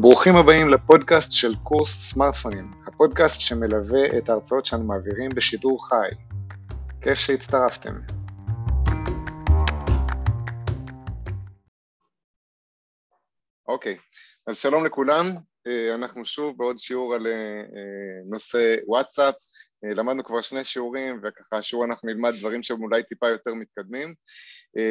[0.00, 6.08] ברוכים הבאים לפודקאסט של קורס סמארטפונים, הפודקאסט שמלווה את ההרצאות שאנו מעבירים בשידור חי.
[7.00, 7.94] כיף שהצטרפתם.
[13.68, 13.96] אוקיי,
[14.46, 15.26] אז שלום לכולם,
[15.66, 17.62] אה, אנחנו שוב בעוד שיעור על אה,
[18.30, 19.34] נושא וואטסאפ,
[19.84, 24.14] אה, למדנו כבר שני שיעורים וככה השיעור אנחנו נלמד דברים שהם אולי טיפה יותר מתקדמים.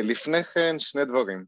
[0.03, 1.45] לפני כן שני דברים,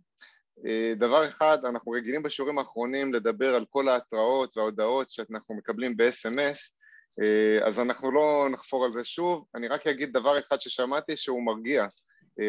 [0.95, 6.72] דבר אחד, אנחנו רגילים בשיעורים האחרונים לדבר על כל ההתראות וההודעות שאנחנו מקבלים ב-SMS,
[7.66, 11.86] אז אנחנו לא נחפור על זה שוב, אני רק אגיד דבר אחד ששמעתי שהוא מרגיע,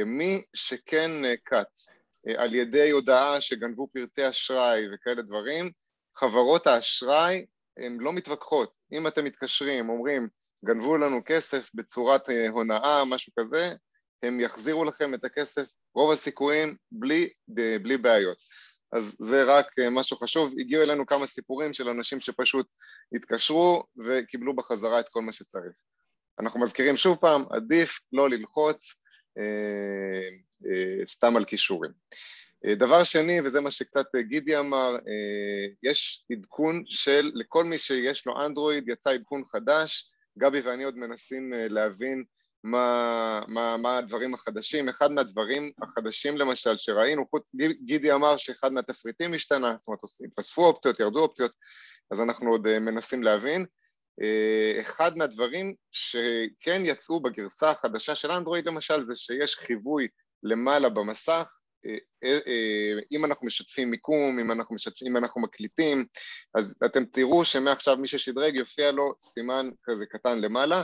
[0.07, 1.11] מי שכן
[1.45, 1.89] קץ
[2.37, 5.71] על ידי הודעה שגנבו פרטי אשראי וכאלה דברים,
[6.17, 7.47] חברות האשראי
[7.79, 10.29] הן לא מתווכחות, אם אתם מתקשרים, אומרים
[10.65, 13.75] גנבו לנו כסף בצורת הונאה, משהו כזה,
[14.23, 17.29] הם יחזירו לכם את הכסף, רוב הסיכויים, בלי,
[17.83, 18.39] בלי בעיות.
[18.93, 20.55] אז זה רק אה, משהו חשוב.
[20.59, 22.71] הגיעו אלינו כמה סיפורים של אנשים שפשוט
[23.15, 25.75] התקשרו וקיבלו בחזרה את כל מה שצריך.
[26.41, 28.95] אנחנו מזכירים שוב פעם, עדיף לא ללחוץ
[29.39, 30.29] אה,
[30.67, 31.91] אה, סתם על כישורים.
[32.67, 38.27] אה, דבר שני, וזה מה שקצת גידי אמר, אה, יש עדכון של, לכל מי שיש
[38.27, 42.25] לו אנדרואיד, יצא עדכון חדש, גבי ואני עוד מנסים אה, להבין
[42.67, 44.89] מה, מה, מה הדברים החדשים.
[44.89, 47.53] אחד מהדברים החדשים למשל שראינו, חוץ,
[47.85, 51.53] גידי אמר שאחד מהתפריטים השתנה, זאת אומרת התווספו אופציות, ירדו אופציות,
[52.11, 53.67] אז אנחנו עוד אה, מנסים להבין.
[54.23, 60.09] אה, אחד מהדברים שכן יצאו בגרסה החדשה של אנדרואיד למשל זה שיש חיווי
[60.43, 61.51] למעלה במסך
[63.13, 66.05] אם אנחנו משתפים מיקום, אם אנחנו, משתפים, אם אנחנו מקליטים,
[66.55, 70.83] אז אתם תראו שמעכשיו מי ששדרג יופיע לו סימן כזה קטן למעלה,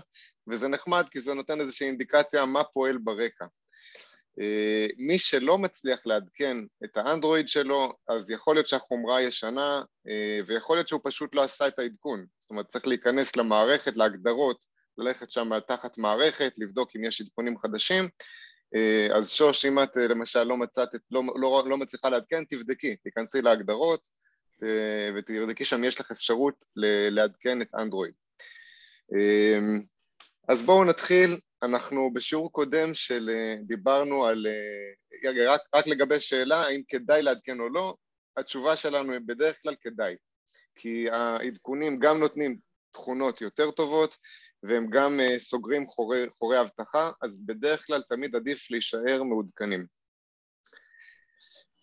[0.50, 3.44] וזה נחמד כי זה נותן איזושהי אינדיקציה מה פועל ברקע.
[4.41, 10.77] אה, מי שלא מצליח לעדכן את האנדרואיד שלו, אז יכול להיות שהחומרה ישנה, אה, ויכול
[10.77, 12.27] להיות שהוא פשוט לא עשה את העדכון.
[12.38, 14.66] זאת אומרת, צריך להיכנס למערכת, להגדרות,
[14.98, 18.09] ללכת שם תחת מערכת, לבדוק אם יש עדכונים חדשים, אה,
[19.15, 24.00] אז שוש, אם את למשל לא מצאת, לא, לא, לא מצליחה לעדכן, תבדקי, תיכנסי להגדרות
[25.15, 26.65] ותבדקי שם יש לך אפשרות
[27.10, 28.15] לעדכן את אנדרואיד.
[30.49, 36.60] אז בואו נתחיל, אנחנו בשיעור קודם של אה, דיברנו על, אה, רק, רק לגבי שאלה
[36.60, 37.94] האם כדאי לעדכן או לא,
[38.37, 40.16] התשובה שלנו היא בדרך כלל כדאי,
[40.75, 42.59] כי העדכונים גם נותנים
[42.93, 44.16] תכונות יותר טובות
[44.62, 49.87] והם גם אה, סוגרים חורי, חורי אבטחה, אז בדרך כלל תמיד עדיף להישאר מעודכנים.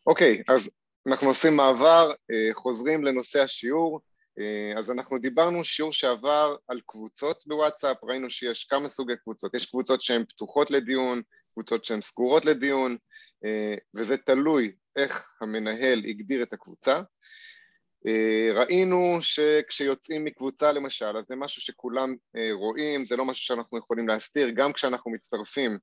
[0.08, 0.70] אוקיי, אז
[1.08, 2.12] אנחנו עושים מעבר,
[2.54, 4.02] חוזרים לנושא השיעור,
[4.40, 9.66] אה, אז אנחנו דיברנו שיעור שעבר על קבוצות בוואטסאפ, ראינו שיש כמה סוגי קבוצות, יש
[9.66, 11.22] קבוצות שהן פתוחות לדיון,
[11.54, 12.98] קבוצות שהן סגורות לדיון,
[13.46, 17.02] אה, וזה תלוי איך המנהל הגדיר את הקבוצה.
[18.08, 22.16] אה, ראינו שכשיוצאים מקבוצה למשל, אז זה משהו שכולם
[22.54, 25.78] רואים, זה לא משהו שאנחנו יכולים להסתיר, גם כשאנחנו מצטרפים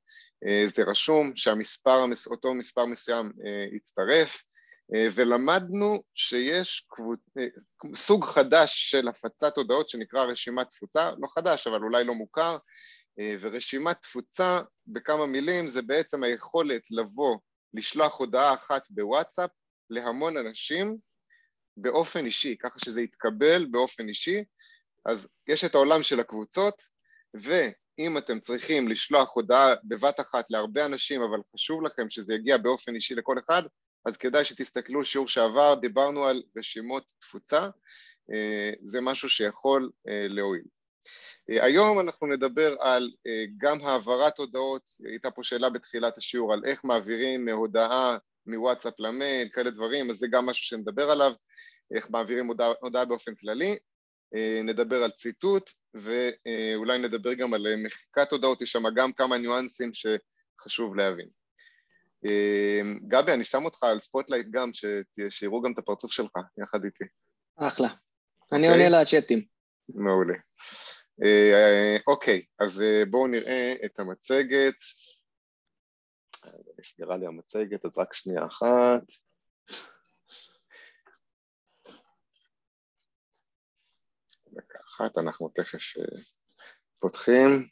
[0.66, 3.32] זה רשום שהמספר, אותו מספר מסוים
[3.76, 4.42] יצטרף,
[4.94, 7.20] אה, ולמדנו שיש קבוצ...
[7.38, 7.46] אה,
[7.94, 12.58] סוג חדש של הפצת הודעות שנקרא רשימת תפוצה, לא חדש אבל אולי לא מוכר,
[13.20, 17.36] אה, ורשימת תפוצה בכמה מילים זה בעצם היכולת לבוא,
[17.74, 19.50] לשלוח הודעה אחת בוואטסאפ
[19.90, 20.96] להמון אנשים
[21.76, 24.44] באופן אישי, ככה שזה יתקבל באופן אישי,
[25.06, 26.82] אז יש את העולם של הקבוצות,
[27.34, 32.94] ואם אתם צריכים לשלוח הודעה בבת אחת להרבה אנשים, אבל חשוב לכם שזה יגיע באופן
[32.94, 33.62] אישי לכל אחד,
[34.06, 37.68] אז כדאי שתסתכלו שיעור שעבר, דיברנו על רשימות תפוצה,
[38.32, 40.64] אה, זה משהו שיכול אה, להועיל.
[41.50, 43.10] אה, היום אנחנו נדבר על
[43.56, 49.70] גם העברת הודעות, הייתה פה שאלה בתחילת השיעור על איך מעבירים הודעה מוואטסאפ למייל, כאלה
[49.70, 51.32] דברים, אז זה גם משהו שנדבר עליו,
[51.94, 53.76] איך מעבירים הודעה, הודעה באופן כללי,
[54.64, 60.96] נדבר על ציטוט ואולי נדבר גם על מחיקת הודעות, יש שם גם כמה ניואנסים שחשוב
[60.96, 61.28] להבין.
[62.24, 64.70] אמ, גבי, אני שם אותך על spotlight גם,
[65.28, 66.32] שיראו גם את הפרצוף שלך
[66.62, 67.04] יחד איתי.
[67.56, 67.88] אחלה.
[68.52, 68.84] אני אוקיי?
[68.84, 69.44] עונה לצ'אטים.
[69.88, 70.34] מעולה.
[71.24, 74.74] אה, אוקיי, אז אה, בואו נראה את המצגת.
[76.78, 79.02] נסגרה לי המצגת, אז רק שנייה אחת.
[84.52, 86.22] דקה אחת, אנחנו תכף אה,
[86.98, 87.68] פותחים.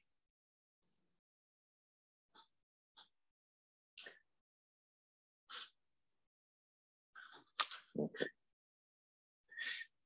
[7.98, 8.26] אוקיי.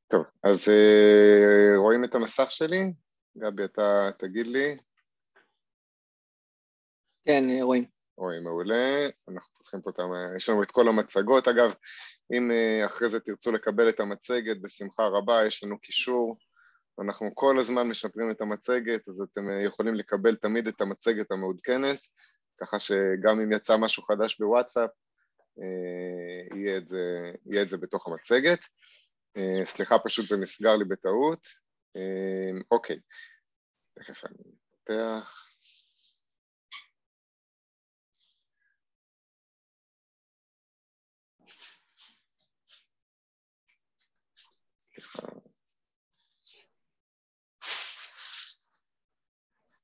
[0.08, 2.80] טוב, אז אה, רואים את המסך שלי?
[3.38, 4.76] גבי, אתה תגיד לי.
[7.24, 7.97] כן, רואים.
[8.18, 10.02] אוי, מעולה, אנחנו פותחים פה את ה...
[10.36, 11.74] יש לנו את כל המצגות, אגב,
[12.32, 12.50] אם
[12.86, 16.38] אחרי זה תרצו לקבל את המצגת, בשמחה רבה, יש לנו קישור,
[17.00, 21.98] אנחנו כל הזמן משפרים את המצגת, אז אתם יכולים לקבל תמיד את המצגת המעודכנת,
[22.60, 24.90] ככה שגם אם יצא משהו חדש בוואטסאפ,
[26.54, 28.60] יהיה את זה, יהיה את זה בתוך המצגת.
[29.64, 31.46] סליחה, פשוט זה נסגר לי בטעות.
[32.70, 33.00] אוקיי,
[33.98, 34.36] תכף אני
[34.70, 35.47] פותח.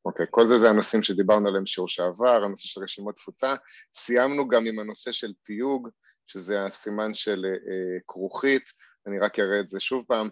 [0.04, 3.54] אוקיי, כל זה זה הנושאים שדיברנו עליהם שיעור שעבר, הנושא של רשימות תפוצה.
[3.94, 5.88] סיימנו גם עם הנושא של תיוג,
[6.26, 8.62] שזה הסימן של אה, כרוכית,
[9.06, 10.28] אני רק אראה את זה שוב פעם.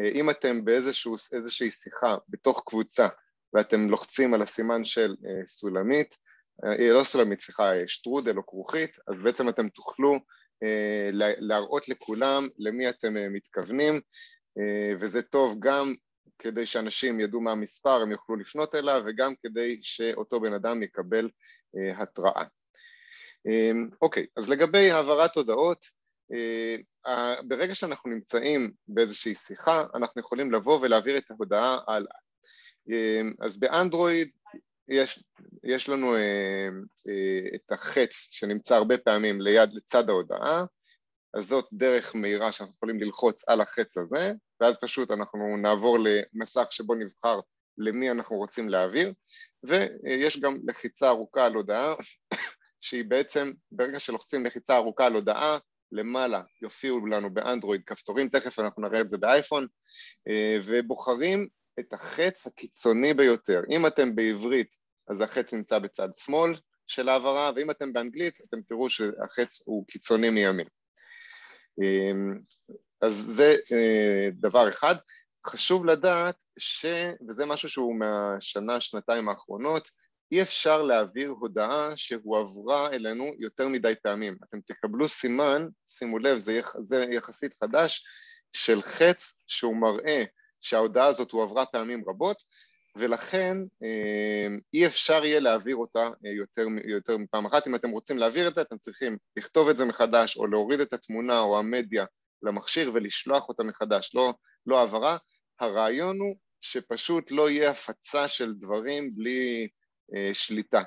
[0.00, 3.08] אה, אם אתם באיזושהי שיחה בתוך קבוצה
[3.54, 6.18] ואתם לוחצים על הסימן של אה, סולמית,
[6.64, 10.18] אה, לא סולמית, סליחה, שטרודל או כרוכית, אז בעצם אתם תוכלו
[10.62, 14.00] אה, להראות לכולם למי אתם אה, מתכוונים,
[14.58, 15.94] אה, וזה טוב גם
[16.38, 21.30] כדי שאנשים ידעו מה המספר, הם יוכלו לפנות אליו, וגם כדי שאותו בן אדם יקבל
[21.76, 22.44] אה, התראה.
[23.46, 23.70] אה,
[24.02, 25.84] אוקיי, אז לגבי העברת הודעות,
[26.32, 32.16] אה, ברגע שאנחנו נמצאים באיזושהי שיחה, אנחנו יכולים לבוא ולהעביר את ההודעה הלאה.
[33.40, 34.30] אז באנדרואיד
[34.88, 35.24] יש,
[35.64, 36.16] יש לנו
[37.54, 40.64] את החץ שנמצא הרבה פעמים ליד, לצד ההודעה,
[41.36, 46.66] אז זאת דרך מהירה שאנחנו יכולים ללחוץ על החץ הזה, ואז פשוט אנחנו נעבור למסך
[46.70, 47.40] שבו נבחר
[47.78, 49.12] למי אנחנו רוצים להעביר,
[49.62, 51.94] ויש גם לחיצה ארוכה על הודעה,
[52.80, 55.58] שהיא בעצם, ברגע שלוחצים לחיצה ארוכה על הודעה,
[55.92, 59.66] למעלה יופיעו לנו באנדרואיד כפתורים, תכף אנחנו נראה את זה באייפון,
[60.64, 61.48] ובוחרים
[61.80, 63.62] את החץ הקיצוני ביותר.
[63.70, 64.76] אם אתם בעברית,
[65.08, 66.54] אז החץ נמצא בצד שמאל
[66.86, 70.66] של העברה, ואם אתם באנגלית, אתם תראו שהחץ הוא קיצוני מימין.
[71.82, 72.38] אמ,
[73.00, 74.94] אז זה אה, דבר אחד.
[75.46, 76.86] חשוב לדעת ש...
[77.28, 79.90] וזה משהו שהוא מהשנה, שנתיים האחרונות,
[80.32, 84.36] אי אפשר להעביר הודעה שהועברה אלינו יותר מדי פעמים.
[84.44, 86.76] אתם תקבלו סימן, שימו לב, זה, יח...
[86.82, 88.04] זה יחסית חדש,
[88.52, 90.24] של חץ שהוא מראה
[90.60, 92.36] שההודעה הזאת הועברה פעמים רבות,
[92.98, 97.66] ולכן אה, אי אפשר יהיה להעביר אותה אה, יותר, יותר מפעם אחת.
[97.66, 100.92] אם אתם רוצים להעביר את זה, אתם צריכים לכתוב את זה מחדש, או להוריד את
[100.92, 102.04] התמונה או המדיה
[102.42, 104.34] למכשיר ולשלוח אותה מחדש, לא,
[104.66, 105.16] לא העברה.
[105.60, 109.68] הרעיון הוא שפשוט לא יהיה הפצה של דברים בלי
[110.16, 110.82] אה, שליטה.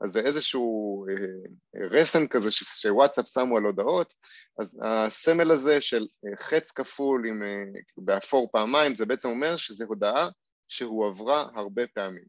[0.00, 4.14] אז זה איזשהו אה, רסן כזה ש, שוואטסאפ שמו על הודעות,
[4.58, 9.84] אז הסמל הזה של אה, חץ כפול עם, אה, באפור פעמיים, זה בעצם אומר שזו
[9.84, 10.28] הודעה
[10.74, 12.24] שהועברה הרבה פעמים.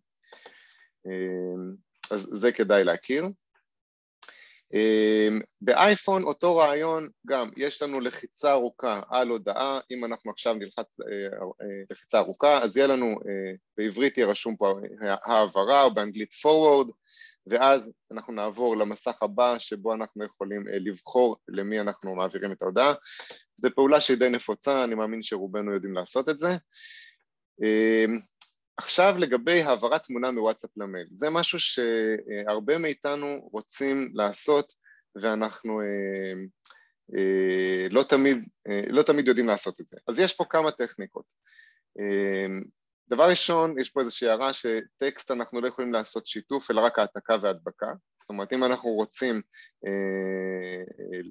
[1.06, 1.76] אמ,
[2.12, 3.26] אז זה כדאי להכיר.
[4.74, 11.00] אמ, באייפון אותו רעיון גם, יש לנו לחיצה ארוכה על הודעה, אם אנחנו עכשיו נלחץ
[11.00, 11.06] אה,
[11.62, 14.74] אה, לחיצה ארוכה, אז יהיה לנו, אה, בעברית יהיה רשום פה
[15.26, 16.92] העברה או באנגלית forward,
[17.48, 22.94] ואז אנחנו נעבור למסך הבא שבו אנחנו יכולים לבחור למי אנחנו מעבירים את ההודעה.
[23.56, 26.48] זו פעולה שהיא די נפוצה, אני מאמין שרובנו יודעים לעשות את זה.
[28.78, 34.74] עכשיו לגבי העברת תמונה מוואטסאפ למייל, זה משהו שהרבה מאיתנו רוצים לעשות
[35.16, 36.34] ואנחנו אה,
[37.18, 39.98] אה, לא תמיד, אה, לא תמיד יודעים לעשות את זה.
[40.08, 41.26] אז יש פה כמה טכניקות.
[43.10, 47.38] דבר ראשון, יש פה איזושהי הערה שטקסט אנחנו לא יכולים לעשות שיתוף אלא רק העתקה
[47.42, 49.42] והדבקה, זאת אומרת אם אנחנו רוצים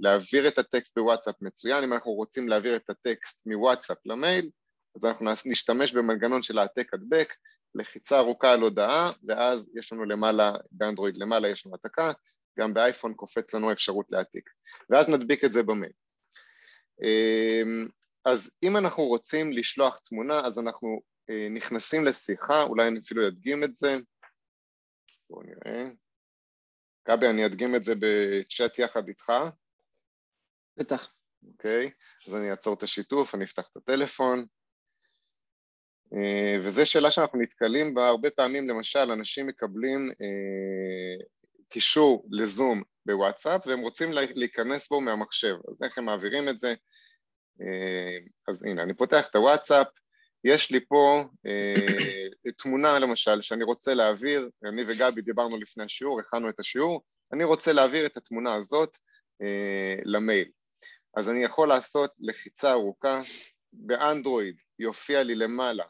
[0.01, 4.51] להעביר את הטקסט בוואטסאפ מצוין, אם אנחנו רוצים להעביר את הטקסט מוואטסאפ למייל
[4.97, 7.35] אז אנחנו נשתמש במנגנון של העתק הדבק,
[7.75, 12.13] לחיצה ארוכה על הודעה, ואז יש לנו למעלה, באנדרואיד למעלה יש לנו העתקה,
[12.59, 14.51] גם באייפון קופץ לנו אפשרות להעתיק,
[14.91, 15.93] ואז נדביק את זה במייל.
[17.03, 17.89] אמ,
[18.25, 23.65] אז אם אנחנו רוצים לשלוח תמונה, אז אנחנו אה, נכנסים לשיחה, אולי אני אפילו אדגים
[23.65, 23.97] את זה,
[25.31, 25.91] בואו נראה.
[27.09, 29.33] גבי, אני אדגים את זה בצ'אט יחד איתך.
[30.77, 31.13] בטח.
[31.49, 31.91] אוקיי,
[32.29, 34.47] אז אני אעצור את השיתוף, אני אפתח את הטלפון.
[36.17, 41.25] אה, וזו שאלה שאנחנו נתקלים בה הרבה פעמים, למשל אנשים מקבלים אה,
[41.69, 46.75] קישור לזום בוואטסאפ והם רוצים להיכנס בו מהמחשב, אז איך הם מעבירים את זה?
[47.61, 48.19] אה,
[48.49, 49.87] אז הנה, אני פותח את הוואטסאפ,
[50.45, 51.25] יש לי פה
[52.59, 57.03] תמונה למשל שאני רוצה להעביר, אני וגבי דיברנו לפני השיעור, הכנו את השיעור,
[57.33, 58.97] אני רוצה להעביר את התמונה הזאת
[60.05, 60.51] למייל.
[61.17, 63.21] אז אני יכול לעשות לחיצה ארוכה,
[63.73, 65.85] באנדרואיד יופיע לי למעלה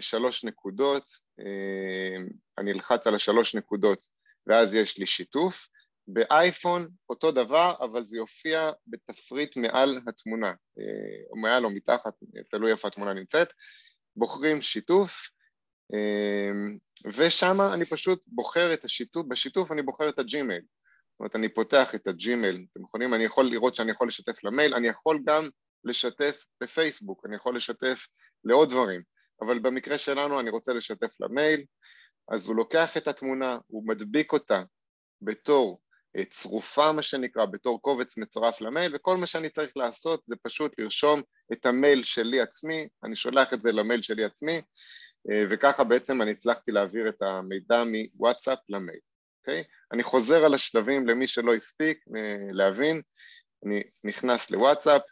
[0.00, 1.04] שלוש נקודות,
[1.40, 2.16] אה,
[2.58, 4.04] אני אלחץ על השלוש נקודות
[4.46, 5.68] ואז יש לי שיתוף.
[6.10, 10.52] באייפון אותו דבר, אבל זה יופיע בתפריט מעל התמונה,
[11.30, 12.12] או מעל או מתחת,
[12.50, 13.52] תלוי איפה התמונה נמצאת.
[14.16, 15.30] בוחרים שיתוף,
[17.12, 20.62] ושם אני פשוט בוחר את השיתוף, בשיתוף אני בוחר את הג'ימייל.
[20.62, 24.74] זאת אומרת, אני פותח את הג'ימייל, אתם יכולים, אני יכול לראות שאני יכול לשתף למייל,
[24.74, 25.48] אני יכול גם
[25.84, 28.06] לשתף לפייסבוק, אני יכול לשתף
[28.44, 29.02] לעוד דברים,
[29.40, 31.64] אבל במקרה שלנו אני רוצה לשתף למייל,
[32.28, 34.62] אז הוא לוקח את התמונה, הוא מדביק אותה
[35.22, 35.80] בתור
[36.16, 40.80] אה, צרופה מה שנקרא, בתור קובץ מצורף למייל, וכל מה שאני צריך לעשות זה פשוט
[40.80, 44.62] לרשום את המייל שלי עצמי, אני שולח את זה למייל שלי עצמי,
[45.30, 49.00] אה, וככה בעצם אני הצלחתי להעביר את המידע מוואטסאפ למייל,
[49.40, 49.64] אוקיי?
[49.92, 53.02] אני חוזר על השלבים למי שלא הספיק אה, להבין,
[53.66, 55.02] אני נכנס לוואטסאפ,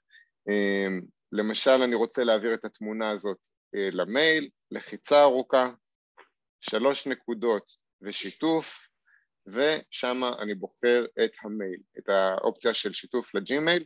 [1.32, 3.38] למשל אני רוצה להעביר את התמונה הזאת
[3.74, 5.70] למייל, לחיצה ארוכה,
[6.60, 7.70] שלוש נקודות
[8.02, 8.88] ושיתוף,
[9.46, 13.84] ושם אני בוחר את המייל, את האופציה של שיתוף לג'ימייל.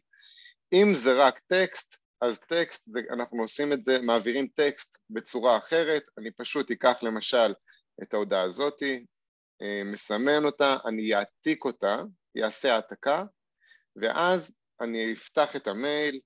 [0.72, 6.02] אם זה רק טקסט, אז טקסט, זה, אנחנו עושים את זה, מעבירים טקסט בצורה אחרת,
[6.18, 7.54] אני פשוט אקח למשל
[8.02, 9.04] את ההודעה הזאתי,
[9.62, 11.96] אה, מסמן אותה, אני אעתיק אותה,
[12.34, 13.24] יעשה העתקה,
[13.96, 16.20] ואז אני אפתח את המייל,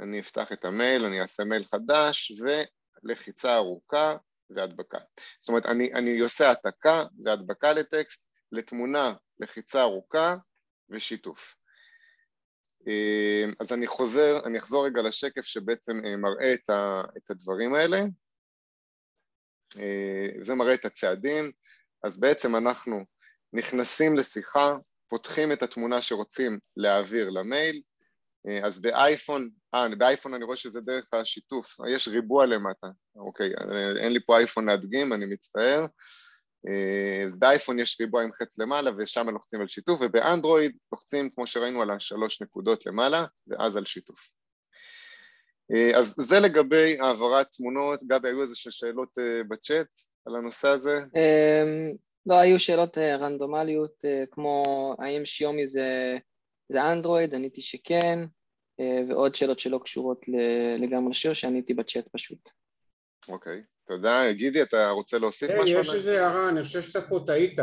[0.00, 2.32] אני אפתח את המייל, אני אעשה מייל חדש,
[3.04, 4.16] ולחיצה ארוכה,
[4.50, 4.98] והדבקה.
[5.40, 10.36] זאת אומרת, אני, אני עושה העתקה והדבקה לטקסט, לתמונה, לחיצה ארוכה
[10.90, 11.56] ושיתוף.
[12.88, 17.74] אה, אז אני חוזר, אני אחזור רגע לשקף שבעצם אה, מראה את, ה, את הדברים
[17.74, 17.98] האלה.
[19.78, 21.52] אה, זה מראה את הצעדים,
[22.04, 23.04] אז בעצם אנחנו
[23.52, 24.76] נכנסים לשיחה,
[25.08, 27.82] פותחים את התמונה שרוצים להעביר למייל,
[28.62, 34.12] אז באייפון, אה, באייפון אני רואה שזה דרך השיתוף, יש ריבוע למטה, אוקיי, אה, אין
[34.12, 35.86] לי פה אייפון להדגים, אני מצטער.
[36.68, 41.82] אה, באייפון יש ריבוע עם חץ למעלה ושם לוחצים על שיתוף, ובאנדרואיד לוחצים, כמו שראינו,
[41.82, 44.32] על השלוש נקודות למעלה, ואז על שיתוף.
[45.96, 49.08] אז זה לגבי העברת תמונות, גבי, היו איזה שאלות
[49.48, 49.86] בצ'אט
[50.26, 50.98] על הנושא הזה?
[50.98, 51.92] אמ,
[52.26, 54.62] לא, היו שאלות רנדומליות, כמו
[54.98, 56.18] האם שיומי זה...
[56.68, 58.18] זה אנדרואיד, עניתי שכן,
[58.80, 60.24] אה, ועוד שאלות שלא קשורות
[60.78, 62.50] לגמרי לשיר, שעניתי בצ'אט פשוט.
[63.28, 64.32] אוקיי, תודה.
[64.32, 65.80] גידי, אתה רוצה להוסיף כן, משהו?
[65.80, 67.58] יש איזה הערה, אני חושב שאתה פה טעית.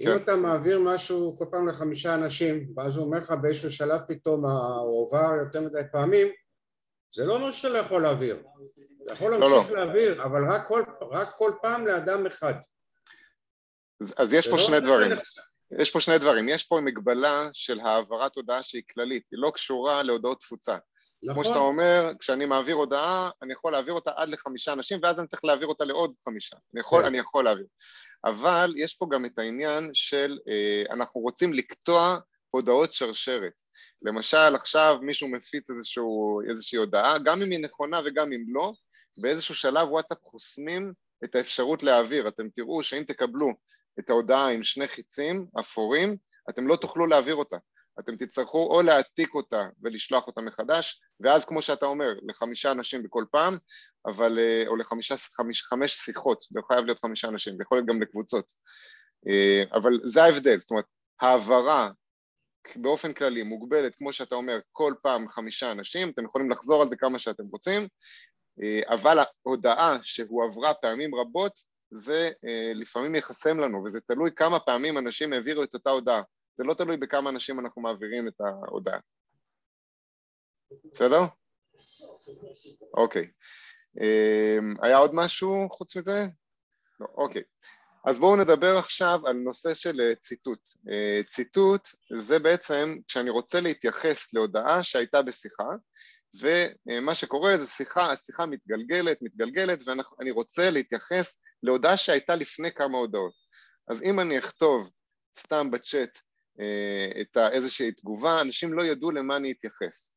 [0.00, 0.16] אם כן.
[0.16, 4.46] אתה מעביר משהו כל פעם לחמישה אנשים, ואז הוא אומר לך באיזשהו שלב פתאום,
[4.80, 6.28] הוא עבר יותר מדי פעמים,
[7.14, 8.42] זה לא אומר שאתה לא יכול להעביר.
[9.04, 9.84] אתה יכול לא, להמשיך לא, לא.
[9.84, 12.54] להעביר, אבל רק כל, רק כל פעם לאדם אחד.
[14.00, 15.12] אז, אז יש פה שני דברים.
[15.78, 20.02] יש פה שני דברים, יש פה מגבלה של העברת הודעה שהיא כללית, היא לא קשורה
[20.02, 20.76] להודעות תפוצה.
[21.22, 21.34] נכון.
[21.34, 25.26] כמו שאתה אומר, כשאני מעביר הודעה, אני יכול להעביר אותה עד לחמישה אנשים, ואז אני
[25.26, 26.56] צריך להעביר אותה לעוד חמישה.
[26.74, 27.06] אני יכול, כן.
[27.06, 27.66] אני יכול להעביר.
[28.24, 32.18] אבל יש פה גם את העניין של, אה, אנחנו רוצים לקטוע
[32.50, 33.52] הודעות שרשרת.
[34.02, 38.72] למשל, עכשיו מישהו מפיץ איזשהו, איזושהי הודעה, גם אם היא נכונה וגם אם לא,
[39.22, 40.92] באיזשהו שלב וואטסאפ חוסמים
[41.24, 42.28] את האפשרות להעביר.
[42.28, 43.52] אתם תראו שאם תקבלו
[43.98, 46.16] את ההודעה עם שני חיצים אפורים,
[46.50, 47.56] אתם לא תוכלו להעביר אותה.
[48.00, 53.24] אתם תצטרכו או להעתיק אותה ולשלוח אותה מחדש, ואז כמו שאתה אומר, לחמישה אנשים בכל
[53.30, 53.58] פעם,
[54.06, 57.78] אבל, אה, או לחמישה, חמש, חמש שיחות, זה לא חייב להיות חמישה אנשים, זה יכול
[57.78, 58.52] להיות גם לקבוצות.
[59.28, 60.84] אה, אבל זה ההבדל, זאת אומרת,
[61.20, 61.90] העברה
[62.76, 66.96] באופן כללי מוגבלת, כמו שאתה אומר, כל פעם חמישה אנשים, אתם יכולים לחזור על זה
[66.96, 67.88] כמה שאתם רוצים,
[68.62, 74.98] אה, אבל ההודעה שהועברה פעמים רבות זה אה, לפעמים יחסם לנו, וזה תלוי כמה פעמים
[74.98, 76.22] אנשים העבירו את אותה הודעה.
[76.54, 78.98] זה לא תלוי בכמה אנשים אנחנו מעבירים את ההודעה.
[80.92, 81.20] בסדר?
[82.94, 83.30] אוקיי.
[84.00, 86.24] אה, היה עוד משהו חוץ מזה?
[87.00, 87.42] לא, אוקיי.
[88.06, 90.60] אז בואו נדבר עכשיו על נושא של אה, ציטוט.
[91.26, 95.68] ציטוט זה בעצם כשאני רוצה להתייחס להודעה שהייתה בשיחה,
[96.40, 103.34] ומה שקורה זה שיחה, השיחה מתגלגלת, מתגלגלת, ואני רוצה להתייחס להודעה שהייתה לפני כמה הודעות.
[103.88, 104.90] אז אם אני אכתוב
[105.38, 106.18] סתם בצ'אט
[106.60, 110.16] אה, את איזושהי תגובה, אנשים לא ידעו למה אני אתייחס.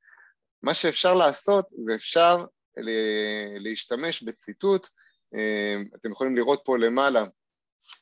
[0.64, 2.46] מה שאפשר לעשות זה אפשר
[3.60, 4.88] להשתמש בציטוט,
[5.36, 7.24] אה, אתם יכולים לראות פה למעלה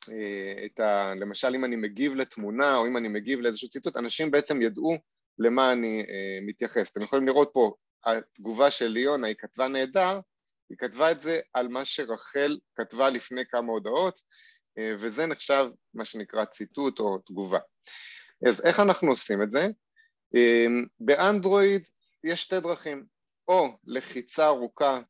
[0.09, 1.13] אה, את ה...
[1.15, 4.97] למשל אם אני מגיב לתמונה או אם אני מגיב לאיזשהו ציטוט, אנשים בעצם ידעו
[5.39, 6.03] למה אני
[6.41, 6.91] מתייחס.
[6.91, 7.75] אתם יכולים לראות פה
[8.05, 10.19] התגובה של ליונה, היא כתבה נהדר,
[10.69, 14.19] היא כתבה את זה על מה שרחל כתבה לפני כמה הודעות,
[14.77, 17.59] אה, וזה נחשב מה שנקרא ציטוט או תגובה.
[18.47, 19.67] אז איך אנחנו עושים את זה?
[20.35, 20.65] אה,
[20.99, 21.83] באנדרואיד
[22.23, 23.05] יש שתי דרכים,
[23.47, 25.01] או לחיצה ארוכה,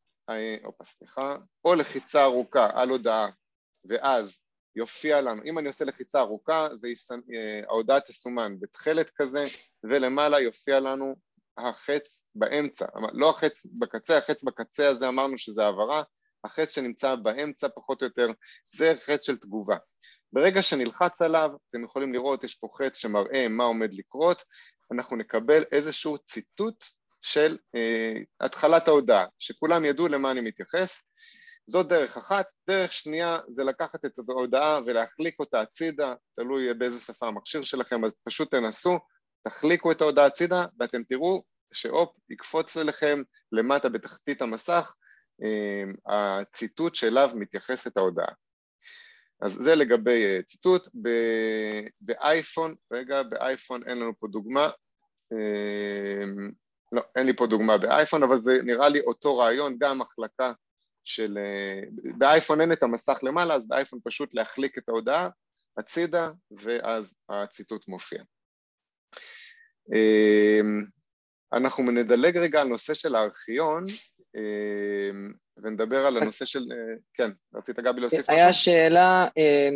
[0.65, 3.29] אופה סליחה, או לחיצה ארוכה על הודעה
[3.85, 4.37] ואז
[4.75, 7.19] יופיע לנו, אם אני עושה לחיצה ארוכה, זה יסמ...
[7.33, 9.43] אה, ההודעה תסומן בתכלת כזה,
[9.83, 11.15] ולמעלה יופיע לנו
[11.57, 16.03] החץ באמצע, לא החץ בקצה, החץ בקצה הזה אמרנו שזה העברה,
[16.43, 18.27] החץ שנמצא באמצע פחות או יותר,
[18.75, 19.77] זה חץ של תגובה.
[20.33, 24.43] ברגע שנלחץ עליו, אתם יכולים לראות, יש פה חץ שמראה מה עומד לקרות,
[24.91, 26.85] אנחנו נקבל איזשהו ציטוט
[27.21, 31.03] של אה, התחלת ההודעה, שכולם ידעו למה אני מתייחס.
[31.67, 32.45] זאת דרך אחת.
[32.67, 38.15] דרך שנייה זה לקחת את ההודעה ולהחליק אותה הצידה, תלוי באיזה שפה המכשיר שלכם, אז
[38.23, 38.99] פשוט תנסו,
[39.47, 43.21] תחליקו את ההודעה הצידה ואתם תראו שהופ, יקפוץ אליכם
[43.51, 44.95] למטה בתחתית המסך
[45.43, 48.33] אה, הציטוט שאליו מתייחסת ההודעה.
[49.41, 50.87] אז זה לגבי אה, ציטוט.
[52.01, 54.69] באייפון, רגע, באייפון אין לנו פה דוגמה.
[55.33, 56.25] אה,
[56.91, 60.53] לא, אין לי פה דוגמה באייפון, אבל זה נראה לי אותו רעיון, גם החלקה
[61.03, 61.37] של...
[61.37, 61.81] אה,
[62.17, 65.29] באייפון אין את המסך למעלה, אז באייפון פשוט להחליק את ההודעה
[65.77, 68.23] הצידה, ואז הציטוט מופיע.
[71.53, 73.85] אנחנו נדלג רגע על נושא של הארכיון,
[75.57, 76.65] ונדבר על הנושא של...
[77.13, 78.33] כן, רצית גבי להוסיף משהו?
[78.33, 79.27] היה שאלה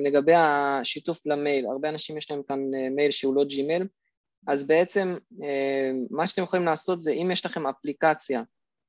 [0.06, 2.60] לגבי השיתוף למייל, הרבה אנשים יש להם כאן
[2.96, 3.88] מייל שהוא לא ג'ימייל,
[4.48, 8.42] אז בעצם אה, מה שאתם יכולים לעשות זה אם יש לכם אפליקציה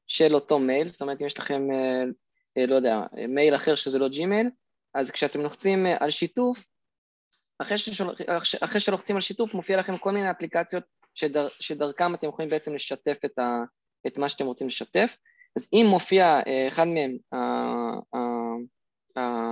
[0.07, 2.03] של אותו מייל, זאת אומרת אם יש לכם, אה,
[2.59, 4.51] אה, לא יודע, מייל אחר שזה לא ג'ימייל,
[4.95, 6.67] אז כשאתם לוחצים על שיתוף,
[7.59, 8.15] אחרי, ששול...
[8.61, 10.85] אחרי שלוחצים על שיתוף מופיע לכם כל מיני אפליקציות
[11.21, 11.49] שדר...
[11.49, 13.63] שדרכם אתם יכולים בעצם לשתף את, ה...
[14.07, 15.17] את מה שאתם רוצים לשתף,
[15.57, 17.17] אז אם מופיע אחד מהם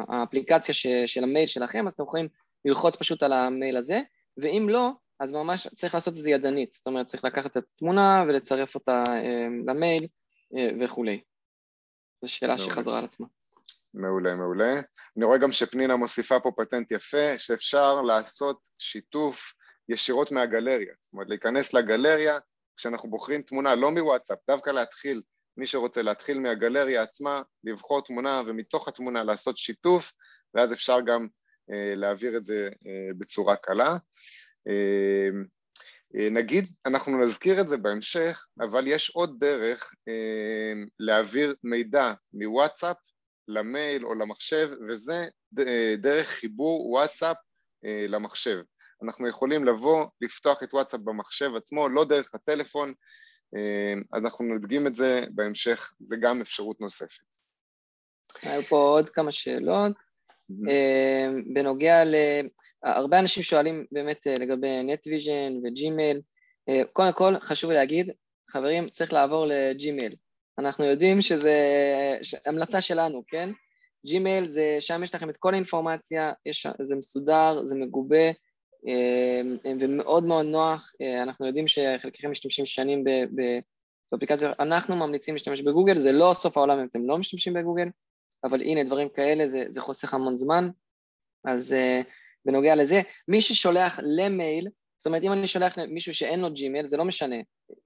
[0.09, 0.87] האפליקציה ש...
[1.07, 2.29] של המייל שלכם, אז אתם יכולים
[2.65, 4.01] ללחוץ פשוט על המייל הזה,
[4.37, 8.25] ואם לא, אז ממש צריך לעשות את זה ידנית, זאת אומרת צריך לקחת את התמונה
[8.29, 10.07] ולצרף אותה אה, למייל
[10.57, 11.21] אה, וכולי.
[12.23, 12.73] זו שאלה מעולה.
[12.73, 13.27] שחזרה על עצמה.
[13.95, 14.81] מעולה, מעולה.
[15.17, 19.55] אני רואה גם שפנינה מוסיפה פה פטנט יפה, שאפשר לעשות שיתוף
[19.89, 22.39] ישירות מהגלריה, זאת אומרת להיכנס לגלריה
[22.77, 25.23] כשאנחנו בוחרים תמונה, לא מוואטסאפ, דווקא להתחיל,
[25.57, 30.13] מי שרוצה להתחיל מהגלריה עצמה, לבחור תמונה ומתוך התמונה לעשות שיתוף,
[30.55, 31.27] ואז אפשר גם
[31.73, 33.97] אה, להעביר את זה אה, בצורה קלה.
[34.69, 35.45] אמ,
[36.17, 42.97] אה, נגיד, אנחנו נזכיר את זה בהמשך, אבל יש עוד דרך אמ, להעביר מידע מוואטסאפ
[43.49, 45.27] למייל או למחשב, וזה
[45.59, 47.37] אה, דרך חיבור וואטסאפ
[47.85, 48.61] אה, למחשב.
[49.03, 52.93] אנחנו יכולים לבוא, לפתוח את וואטסאפ במחשב עצמו, לא דרך הטלפון,
[53.57, 57.25] אמ, אנחנו נדגים את זה בהמשך, זה גם אפשרות נוספת.
[58.43, 59.93] היו פה עוד כמה שאלות.
[60.53, 61.55] Mm-hmm.
[61.55, 62.15] בנוגע ל...
[62.83, 66.21] הרבה אנשים שואלים באמת אה, לגבי נטוויז'ן וג'ימייל.
[66.69, 68.11] אה, קודם כל, חשוב להגיד,
[68.51, 70.17] חברים, צריך לעבור לג'ימייל.
[70.59, 71.55] אנחנו יודעים שזה
[72.47, 73.51] המלצה שלנו, כן?
[74.07, 78.31] ג'ימייל זה, שם יש לכם את כל האינפורמציה, יש, זה מסודר, זה מגובה
[79.81, 80.93] ומאוד מאוד נוח.
[81.23, 83.05] אנחנו יודעים שחלקכם משתמשים שנים
[84.13, 87.89] באפליקציה, אנחנו ממליצים להשתמש בגוגל, זה לא סוף העולם אם אתם לא משתמשים בגוגל,
[88.45, 90.71] אבל הנה דברים כאלה זה, זה חוסך המון זמן,
[91.45, 92.07] אז אה,
[92.45, 96.97] בנוגע לזה, מי ששולח למייל, זאת אומרת אם אני שולח למישהו שאין לו ג'ימייל זה
[96.97, 97.37] לא משנה,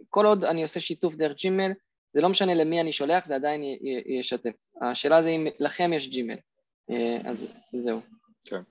[0.09, 1.73] כל עוד אני עושה שיתוף דרך ג'ימייל
[2.13, 3.63] זה לא משנה למי אני שולח זה עדיין
[4.07, 4.53] ישתף,
[4.83, 6.39] השאלה זה אם לכם יש ג'ימייל,
[6.91, 6.95] אה,
[7.29, 8.01] אז זהו.
[8.45, 8.63] כן.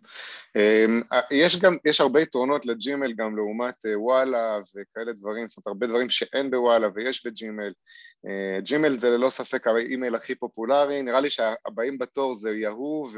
[0.56, 5.68] אמ, יש גם, יש הרבה יתרונות לג'ימייל גם לעומת אה, וואלה וכאלה דברים, זאת אומרת
[5.68, 7.74] הרבה דברים שאין בוואלה ויש בג'ימייל.
[8.28, 13.10] אה, ג'ימייל זה ללא ספק האימייל הכי פופולרי, נראה לי שהבאים בתור זה יהו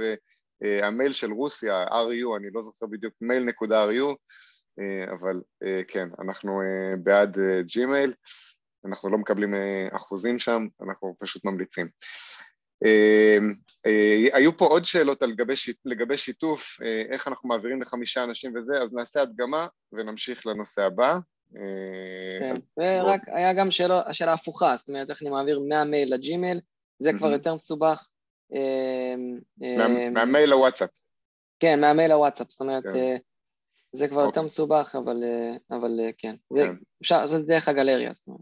[0.62, 4.16] והמייל של רוסיה, RU, אני לא זוכר בדיוק, מייל נקודה RU,
[4.80, 5.42] אה, אבל
[5.88, 6.62] כן, אנחנו
[7.04, 8.14] בעד ג'ימייל,
[8.86, 9.54] אנחנו לא מקבלים
[9.92, 11.88] אחוזים שם, אנחנו פשוט ממליצים.
[12.84, 13.54] אמ,
[13.86, 15.22] אה, היו פה עוד שאלות
[15.86, 21.18] לגבי, שיתוף, אה, איך אנחנו מעבירים לחמישה אנשים וזה, אז נעשה הדגמה ונמשיך לנושא הבא.
[21.58, 26.62] אה, כן, ורק היה גם שאלה, הפוכה, זאת אומרת איך אני מעביר מהמייל לג'ימייל,
[27.00, 28.08] זה כבר יותר מסובך.
[30.14, 30.90] מהמייל לוואטסאפ.
[31.60, 33.18] כן, מהמייל לוואטסאפ, זאת אומרת, כן.
[33.94, 34.44] זה כבר יותר אוקיי.
[34.44, 34.96] מסובך,
[35.70, 36.76] אבל, כן, זה, כן.
[37.02, 38.42] אפשר לעשות את זה דרך הגלריה, זאת אומרת.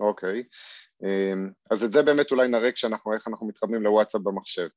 [0.00, 0.38] אוקיי.
[0.38, 0.44] אמ,
[1.70, 4.68] אז את זה באמת אולי נראה כשאנחנו, איך אנחנו מתחברים לוואטסאפ במחשב.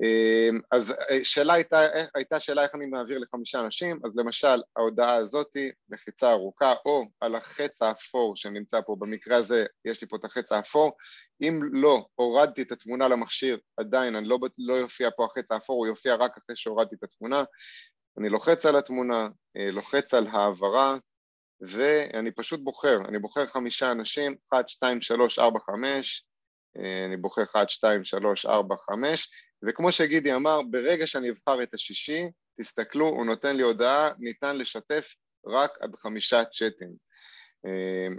[0.00, 1.80] אמ, אז אה, שאלה הייתה,
[2.14, 7.34] הייתה שאלה איך אני מעביר לחמישה אנשים, אז למשל ההודעה הזאתי, לחיצה ארוכה, או על
[7.34, 10.92] החץ האפור שנמצא פה, במקרה הזה יש לי פה את החץ האפור,
[11.42, 15.86] אם לא הורדתי את התמונה למכשיר, עדיין אני לא, לא יופיע פה החץ האפור, הוא
[15.86, 17.44] יופיע רק אחרי שהורדתי את התמונה,
[18.18, 20.96] אני לוחץ על התמונה, אה, לוחץ על העברה,
[21.68, 26.26] ואני פשוט בוחר, אני בוחר חמישה אנשים, אחת, שתיים, שלוש, ארבע, חמש,
[27.06, 29.28] אני בוחר 1, 2, 3, 4, 5,
[29.68, 32.22] וכמו שגידי אמר, ברגע שאני אבחר את השישי,
[32.60, 35.14] תסתכלו, הוא נותן לי הודעה, ניתן לשתף
[35.46, 36.92] רק עד חמישה צ'אטים.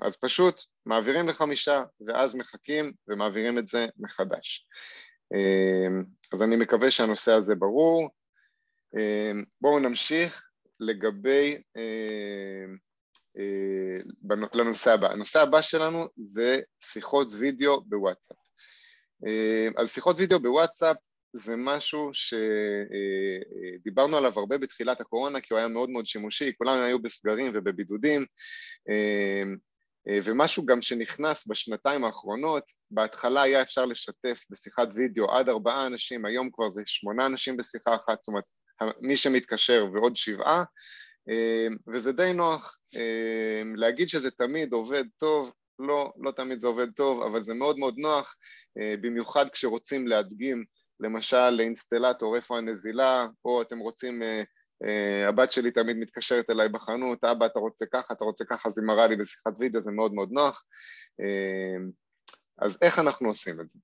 [0.01, 4.67] אז פשוט מעבירים לחמישה, ואז מחכים ומעבירים את זה מחדש.
[6.33, 8.09] אז אני מקווה שהנושא הזה ברור.
[9.61, 10.47] בואו נמשיך
[10.79, 11.61] לגבי,
[14.53, 15.11] לנושא הבא.
[15.11, 18.37] הנושא הבא שלנו זה שיחות וידאו בוואטסאפ.
[19.77, 20.97] על שיחות וידאו בוואטסאפ
[21.35, 22.09] זה משהו
[23.83, 28.25] שדיברנו עליו הרבה בתחילת הקורונה כי הוא היה מאוד מאוד שימושי, כולם היו בסגרים ובבידודים
[30.23, 36.49] ומשהו גם שנכנס בשנתיים האחרונות, בהתחלה היה אפשר לשתף בשיחת וידאו עד ארבעה אנשים, היום
[36.53, 38.43] כבר זה שמונה אנשים בשיחה אחת, זאת אומרת
[39.01, 40.63] מי שמתקשר ועוד שבעה
[41.93, 42.77] וזה די נוח,
[43.75, 47.95] להגיד שזה תמיד עובד טוב, לא, לא תמיד זה עובד טוב, אבל זה מאוד מאוד
[47.97, 48.35] נוח,
[49.01, 50.63] במיוחד כשרוצים להדגים
[50.99, 54.21] למשל לאינסטלטור איפה הנזילה, או אתם רוצים,
[55.27, 58.87] הבת שלי תמיד מתקשרת אליי בחנות, אבא אתה רוצה ככה, אתה רוצה ככה, אז היא
[58.87, 60.63] מראה לי בשיחת וידאו, זה מאוד מאוד נוח.
[62.61, 63.79] אז איך אנחנו עושים את זה?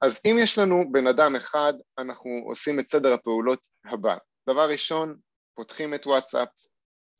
[0.00, 4.16] אז אם יש לנו בן אדם אחד, אנחנו עושים את סדר הפעולות הבא.
[4.48, 5.16] דבר ראשון,
[5.54, 6.48] פותחים את וואטסאפ,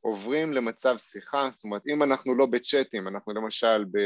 [0.01, 3.99] עוברים למצב שיחה, זאת אומרת אם אנחנו לא בצ'אטים, אנחנו למשל, ב,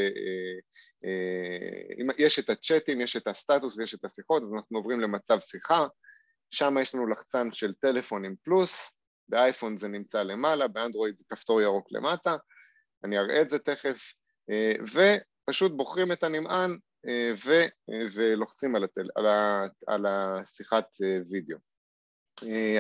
[2.01, 5.87] אם יש את הצ'אטים, יש את הסטטוס ויש את השיחות, אז אנחנו עוברים למצב שיחה,
[6.51, 8.97] שם יש לנו לחצן של טלפון עם פלוס,
[9.29, 12.37] באייפון זה נמצא למעלה, באנדרואיד זה כפתור ירוק למטה,
[13.05, 14.13] אני אראה את זה תכף,
[14.83, 16.77] ופשוט בוחרים את הנמען
[17.47, 17.53] ו,
[18.15, 20.87] ולוחצים על, הטל, על, ה, על השיחת
[21.31, 21.59] וידאו.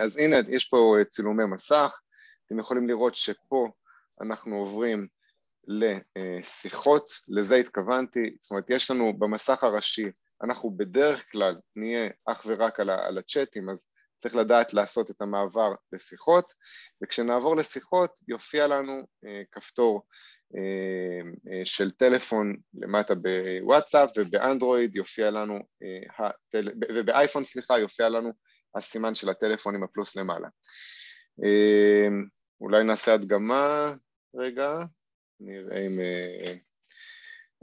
[0.03, 2.01] אז הנה, יש פה צילומי מסך,
[2.47, 3.69] אתם יכולים לראות שפה
[4.21, 5.07] אנחנו עוברים
[5.67, 10.11] לשיחות, לזה התכוונתי, זאת אומרת יש לנו במסך הראשי,
[10.43, 13.87] אנחנו בדרך כלל נהיה אך ורק על, על הצ'אטים, אז
[14.19, 16.53] צריך לדעת לעשות את המעבר לשיחות,
[17.03, 20.03] וכשנעבור לשיחות יופיע לנו אה, כפתור
[20.57, 26.31] אה, אה, של טלפון למטה בוואטסאפ, ובאנדרואיד יופיע לנו, אה.
[26.95, 28.33] ובאייפון סליחה, יופיע לנו
[28.77, 30.49] הסימן של הטלפון עם הפלוס למעלה.
[31.45, 32.09] אה,
[32.61, 33.95] אולי נעשה הדגמה
[34.35, 34.79] רגע,
[35.41, 36.01] נראה אם...
[36.01, 36.55] אה,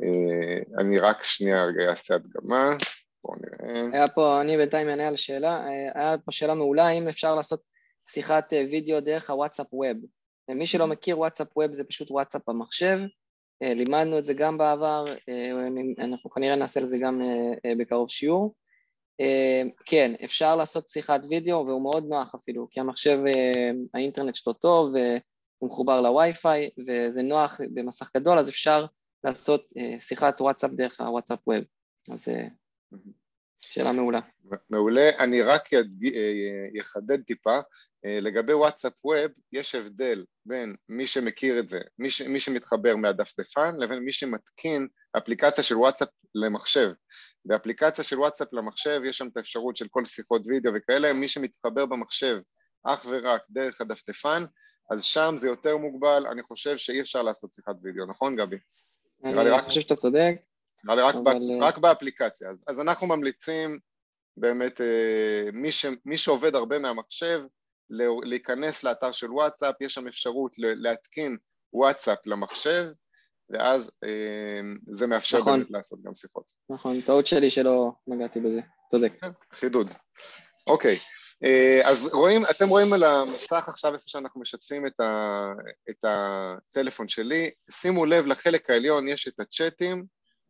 [0.04, 2.78] אה, אני רק שנייה רגע אעשה הדגמה,
[3.24, 3.90] בואו נראה.
[3.94, 7.62] היה פה, אני בינתיים אענה על השאלה, אה, היה פה שאלה מעולה, האם אפשר לעשות
[8.08, 9.98] שיחת וידאו דרך הוואטסאפ ווב.
[10.50, 13.00] מי שלא מכיר, וואטסאפ ווב זה פשוט וואטסאפ במחשב,
[13.62, 15.06] לימדנו את זה גם בעבר,
[16.00, 17.22] אנחנו כנראה נעשה לזה גם
[17.78, 18.54] בקרוב שיעור.
[19.86, 23.20] כן, אפשר לעשות שיחת וידאו והוא מאוד נוח אפילו, כי המחשב,
[23.94, 28.86] האינטרנט שלו טוב והוא מחובר לווי-פיי וזה נוח במסך גדול, אז אפשר
[29.24, 31.64] לעשות שיחת וואטסאפ דרך הוואטסאפ ווב.
[32.12, 32.28] אז
[33.62, 34.20] שאלה מעולה.
[34.70, 35.70] מעולה, אני רק
[36.74, 37.60] יחדד טיפה,
[38.04, 43.76] לגבי וואטסאפ ווב יש הבדל בין מי שמכיר את זה, מי, ש, מי שמתחבר מהדפדפן
[43.80, 46.92] לבין מי שמתקין אפליקציה של וואטסאפ למחשב.
[47.46, 51.86] באפליקציה של וואטסאפ למחשב יש שם את האפשרות של כל שיחות וידאו וכאלה, מי שמתחבר
[51.86, 52.38] במחשב
[52.84, 54.44] אך ורק דרך הדפדפן,
[54.92, 58.58] אז שם זה יותר מוגבל, אני חושב שאי אפשר לעשות שיחת וידאו, נכון גבי?
[59.26, 59.64] אני רק...
[59.64, 60.36] חושב שאתה צודק.
[60.84, 61.34] נראה לי רק, אבל...
[61.34, 61.64] ב...
[61.64, 63.80] רק באפליקציה, אז, אז אנחנו ממליצים
[64.38, 64.82] באמת,
[65.54, 65.86] מי, ש...
[66.06, 67.44] מי שעובד הרבה מהמחשב,
[68.24, 71.38] להיכנס לאתר של וואטסאפ, יש שם אפשרות להתקין
[71.74, 72.86] וואטסאפ למחשב,
[73.50, 75.60] ואז אה, זה מאפשר נכון.
[75.60, 76.52] באמת לעשות גם שיחות.
[76.70, 79.14] נכון, טעות שלי שלא נגעתי בזה, צודק.
[79.22, 79.88] כן, חידוד.
[80.68, 80.98] אוקיי,
[81.44, 85.52] אה, אז רואים, אתם רואים על המסך עכשיו איפה שאנחנו משתפים את, ה,
[85.90, 90.06] את הטלפון שלי, שימו לב לחלק העליון יש את הצ'אטים,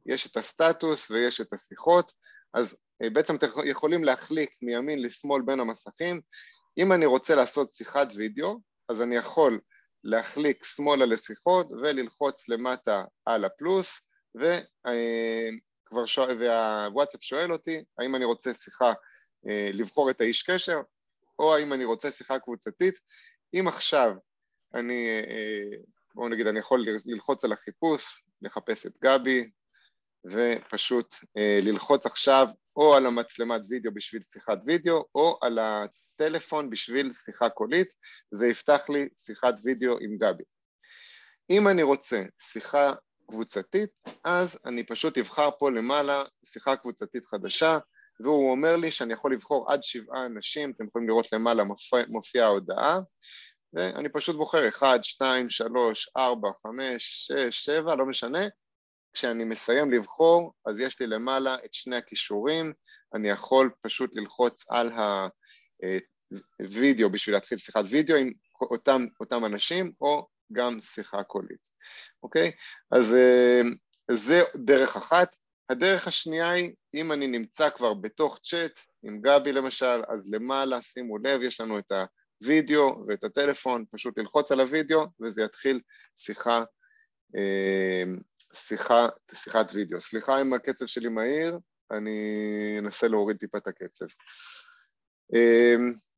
[0.06, 2.14] יש את הסטטוס ויש את השיחות,
[2.54, 6.22] אז אה, בעצם אתם יכולים להחליק מימין לשמאל בין המסכים,
[6.78, 9.60] אם אני רוצה לעשות שיחת וידאו, אז אני יכול
[10.04, 18.54] להחליק שמאלה לשיחות וללחוץ למטה על הפלוס וכבר שואל, והוואטסאפ שואל אותי האם אני רוצה
[18.54, 18.94] שיחה,
[19.48, 20.78] אה, לבחור את האיש קשר
[21.40, 22.96] או האם אני רוצה שיחה קבוצתית.
[23.54, 24.12] אם עכשיו
[24.74, 25.78] אני, אה,
[26.16, 29.50] בואו נגיד אני יכול ללחוץ על החיפוש, לחפש את גבי
[30.26, 35.60] ופשוט אה, ללחוץ עכשיו או על המצלמת וידאו בשביל שיחת וידאו או על
[36.16, 37.88] טלפון בשביל שיחה קולית,
[38.32, 40.44] זה יפתח לי שיחת וידאו עם גבי.
[41.50, 42.94] אם אני רוצה שיחה
[43.28, 43.90] קבוצתית,
[44.24, 47.78] אז אני פשוט אבחר פה למעלה שיחה קבוצתית חדשה,
[48.20, 52.46] והוא אומר לי שאני יכול לבחור עד שבעה אנשים, אתם יכולים לראות למעלה מופיעה מופיע
[52.46, 53.00] ההודעה,
[53.74, 58.48] ואני פשוט בוחר 1, 2, 3, 4, 5, 6, 7, לא משנה,
[59.14, 62.74] כשאני מסיים לבחור, אז יש לי למעלה את שני הכישורים,
[63.16, 64.92] אני יכול פשוט ללחוץ על
[66.60, 71.70] הווידאו בשביל להתחיל שיחת וידאו עם אותם, אותם אנשים, או גם שיחה קולית,
[72.24, 72.52] אוקיי?
[72.92, 73.16] אז
[74.12, 75.36] זה דרך אחת.
[75.70, 81.18] הדרך השנייה היא, אם אני נמצא כבר בתוך צ'אט, עם גבי למשל, אז למעלה, שימו
[81.18, 81.92] לב, יש לנו את
[82.44, 85.82] הוידאו ואת הטלפון, פשוט ללחוץ על הוידאו וזה יתחיל
[86.18, 86.64] שיחה,
[87.38, 88.04] אה,
[88.54, 90.00] שיחה, שיחת וידאו.
[90.00, 91.60] סליחה אם הקצב שלי מהיר,
[91.92, 92.20] אני
[92.80, 94.06] אנסה להוריד טיפה את הקצב.
[95.36, 95.76] אה,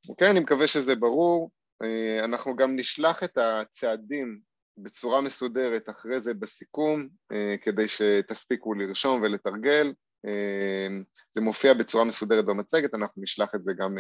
[0.10, 1.52] אוקיי, אני מקווה שזה ברור.
[1.84, 4.40] אה, אנחנו גם נשלח את הצעדים
[4.78, 9.94] בצורה מסודרת אחרי זה בסיכום, אה, כדי שתספיקו לרשום ולתרגל.
[10.26, 10.88] אה,
[11.36, 13.98] זה מופיע בצורה מסודרת במצגת, אנחנו נשלח את זה גם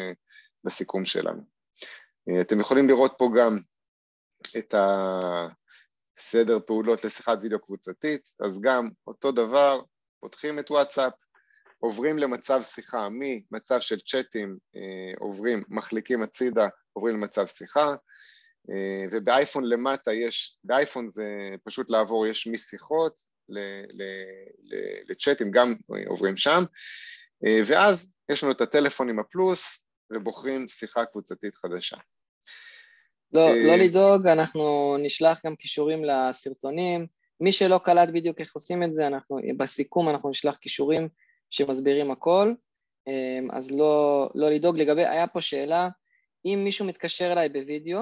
[0.63, 1.41] בסיכום שלנו.
[2.41, 3.59] אתם יכולים לראות פה גם
[4.57, 4.75] את
[6.17, 9.81] הסדר פעולות לשיחת וידאו קבוצתית, אז גם אותו דבר,
[10.19, 11.13] פותחים את וואטסאפ,
[11.85, 14.57] עוברים למצב שיחה, ממצב של צ'אטים,
[15.19, 17.95] עוברים, מחליקים הצידה, עוברים למצב שיחה,
[18.69, 23.19] אה, ובאייפון למטה יש, באייפון זה פשוט לעבור, יש משיחות
[25.09, 25.73] לצ'אטים, גם
[26.07, 26.63] עוברים שם,
[27.45, 29.81] אה, ואז יש לנו את הטלפון עם הפלוס
[30.13, 31.97] ובוחרים שיחה קבוצתית חדשה.
[33.31, 37.07] לא, אה, לא לדאוג, אנחנו נשלח גם קישורים לסרטונים.
[37.41, 41.09] מי שלא קלט בדיוק איך עושים את זה, אנחנו, בסיכום אנחנו נשלח קישורים
[41.49, 42.53] שמסבירים הכל,
[43.51, 44.77] אז לא, לא לדאוג.
[44.77, 45.89] לגבי, היה פה שאלה,
[46.45, 47.99] אם מישהו מתקשר אליי בווידאו,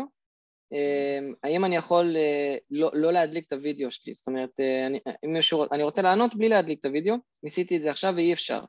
[0.73, 4.13] אמ, האם אני יכול אה, לא, לא להדליק את הוידאו שלי?
[4.13, 7.82] זאת אומרת, אה, אני, אם מישהו, אני רוצה לענות בלי להדליק את הוידאו, ניסיתי את
[7.82, 8.62] זה עכשיו ואי אפשר.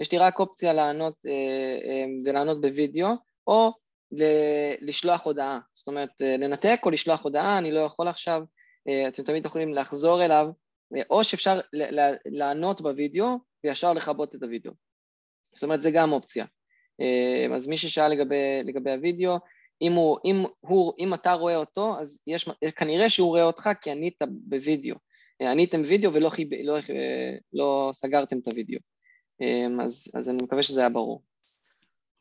[0.00, 3.08] יש לי רק אופציה לענות אה, ולענות בווידאו,
[3.46, 3.72] או
[4.80, 5.58] לשלוח הודעה.
[5.74, 8.42] זאת אומרת, לנתק או לשלוח הודעה, אני לא יכול עכשיו,
[9.08, 10.46] אתם תמיד יכולים לחזור אליו,
[11.10, 11.60] או שאפשר
[12.26, 13.26] לענות בווידאו
[13.64, 14.72] וישר לכבות את הווידאו.
[15.54, 16.44] זאת אומרת, זה גם אופציה.
[17.54, 19.36] אז מי ששאל לגבי, לגבי הווידאו,
[19.82, 23.90] אם, הוא, אם, הוא, אם אתה רואה אותו, אז יש, כנראה שהוא רואה אותך כי
[23.90, 24.96] ענית בווידאו.
[25.40, 26.78] עניתם וידאו ולא חיב, לא,
[27.52, 28.78] לא סגרתם את הווידאו.
[29.84, 31.22] אז, אז אני מקווה שזה היה ברור.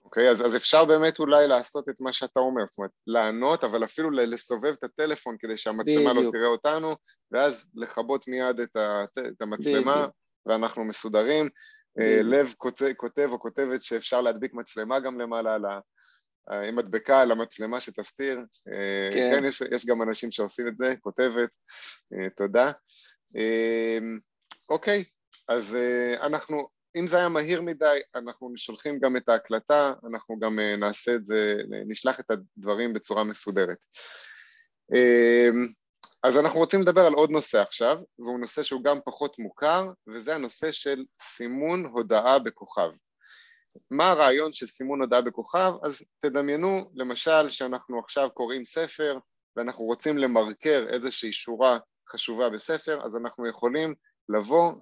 [0.10, 3.84] אוקיי, אז, אז אפשר באמת אולי לעשות את מה שאתה אומר, זאת אומרת, לענות, אבל
[3.84, 6.36] אפילו לסובב את הטלפון כדי שהמצלמה לא בדיוק.
[6.36, 6.96] לא תראה אותנו,
[7.32, 10.14] ואז לכבות מיד את, ה, את המצלמה, בדיוק.
[10.46, 11.50] ואנחנו מסודרים.
[12.00, 12.34] אה, בדיוק.
[12.34, 15.80] לב כותב, כותב או כותבת שאפשר להדביק מצלמה גם למעלה על ה...
[16.68, 18.40] עם מדבקה על המצלמה שתסתיר.
[18.68, 21.50] אה, כן, כן יש, יש גם אנשים שעושים את זה, כותבת,
[22.14, 22.72] אה, תודה.
[23.36, 23.98] אה,
[24.70, 25.04] אוקיי,
[25.50, 25.78] אז
[26.22, 31.26] אנחנו, אם זה היה מהיר מדי, אנחנו שולחים גם את ההקלטה, אנחנו גם נעשה את
[31.26, 31.56] זה,
[31.88, 33.86] נשלח את הדברים בצורה מסודרת.
[36.24, 40.36] אז אנחנו רוצים לדבר על עוד נושא עכשיו, והוא נושא שהוא גם פחות מוכר, וזה
[40.36, 42.92] הנושא של סימון הודעה בכוכב.
[43.92, 45.74] מה הרעיון של סימון הודעה בכוכב?
[45.84, 49.18] אז תדמיינו למשל שאנחנו עכשיו קוראים ספר
[49.56, 51.80] ואנחנו רוצים למרקר איזושהי שורה
[52.12, 53.94] חשובה בספר, אז אנחנו יכולים
[54.30, 54.74] לבוא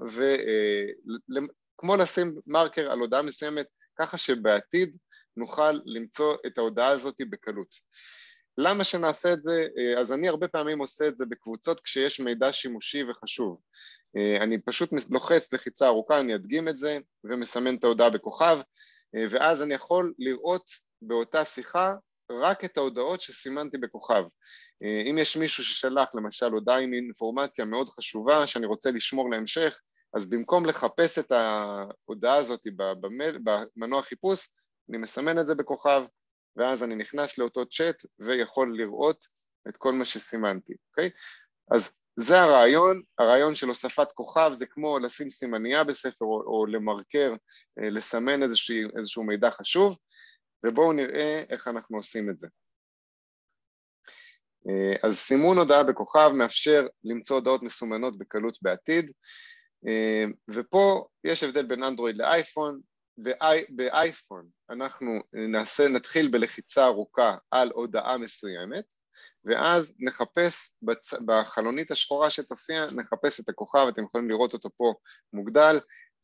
[1.78, 3.68] וכמו אה, לשים מרקר על הודעה מסוימת
[4.00, 4.98] ככה שבעתיד
[5.38, 7.68] נוכל למצוא את ההודעה הזאת בקלות.
[8.58, 9.68] למה שנעשה את זה?
[9.78, 13.62] אה, אז אני הרבה פעמים עושה את זה בקבוצות כשיש מידע שימושי וחשוב.
[14.18, 18.60] אה, אני פשוט לוחץ לחיצה ארוכה, אני אדגים את זה ומסמן את ההודעה בכוכב
[19.16, 21.96] אה, ואז אני יכול לראות באותה שיחה
[22.32, 24.24] רק את ההודעות שסימנתי בכוכב.
[25.10, 29.80] אם יש מישהו ששלח למשל הודעה עם אינפורמציה מאוד חשובה שאני רוצה לשמור להמשך,
[30.13, 32.62] אז במקום לחפש את ההודעה הזאת
[33.43, 34.50] במנוע חיפוש,
[34.89, 36.04] אני מסמן את זה בכוכב
[36.56, 39.26] ואז אני נכנס לאותו צ'אט ויכול לראות
[39.70, 41.10] את כל מה שסימנתי, אוקיי?
[41.72, 47.34] אז זה הרעיון, הרעיון של הוספת כוכב זה כמו לשים סימנייה בספר או, או למרקר,
[47.80, 49.98] אה, לסמן איזשהו, איזשהו מידע חשוב,
[50.65, 52.48] ובואו נראה איך אנחנו עושים את זה.
[54.70, 59.12] אה, אז סימון הודעה בכוכב מאפשר למצוא הודעות מסומנות בקלות בעתיד,
[60.50, 62.82] ופה יש הבדל בין אנדרואיד לאייפון,
[63.70, 68.94] באייפון אנחנו נעשה, נתחיל בלחיצה ארוכה על הודעה מסוימת,
[69.46, 71.13] ואז נחפש בצ...
[71.26, 74.94] בחלונית השחורה שתופיע, נחפש את הכוכב, אתם יכולים לראות אותו פה
[75.34, 75.80] מוגדל,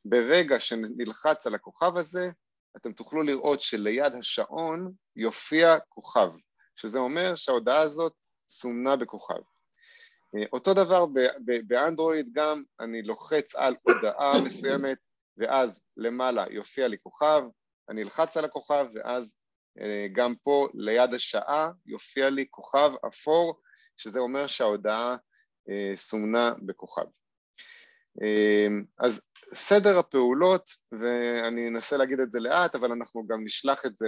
[0.05, 2.29] ברגע שנלחץ על הכוכב הזה,
[2.77, 6.31] אתם תוכלו לראות שליד השעון יופיע כוכב,
[6.75, 8.13] שזה אומר שההודעה הזאת
[8.49, 9.52] סומנה בכוכב.
[10.37, 11.05] אה, אותו דבר
[11.67, 14.97] באנדרואיד גם, אני לוחץ על הודעה מסוימת
[15.37, 17.43] ואז למעלה יופיע לי כוכב,
[17.89, 19.35] אני אלחץ על הכוכב ואז
[19.81, 23.59] אה, גם פה ליד השעה יופיע לי כוכב אפור,
[23.97, 25.15] שזה אומר שההודעה
[25.69, 27.05] אה, סומנה בכוכב.
[28.99, 29.21] אז
[29.53, 34.07] סדר הפעולות, ואני אנסה להגיד את זה לאט, אבל אנחנו גם נשלח את זה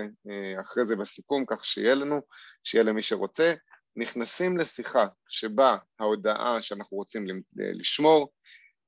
[0.62, 2.22] אחרי זה בסיכום, כך שיהיה לנו,
[2.64, 3.54] שיהיה למי שרוצה.
[3.96, 8.32] נכנסים לשיחה שבה ההודעה שאנחנו רוצים לשמור,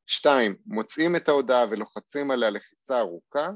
[0.06, 3.50] שתיים, מוצאים את ההודעה ולוחצים עליה לחיצה ארוכה,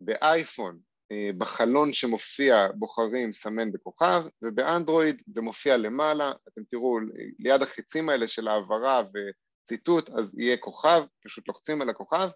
[0.00, 0.78] באייפון
[1.12, 6.98] אה, בחלון שמופיע בוחרים סמן בכוכב ובאנדרואיד זה מופיע למעלה, אתם תראו
[7.38, 12.28] ליד החיצים האלה של העברה וציטוט אז יהיה כוכב, פשוט לוחצים על הכוכב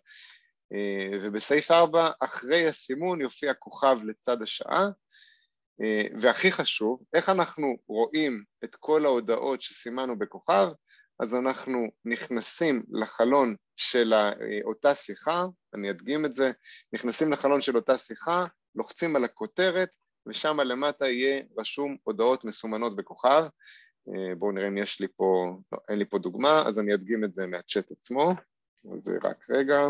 [0.72, 4.88] אה, ובסעיף 4 אחרי הסימון יופיע כוכב לצד השעה אה,
[6.21, 10.69] והכי חשוב, איך אנחנו רואים את כל ההודעות שסימנו בכוכב
[11.21, 14.14] אז אנחנו נכנסים לחלון של
[14.64, 16.51] אותה שיחה, אני אדגים את זה,
[16.93, 19.88] נכנסים לחלון של אותה שיחה, לוחצים על הכותרת
[20.29, 23.45] ושם למטה יהיה רשום הודעות מסומנות בכוכב.
[24.09, 27.25] אה, בואו נראה אם יש לי פה, לא, אין לי פה דוגמה, אז אני אדגים
[27.25, 28.35] את זה מהצ'אט עצמו,
[29.03, 29.81] זה רק רגע.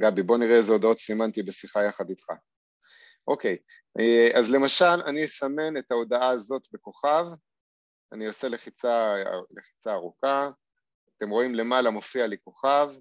[0.00, 2.26] גבי, בוא נראה איזה הודעות סימנתי בשיחה יחד איתך.
[3.28, 3.56] אוקיי,
[4.00, 7.26] אה, אז למשל אני אסמן את ההודעה הזאת בכוכב,
[8.12, 9.14] אני עושה לחיצה,
[9.50, 10.50] לחיצה ארוכה,
[11.16, 12.92] אתם רואים למעלה מופיע לי כוכב,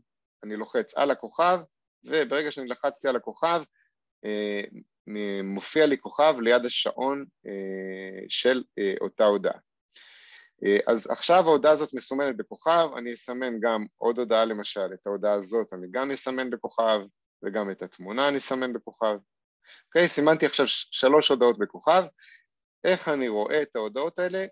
[0.44, 1.60] אני לוחץ על הכוכב,
[2.06, 3.64] וברגע שאני לחצתי על הכוכב,
[4.26, 4.62] אה,
[5.44, 8.64] מופיע לי כוכב ליד השעון אה, של
[9.02, 9.58] אותה הודעה.
[10.88, 15.74] אז עכשיו ההודעה הזאת מסומנת בכוכב, אני אסמן גם עוד הודעה למשל, את ההודעה הזאת
[15.74, 17.00] אני גם אסמן בכוכב,
[17.44, 19.18] וגם את התמונה אני אסמן בכוכב.
[19.88, 22.04] אוקיי, סימנתי עכשיו שלוש הודעות בכוכב.
[22.84, 24.46] איך אני רואה את ההודעות האלה?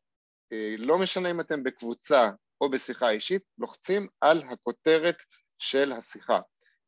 [0.78, 5.16] לא משנה אם אתם בקבוצה או בשיחה אישית, לוחצים על הכותרת
[5.60, 6.40] של השיחה.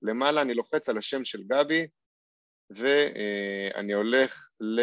[0.01, 1.87] למעלה אני לוחץ על השם של גבי
[2.69, 4.79] ואני הולך ל...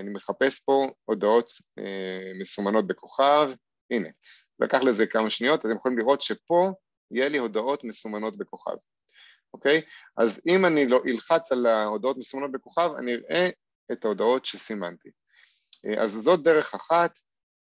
[0.00, 3.50] אני מחפש פה הודעות אה, מסומנות בכוכב,
[3.90, 4.08] הנה,
[4.58, 6.72] לקח לזה כמה שניות, אתם יכולים לראות שפה
[7.10, 8.76] יהיה לי הודעות מסומנות בכוכב,
[9.54, 9.82] אוקיי?
[10.16, 13.48] אז אם אני לא אלחץ על ההודעות מסומנות בכוכב, אני אראה
[13.92, 15.08] את ההודעות שסימנתי.
[15.86, 17.18] אה, אז זאת דרך אחת.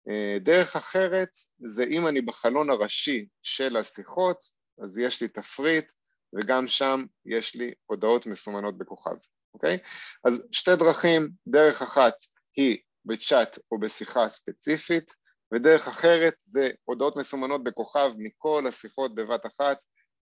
[0.10, 4.40] אה, דרך אחרת זה אם אני בחלון הראשי של השיחות,
[4.84, 5.92] אז יש לי תפריט
[6.34, 9.16] וגם שם יש לי הודעות מסומנות בכוכב,
[9.54, 9.78] אוקיי?
[10.24, 12.14] אז שתי דרכים, דרך אחת
[12.56, 15.16] היא בצ'אט או בשיחה ספציפית,
[15.54, 19.78] ודרך אחרת זה הודעות מסומנות בכוכב מכל השיחות בבת אחת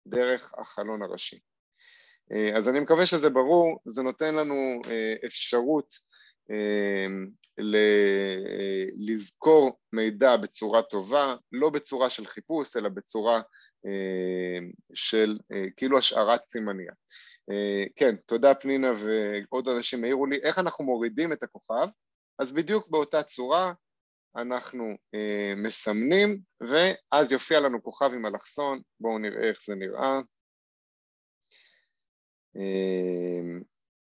[0.06, 1.38] דרך החלון הראשי.
[2.32, 5.94] אה, אז אני מקווה שזה ברור, זה נותן לנו אה, אפשרות
[6.50, 7.28] אמ,
[8.96, 13.40] לזכור מידע בצורה טובה, לא בצורה של חיפוש, אלא בצורה
[14.94, 16.92] של אה, כאילו השארת סימניה.
[17.50, 21.88] אה, כן, תודה פנינה ועוד אנשים העירו לי, איך אנחנו מורידים את הכוכב?
[22.38, 23.72] אז בדיוק באותה צורה
[24.36, 24.84] אנחנו
[25.14, 30.20] אה, מסמנים ואז יופיע לנו כוכב עם אלכסון, בואו נראה איך זה נראה.
[32.56, 33.62] אמ,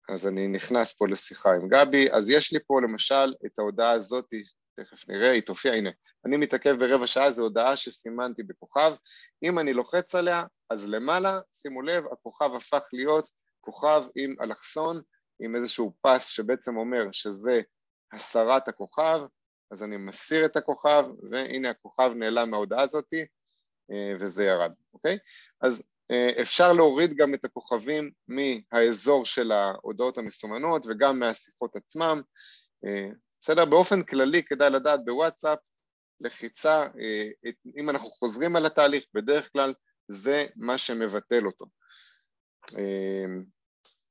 [0.09, 4.33] אז אני נכנס פה לשיחה עם גבי, אז יש לי פה למשל את ההודעה הזאת,
[4.75, 5.89] תכף נראה, היא תופיע, הנה,
[6.25, 8.95] אני מתעכב ברבע שעה, זו הודעה שסימנתי בכוכב,
[9.43, 13.29] אם אני לוחץ עליה, אז למעלה, שימו לב, הכוכב הפך להיות
[13.61, 15.01] כוכב עם אלכסון,
[15.39, 17.61] עם איזשהו פס שבעצם אומר שזה
[18.13, 19.21] הסרת הכוכב,
[19.71, 23.13] אז אני מסיר את הכוכב, והנה הכוכב נעלם מההודעה הזאת,
[23.91, 25.17] אה, וזה ירד, אוקיי?
[25.61, 25.83] אז
[26.41, 32.21] אפשר להוריד גם את הכוכבים מהאזור של ההודעות המסומנות וגם מהשיחות עצמם.
[32.85, 33.07] אה,
[33.41, 33.65] בסדר?
[33.65, 35.59] באופן כללי כדאי לדעת בוואטסאפ,
[36.21, 39.73] לחיצה, אה, אם אנחנו חוזרים על התהליך, בדרך כלל
[40.07, 41.65] זה מה שמבטל אותו.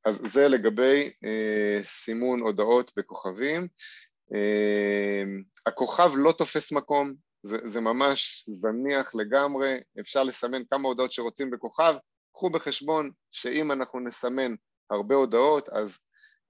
[0.04, 1.12] אז זה לגבי
[1.82, 3.68] סימון הודעות בכוכבים.
[5.66, 11.94] הכוכב לא תופס מקום, זה, זה ממש זניח לגמרי, אפשר לסמן כמה הודעות שרוצים בכוכב,
[12.34, 14.54] קחו בחשבון שאם אנחנו נסמן
[14.90, 15.98] הרבה הודעות אז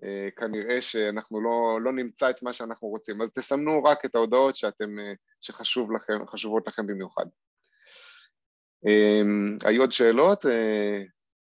[0.04, 4.56] אה, כנראה שאנחנו לא, לא נמצא את מה שאנחנו רוצים, אז תסמנו רק את ההודעות
[4.56, 7.26] שאתם, אה, שחשוב לכם, חשובות לכם במיוחד.
[8.86, 9.22] אה,
[9.64, 10.46] היו עוד שאלות?
[10.46, 11.02] אה,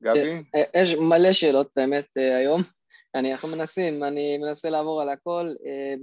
[0.04, 0.44] גבי?
[0.56, 2.62] אה, אה, יש מלא שאלות באמת אה, היום,
[3.16, 5.50] אני, אנחנו מנסים, אני מנסה לעבור על הכל.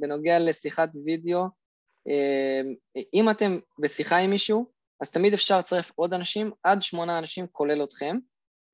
[0.01, 1.45] בנוגע לשיחת וידאו,
[3.15, 4.67] אם אתם בשיחה עם מישהו,
[5.01, 8.17] אז תמיד אפשר לצרף עוד אנשים, עד שמונה אנשים כולל אתכם,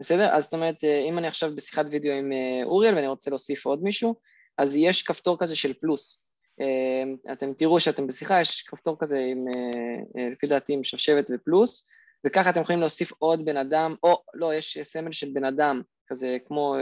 [0.00, 0.34] בסדר?
[0.34, 3.66] אז זאת אומרת, אה, אם אני עכשיו בשיחת וידאו עם אה, אוריאל ואני רוצה להוסיף
[3.66, 4.14] עוד מישהו,
[4.58, 6.24] אז יש כפתור כזה של פלוס.
[6.60, 11.86] אמ, אתם תראו שאתם בשיחה, יש כפתור כזה עם, אה, לפי דעתי, עם שבשבת ופלוס,
[12.26, 16.36] וככה אתם יכולים להוסיף עוד בן אדם, או לא, יש סמל של בן אדם, כזה
[16.46, 16.76] כמו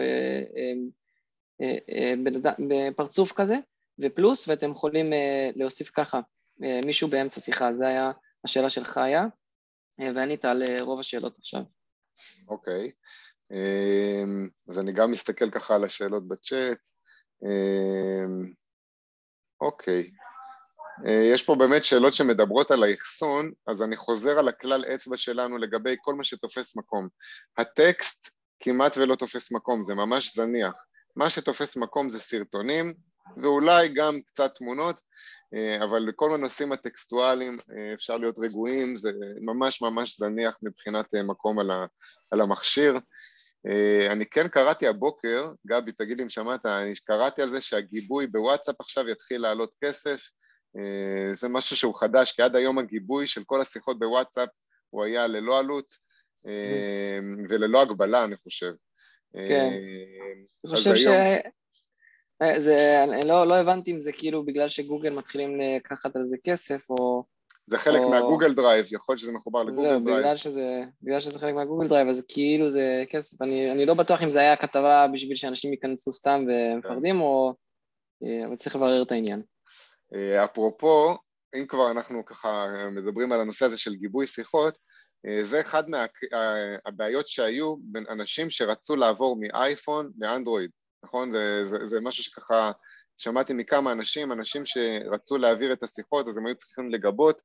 [2.25, 2.55] בן אדם,
[2.97, 3.57] פרצוף כזה,
[3.99, 5.13] ופלוס, ואתם יכולים
[5.57, 6.21] להוסיף ככה
[6.87, 8.11] מישהו באמצע שיחה, זו היה
[8.45, 9.27] השאלה של חיה.
[10.15, 11.63] וענית על רוב השאלות עכשיו.
[12.49, 12.93] אוקיי,
[14.69, 16.79] אז אני גם מסתכל ככה על השאלות בצ'אט.
[19.61, 20.11] אוקיי,
[21.33, 25.97] יש פה באמת שאלות שמדברות על האחסון, אז אני חוזר על הכלל אצבע שלנו לגבי
[26.01, 27.09] כל מה שתופס מקום.
[27.59, 28.31] הטקסט
[28.61, 30.75] כמעט ולא תופס מקום, זה ממש זניח.
[31.17, 32.95] מה שתופס מקום זה סרטונים,
[33.37, 35.01] ואולי גם קצת תמונות,
[35.55, 39.11] אה, אבל לכל הנושאים הטקסטואליים אה, אפשר להיות רגועים, זה
[39.41, 41.59] ממש ממש זניח מבחינת אה, מקום
[42.31, 42.99] על המכשיר.
[44.11, 48.81] אני כן קראתי הבוקר, גבי תגיד לי אם שמעת, אני קראתי על זה שהגיבוי בוואטסאפ
[48.81, 50.31] עכשיו יתחיל לעלות כסף,
[51.33, 54.49] זה משהו שהוא חדש, כי עד היום הגיבוי של כל השיחות בוואטסאפ
[54.91, 55.95] הוא היה ללא עלות
[57.49, 58.73] וללא הגבלה אני חושב.
[59.33, 59.71] כן,
[60.65, 61.07] אני חושב ש...
[62.43, 66.37] אה, זה, אני לא, לא הבנתי אם זה כאילו בגלל שגוגל מתחילים לקחת על זה
[66.45, 67.25] כסף או...
[67.67, 68.11] זה חלק או...
[68.11, 70.05] מהגוגל דרייב, יכול להיות שזה מחובר לגוגל דרייב.
[70.05, 73.43] זהו, בגלל שזה, בגלל שזה חלק מהגוגל דרייב, אז כאילו זה כסף.
[73.43, 77.21] אני, אני לא בטוח אם זה היה כתבה בשביל שאנשים ייכנסו סתם ומפחדים, כן.
[77.21, 77.55] או...
[78.25, 79.43] אה, אבל צריך לברר את העניין.
[80.15, 81.17] אה, אפרופו,
[81.57, 84.79] אם כבר אנחנו ככה מדברים על הנושא הזה של גיבוי שיחות,
[85.43, 90.71] זה אחד מהבעיות שהיו בין אנשים שרצו לעבור מאייפון לאנדרואיד.
[91.05, 91.33] נכון?
[91.33, 92.73] זה, זה, זה משהו שככה
[93.21, 97.41] שמעתי מכמה אנשים, אנשים שרצו להעביר את השיחות אז הם היו צריכים לגבות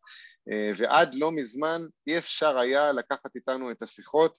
[0.52, 4.38] אה, ועד לא מזמן אי אפשר היה לקחת איתנו את השיחות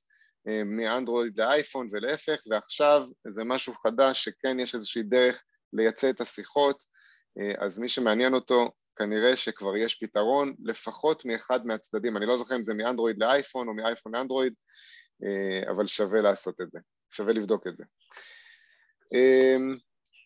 [0.49, 5.43] אה, מאנדרואיד לאייפון ולהפך ועכשיו זה משהו חדש שכן יש איזושהי דרך
[5.73, 6.85] לייצא את השיחות
[7.39, 12.57] אה, אז מי שמעניין אותו כנראה שכבר יש פתרון לפחות מאחד מהצדדים, אני לא זוכר
[12.57, 14.55] אם זה מאנדרואיד לאייפון או מאייפון לאנדרואיד
[15.71, 16.79] אבל שווה לעשות את זה,
[17.11, 17.85] שווה לבדוק את זה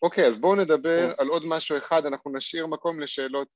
[0.01, 3.47] אוקיי, אז בואו נדבר על עוד משהו אחד, אנחנו נשאיר מקום לשאלות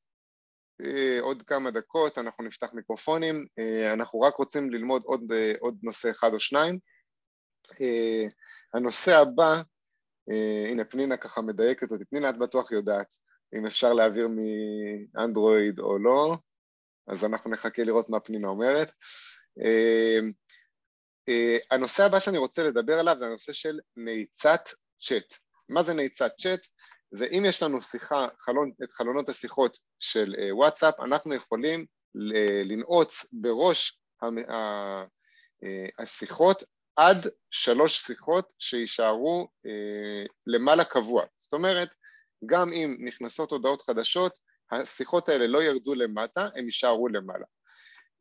[0.82, 5.78] אה, עוד כמה דקות, אנחנו נפתח מיקרופונים, אה, אנחנו רק רוצים ללמוד עוד, אה, עוד
[5.84, 6.80] נושא אחד או שניים.
[8.73, 9.61] הנושא הבא,
[10.71, 13.17] הנה פנינה ככה מדייקת אותי, פנינה את בטוח יודעת
[13.57, 16.38] אם אפשר להעביר מאנדרואיד או לא,
[17.07, 18.91] אז אנחנו נחכה לראות מה פנינה אומרת.
[21.71, 24.69] הנושא הבא שאני רוצה לדבר עליו זה הנושא של נעיצת
[25.06, 25.38] צ'אט.
[25.70, 26.68] מה זה נעיצת צ'אט?
[27.12, 31.86] זה אם יש לנו שיחה, חלון, את חלונות השיחות של אה, וואטסאפ, אנחנו יכולים
[32.66, 35.06] לנעוץ בראש אה,
[35.99, 36.64] השיחות
[36.95, 41.26] עד שלוש שיחות שיישארו אה, למעלה קבוע.
[41.38, 41.89] זאת אומרת,
[42.45, 44.39] גם אם נכנסות הודעות חדשות,
[44.72, 47.45] השיחות האלה לא ירדו למטה, הם יישארו למעלה.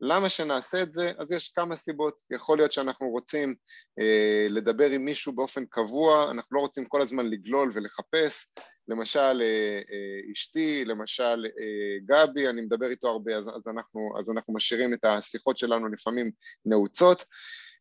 [0.07, 1.13] למה שנעשה את זה?
[1.19, 3.55] אז יש כמה סיבות, יכול להיות שאנחנו רוצים
[4.01, 8.49] אה, לדבר עם מישהו באופן קבוע, אנחנו לא רוצים כל הזמן לגלול ולחפש,
[8.89, 14.31] למשל אה, אה, אשתי, למשל אה, גבי, אני מדבר איתו הרבה אז, אז, אנחנו, אז
[14.31, 16.31] אנחנו משאירים את השיחות שלנו לפעמים
[16.65, 17.25] נעוצות,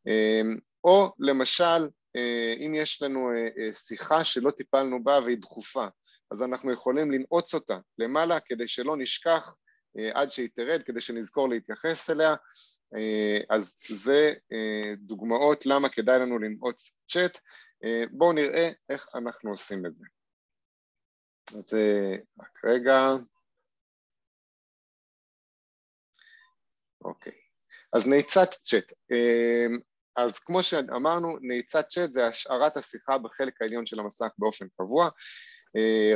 [0.08, 0.42] אה,
[0.84, 5.86] או למשל אה, אם יש לנו אה, אה, שיחה שלא טיפלנו בה והיא דחופה,
[6.32, 9.56] אז אנחנו יכולים לנעוץ אותה למעלה כדי שלא נשכח
[10.14, 12.36] עד שהיא תרד כדי שנזכור להתייחס אליה.
[12.96, 17.40] אה, אז זה אה, דוגמאות למה כדאי לנו לנעוץ צ'אט.
[18.12, 20.06] בואו נראה איך אנחנו עושים את זה.
[21.58, 21.74] אז
[22.40, 23.08] רק רגע.
[27.06, 27.34] אוקיי.
[27.94, 28.94] אז נעיצת צ'אט.
[30.16, 35.06] אז כמו שאמרנו, נעיצת צ'אט זה השארת השיחה בחלק העליון של המסך באופן קבוע.
[35.06, 35.12] אה,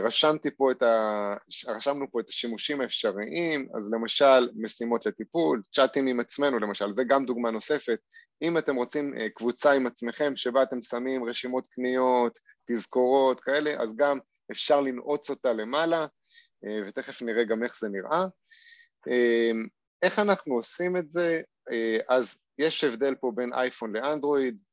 [0.02, 1.34] רשמתי פה את ה...
[1.68, 7.26] רשמנו פה את השימושים האפשריים, אז למשל משימות לטיפול, צ'אטים עם עצמנו למשל, זה גם
[7.26, 8.00] דוגמה נוספת.
[8.42, 13.96] אם אתם רוצים אה, קבוצה עם עצמכם שבה אתם שמים רשימות קניות, תזכורות כאלה, אז
[13.96, 14.18] גם
[14.52, 16.06] אפשר לנעוץ אותה למעלה,
[16.66, 18.26] אה, ותכף נראה גם איך זה נראה.
[20.04, 21.42] איך אנחנו עושים את זה?
[22.10, 24.64] אז יש הבדל פה בין אייפון לאנדרואיד.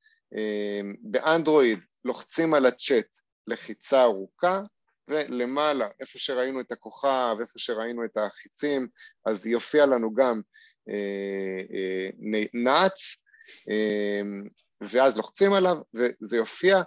[1.02, 3.06] באנדרואיד לוחצים על הצ'אט
[3.46, 4.62] לחיצה ארוכה,
[5.08, 8.88] ולמעלה, איפה שראינו את הכוכב, איפה שראינו את החיצים,
[9.26, 10.40] אז יופיע לנו גם
[10.88, 13.22] אה, אה, נאץ,
[13.70, 14.22] אה,
[14.80, 16.82] ואז לוחצים עליו, וזה יופיע,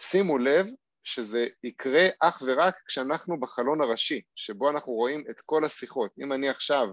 [0.00, 0.66] שימו לב
[1.04, 6.10] שזה יקרה אך ורק כשאנחנו בחלון הראשי, שבו אנחנו רואים את כל השיחות.
[6.22, 6.86] אם אני עכשיו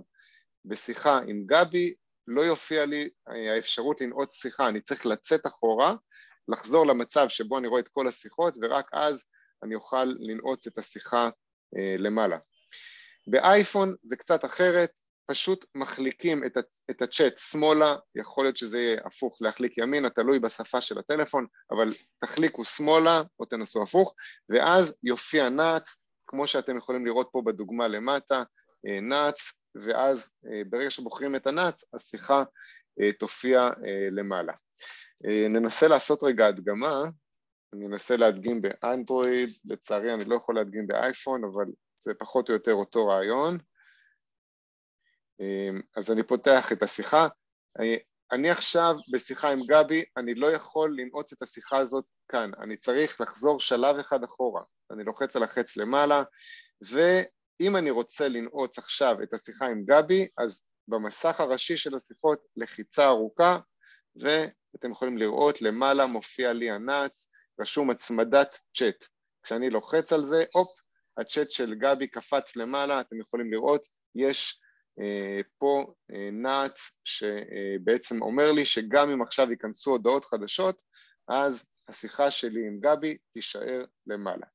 [0.65, 1.93] בשיחה עם גבי,
[2.28, 5.95] לא יופיע לי האפשרות לנעוץ שיחה, אני צריך לצאת אחורה,
[6.47, 9.23] לחזור למצב שבו אני רואה את כל השיחות, ורק אז
[9.63, 11.29] אני אוכל לנעוץ את השיחה
[11.77, 12.37] אה, למעלה.
[13.27, 14.91] באייפון זה קצת אחרת,
[15.31, 16.43] פשוט מחליקים
[16.89, 21.89] את, הצ'אט שמאלה, יכול להיות שזה יהיה הפוך להחליק ימינה, תלוי בשפה של הטלפון, אבל
[22.19, 24.15] תחליקו שמאלה או תנסו הפוך,
[24.49, 28.43] ואז יופיע נאץ, כמו שאתם יכולים לראות פה בדוגמה למטה,
[28.87, 29.35] אה, נאץ,
[29.75, 32.43] ואז אה, ברגע שבוחרים את הנאץ, השיחה
[33.19, 33.69] תופיע
[34.11, 34.53] למעלה.
[35.49, 37.03] ננסה לעשות רגע הדגמה,
[37.74, 41.65] אני אנסה להדגים באנדרואיד, לצערי אני לא יכול להדגים באייפון, אבל
[41.99, 43.57] זה פחות או יותר אותו רעיון.
[45.97, 47.28] אז אני פותח את השיחה.
[48.32, 53.22] אני עכשיו בשיחה עם גבי, אני לא יכול לנעוץ את השיחה הזאת כאן, אני צריך
[53.22, 54.61] לחזור שלב אחד אחורה.
[54.91, 56.24] אני לוחץ על החץ למעלה,
[56.91, 63.07] ואם אני רוצה לנעוץ עכשיו את השיחה עם גבי, אז במסך הראשי של השיחות לחיצה
[63.07, 63.59] ארוכה,
[64.15, 69.05] ואתם יכולים לראות למעלה מופיע לי הנאץ, רשום הצמדת צ'אט.
[69.43, 70.69] כשאני לוחץ על זה, הופ,
[71.17, 73.85] הצ'אט של גבי קפץ למעלה, אתם יכולים לראות,
[74.15, 74.59] יש
[74.99, 80.81] אה, פה אה, נאץ שבעצם אומר לי שגם אם עכשיו ייכנסו הודעות חדשות,
[81.27, 84.45] אז השיחה שלי עם גבי תישאר למעלה,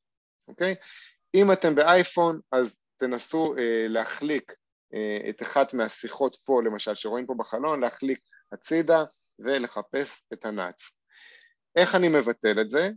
[0.49, 0.75] אוקיי?
[1.35, 4.53] אם אתם באייפון, אז תנסו אה, להחליק
[5.29, 8.19] את אחת מהשיחות פה, למשל, שרואים פה בחלון, להחליק
[8.53, 9.05] הצידה
[9.39, 11.02] ולחפש את הנאץ.
[11.77, 12.91] איך אני מבטל את זה?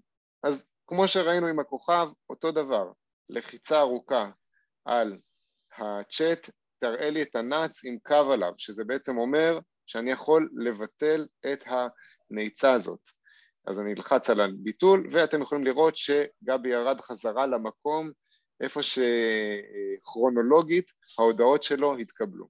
[0.44, 2.92] אז כמו שראינו עם הכוכב, אותו דבר,
[3.30, 4.30] לחיצה ארוכה
[4.86, 5.18] על
[5.78, 6.50] הצ'אט
[6.80, 12.74] תראה לי את הנאץ עם קו עליו, שזה בעצם אומר שאני יכול לבטל את הנעיצה
[12.74, 13.00] הזאת.
[13.68, 18.12] אז אני אלחץ על הביטול, ואתם יכולים לראות שגבי ירד חזרה למקום
[18.62, 22.48] איפה שכרונולוגית ההודעות שלו התקבלו.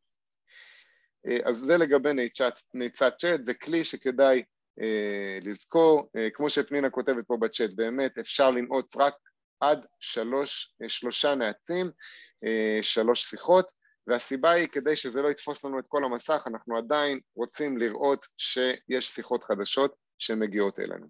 [1.46, 2.54] אז זה לגבי נעיצת
[3.20, 4.44] צ'אט, זה כלי שכדאי אה,
[5.42, 9.14] לזכור, אה, כמו שפנינה כותבת פה בצ'אט, באמת אפשר לנעוץ רק
[9.60, 11.92] עד שלוש, שלושה נעצים,
[12.46, 13.72] אה, שלוש שיחות,
[14.08, 19.10] והסיבה היא כדי שזה לא יתפוס לנו את כל המסך, אנחנו עדיין רוצים לראות שיש
[19.10, 21.08] שיחות חדשות שמגיעות אלינו.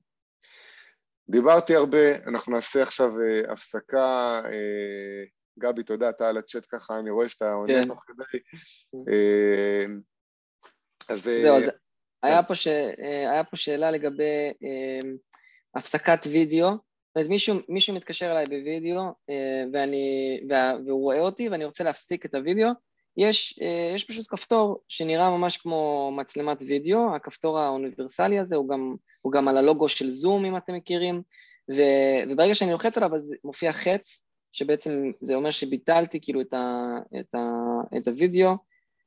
[1.30, 3.12] דיברתי הרבה, אנחנו נעשה עכשיו
[3.50, 4.42] הפסקה,
[5.60, 7.88] גבי תודה, אתה על הצ'אט ככה, אני רואה שאתה עונה כן.
[7.88, 8.40] תוך כדי.
[11.10, 11.24] אז...
[11.24, 11.72] זהו, אז
[12.26, 12.68] היה פה, ש...
[13.32, 15.08] היה פה שאלה לגבי uh,
[15.76, 19.02] הפסקת וידאו, זאת אומרת, מישהו, מישהו מתקשר אליי בווידאו
[19.74, 20.40] ואני,
[20.86, 22.70] והוא רואה אותי ואני רוצה להפסיק את הווידאו,
[23.18, 28.96] יש, אה, יש פשוט כפתור שנראה ממש כמו מצלמת וידאו, הכפתור האוניברסלי הזה הוא גם,
[29.22, 31.22] הוא גם על הלוגו של זום אם אתם מכירים,
[31.72, 31.82] ו,
[32.30, 34.22] וברגע שאני לוחץ עליו אז מופיע חץ,
[34.52, 37.40] שבעצם זה אומר שביטלתי כאילו את, ה, את, ה,
[37.98, 38.56] את הוידאו.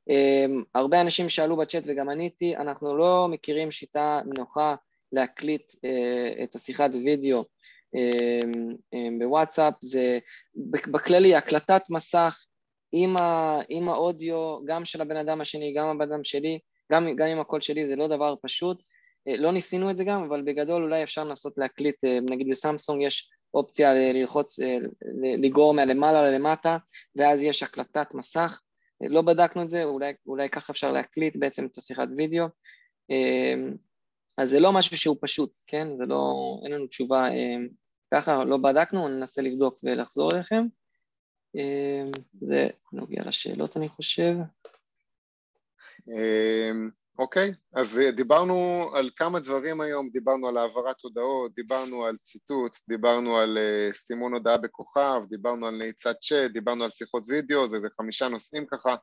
[0.09, 4.75] אמ, הרבה אנשים שאלו בצ'אט וגם עניתי, אנחנו לא מכירים שיטה נוחה
[5.11, 7.45] להקליט אה, את השיחת וידאו
[7.95, 10.19] אמ, אמ, בוואטסאפ, זה
[10.55, 12.45] בכללי הקלטת מסך
[12.91, 16.59] עם, ה, עם האודיו, גם של הבן אדם השני, גם הבן אדם שלי,
[16.91, 18.83] גם, גם עם הקול שלי, זה לא דבר פשוט.
[19.27, 23.01] אה, לא ניסינו את זה גם, אבל בגדול אולי אפשר לנסות להקליט, אה, נגיד בסמסונג
[23.01, 24.59] יש אופציה ללחוץ,
[25.37, 26.77] לגרור מהלמעלה ללמטה,
[27.15, 28.61] ואז יש הקלטת מסך.
[29.01, 32.45] לא בדקנו את זה, אולי, אולי ככה אפשר להקליט בעצם את השיחת וידאו.
[34.37, 35.97] אז זה לא משהו שהוא פשוט, כן?
[35.97, 36.33] זה לא,
[36.63, 37.27] אין לנו תשובה
[38.13, 40.65] ככה, לא בדקנו, ננסה לבדוק ולחזור אליכם.
[41.55, 44.35] אמ, זה נוגע לשאלות אני חושב.
[47.19, 53.37] אוקיי, אז דיברנו על כמה דברים היום, דיברנו על העברת הודעות, דיברנו על ציטוט, דיברנו
[53.37, 57.87] על אה, סימון הודעה בכוכב, דיברנו על נעיצת צ'אט, דיברנו על שיחות וידאו, זה, זה
[57.97, 58.95] חמישה נושאים ככה,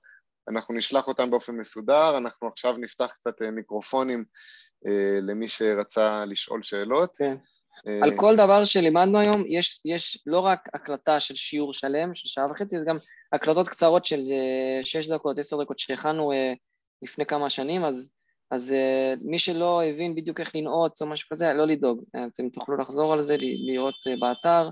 [0.51, 4.25] אנחנו נשלח אותם באופן מסודר, אנחנו עכשיו נפתח קצת אה, מיקרופונים
[4.87, 7.17] אה, למי שרצה לשאול שאלות.
[7.17, 7.37] כן.
[8.03, 12.29] על אה, כל דבר שלימדנו היום, יש, יש לא רק הקלטה של שיעור שלם, של
[12.29, 12.97] שעה וחצי, זה גם
[13.33, 16.53] הקלטות קצרות של אה, שש דקות, עשר דקות שהכנו אה,
[17.03, 18.15] לפני כמה שנים, אז,
[18.51, 18.75] אז
[19.21, 23.23] מי שלא הבין בדיוק איך לנעוץ או משהו כזה, לא לדאוג, אתם תוכלו לחזור על
[23.23, 24.69] זה, לראות באתר,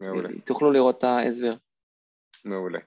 [0.00, 0.28] מעולה.
[0.44, 1.54] תוכלו לראות את ההסבר.
[2.44, 2.78] מעולה.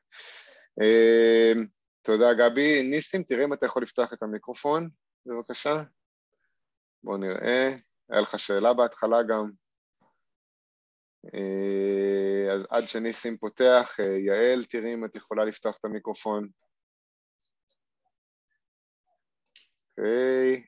[2.06, 2.84] תודה גבי.
[2.84, 4.90] ניסים, תראה אם אתה יכול לפתוח את המיקרופון,
[5.26, 5.84] בבקשה.
[7.04, 7.76] בואו נראה,
[8.10, 9.52] היה לך שאלה בהתחלה גם.
[11.34, 16.48] אה, אז עד שניסים פותח, אה, יעל, תראי אם את יכולה לפתוח את המיקרופון.
[19.98, 20.64] אוקיי,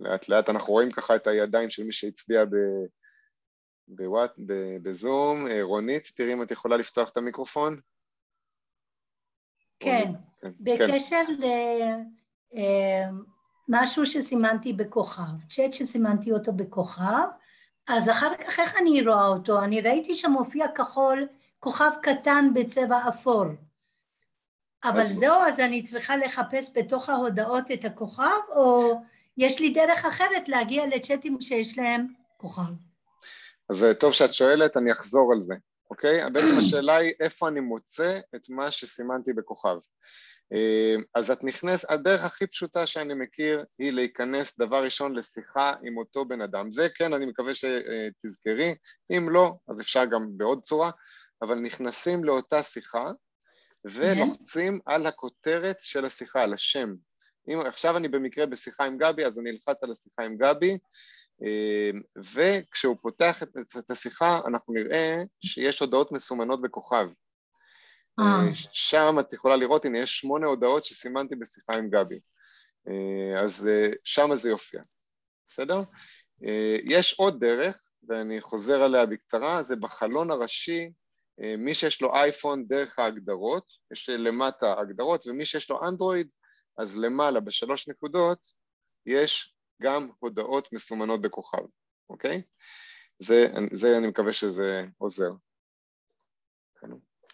[0.00, 2.50] לאט לאט אנחנו רואים ככה את הידיים של מי שהצביע ב...
[3.88, 4.32] בוואט,
[4.82, 5.46] בזום.
[5.46, 7.80] אה, רונית, תראי אם את יכולה לפתוח את המיקרופון.
[9.80, 10.50] כן, כן.
[10.60, 11.32] בקשר כן.
[11.32, 11.44] ל...
[13.68, 17.26] משהו שסימנתי בכוכב, צ'אט שסימנתי אותו בכוכב,
[17.86, 19.64] אז אחר כך איך אני רואה אותו?
[19.64, 21.28] אני ראיתי שמופיע כחול,
[21.60, 23.44] כוכב קטן בצבע אפור.
[24.88, 29.00] אבל זהו, אז אני צריכה לחפש בתוך ההודעות את הכוכב, או
[29.36, 32.72] יש לי דרך אחרת להגיע לצ'אטים שיש להם כוכב?
[33.70, 35.54] אז טוב שאת שואלת, אני אחזור על זה.
[35.90, 36.30] אוקיי?
[36.32, 39.76] בעצם השאלה היא איפה אני מוצא את מה שסימנתי בכוכב.
[40.52, 45.98] אה, אז את נכנסת, הדרך הכי פשוטה שאני מכיר היא להיכנס דבר ראשון לשיחה עם
[45.98, 46.70] אותו בן אדם.
[46.70, 48.74] זה כן, אני מקווה שתזכרי,
[49.10, 50.90] אם לא, אז אפשר גם בעוד צורה,
[51.42, 53.10] אבל נכנסים לאותה שיחה
[53.84, 56.94] ולוחצים על הכותרת של השיחה, על השם.
[57.48, 60.78] אם עכשיו אני במקרה בשיחה עם גבי, אז אני אלחץ על השיחה עם גבי,
[61.42, 63.42] אה, וכשהוא פותח
[63.78, 67.08] את השיחה אנחנו נראה שיש הודעות מסומנות בכוכב.
[68.20, 68.24] אה.
[68.24, 72.20] אה, שם את יכולה לראות, הנה יש שמונה הודעות שסימנתי בשיחה עם גבי.
[73.42, 73.68] אז
[74.04, 74.82] שם זה יופיע,
[75.46, 75.80] בסדר?
[76.84, 80.90] יש עוד דרך, ואני חוזר עליה בקצרה, זה בחלון הראשי,
[81.58, 86.28] מי שיש לו אייפון דרך ההגדרות, יש למטה הגדרות, ומי שיש לו אנדרואיד,
[86.78, 88.38] אז למעלה בשלוש נקודות
[89.06, 91.62] יש גם הודעות מסומנות בכוכב,
[92.10, 92.42] אוקיי?
[93.18, 95.30] זה, זה אני מקווה שזה עוזר.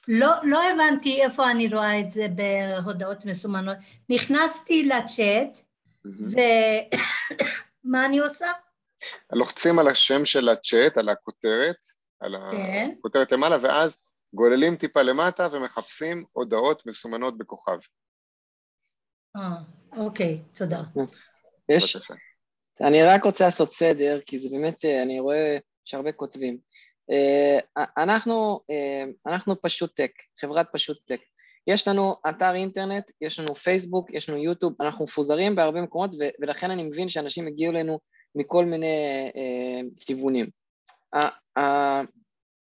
[0.09, 3.77] לא, לא הבנתי איפה אני רואה את זה בהודעות מסומנות.
[4.09, 5.59] נכנסתי לצ'אט,
[6.05, 8.53] ומה אני עושה?
[9.33, 11.77] לוחצים על השם של הצ'אט, על הכותרת,
[12.25, 12.95] על כן.
[12.99, 13.99] הכותרת למעלה, ואז
[14.35, 17.79] גוללים טיפה למטה ומחפשים הודעות מסומנות בכוכב.
[19.37, 19.57] אה,
[19.97, 20.83] אוקיי, תודה.
[21.69, 21.97] יש,
[22.81, 26.59] אני רק רוצה לעשות סדר, כי זה באמת, אה, אני רואה שהרבה כותבים.
[27.11, 30.11] אה, אנחנו, אה, אנחנו פשוט טק,
[30.41, 31.21] חברת פשוט טק.
[31.67, 36.11] יש לנו אתר אינטרנט, יש לנו פייסבוק, יש לנו יוטיוב, אנחנו מפוזרים בהרבה מקומות,
[36.41, 38.01] ולכן אני מבין שאנשים הגיעו אלינו
[38.35, 39.31] מכל מיני
[40.01, 40.51] כיוונים.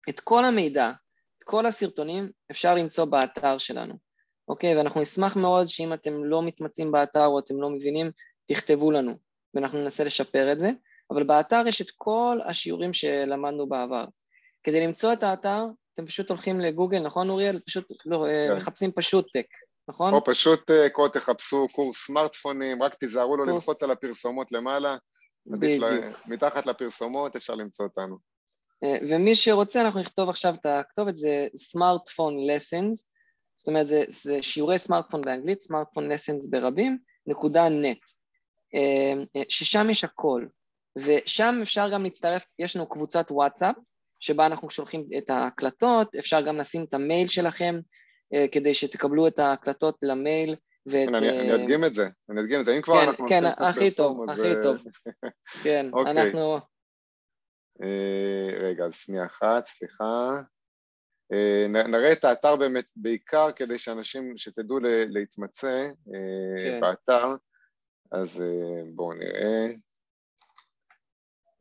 [0.09, 0.91] את כל המידע,
[1.37, 3.93] את כל הסרטונים, אפשר למצוא באתר שלנו,
[4.47, 4.77] אוקיי?
[4.77, 8.11] ואנחנו נשמח מאוד שאם אתם לא מתמצאים באתר או אתם לא מבינים,
[8.45, 9.17] תכתבו לנו.
[9.53, 10.71] ואנחנו ננסה לשפר את זה,
[11.11, 14.05] אבל באתר יש את כל השיעורים שלמדנו בעבר.
[14.63, 17.59] כדי למצוא את האתר, אתם פשוט הולכים לגוגל, נכון אוריאל?
[17.59, 18.57] פשוט לא, אה, כן.
[18.57, 19.47] מחפשים פשוט טק,
[19.87, 20.13] נכון?
[20.13, 23.53] או פשוט אה, קוד תחפשו קורס סמארטפונים, רק תיזהרו לו קורס...
[23.55, 24.97] ללחוץ על הפרסומות למעלה,
[25.45, 25.89] בדיוק.
[26.25, 28.30] מתחת לפרסומות אפשר למצוא אותנו.
[28.84, 33.11] אה, ומי שרוצה, אנחנו נכתוב עכשיו את הכתובת, זה סמארטפון לסנס,
[33.57, 37.97] זאת אומרת זה, זה שיעורי סמארטפון באנגלית, סמארטפון לסנס ברבים, נקודה נט.
[38.75, 40.45] אה, אה, ששם יש הכל,
[40.97, 43.75] ושם אפשר גם להצטרף, יש לנו קבוצת וואטסאפ,
[44.19, 47.79] שבה אנחנו שולחים את ההקלטות, אפשר גם לשים את המייל שלכם,
[48.51, 50.55] כדי שתקבלו את ההקלטות למייל.
[50.86, 51.09] ואת...
[51.09, 53.91] כן, אני אדגים את זה, אני אדגים את זה, אם כבר כן, אנחנו כן, הכי
[53.91, 54.77] טוב, הכי טוב,
[55.63, 56.11] כן, אוקיי.
[56.11, 56.59] אנחנו...
[58.61, 60.41] רגע, אז שנייה אחת, סליחה.
[61.69, 65.88] נראה את האתר באמת בעיקר כדי שאנשים, שתדעו להתמצא
[66.63, 66.82] כן.
[66.82, 67.26] באתר,
[68.11, 69.67] אז אה, בואו נראה.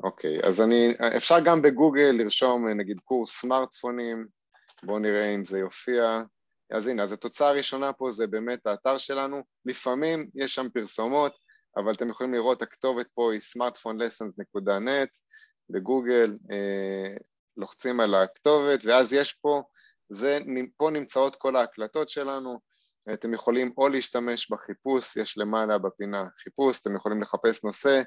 [0.02, 4.26] אוקיי, אז אני, אפשר גם בגוגל לרשום נגיד קורס סמארטפונים,
[4.82, 6.22] בואו נראה אם זה יופיע.
[6.70, 11.38] אז הנה, אז התוצאה הראשונה פה זה באמת האתר שלנו, לפעמים יש שם פרסומות,
[11.76, 15.20] אבל אתם יכולים לראות, הכתובת פה היא smartphonelessons.net
[15.72, 17.16] בגוגל, אה,
[17.56, 19.62] לוחצים על הכתובת, ואז יש פה,
[20.08, 20.38] זה,
[20.76, 22.60] פה נמצאות כל ההקלטות שלנו,
[23.12, 28.02] אתם יכולים או להשתמש בחיפוש, יש למעלה בפינה חיפוש, אתם יכולים לחפש נושא,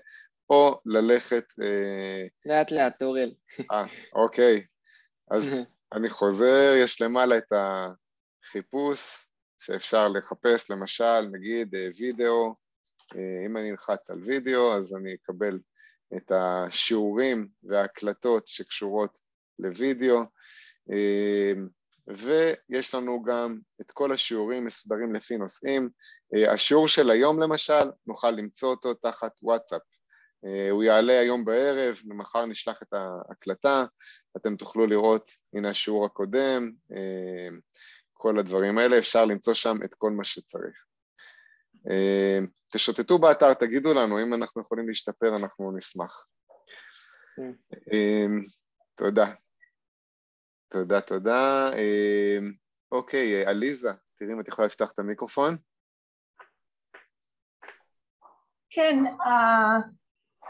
[0.49, 1.43] או ללכת...
[1.61, 3.34] אה, לאט לאט, אוריאל.
[3.72, 4.66] אה, אוקיי.
[5.32, 5.43] אז
[5.95, 9.28] אני חוזר, יש למעלה את החיפוש
[9.59, 12.55] שאפשר לחפש, למשל, נגיד אה, וידאו,
[13.16, 15.59] אה, אם אני נלחץ על וידאו, אז אני אקבל
[16.18, 19.18] את השיעורים וההקלטות שקשורות
[19.59, 20.24] לוידאו.
[22.07, 25.89] ויש לנו גם את כל השיעורים מסודרים לפי נושאים.
[26.36, 29.82] אה, השיעור של היום למשל, נוכל למצוא אותו תחת וואטסאפ.
[30.45, 33.86] אה, הוא יעלה היום בערב, ומחר נשלח את ההקלטה,
[34.38, 37.57] אתם תוכלו לראות, הנה השיעור הקודם, אה,
[38.14, 40.86] כל הדברים האלה, אפשר למצוא שם את כל מה שצריך.
[42.74, 46.28] תשוטטו באתר, תגידו לנו, אם אנחנו יכולים להשתפר, אנחנו נשמח.
[47.36, 47.51] כן.
[48.95, 49.26] תודה.
[50.69, 51.69] תודה, תודה.
[51.74, 52.53] אמ,
[52.91, 55.57] אוקיי, עליזה, תראי אם את יכולה לפתוח את המיקרופון.
[58.69, 58.95] כן,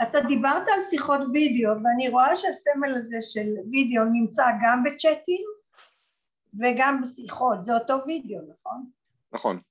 [0.02, 5.46] אתה דיברת על שיחות וידאו, ואני רואה שהסמל הזה של וידאו נמצא גם בצ'אטים
[6.60, 8.90] וגם בשיחות, זה אותו וידאו, נכון?
[9.34, 9.62] נכון,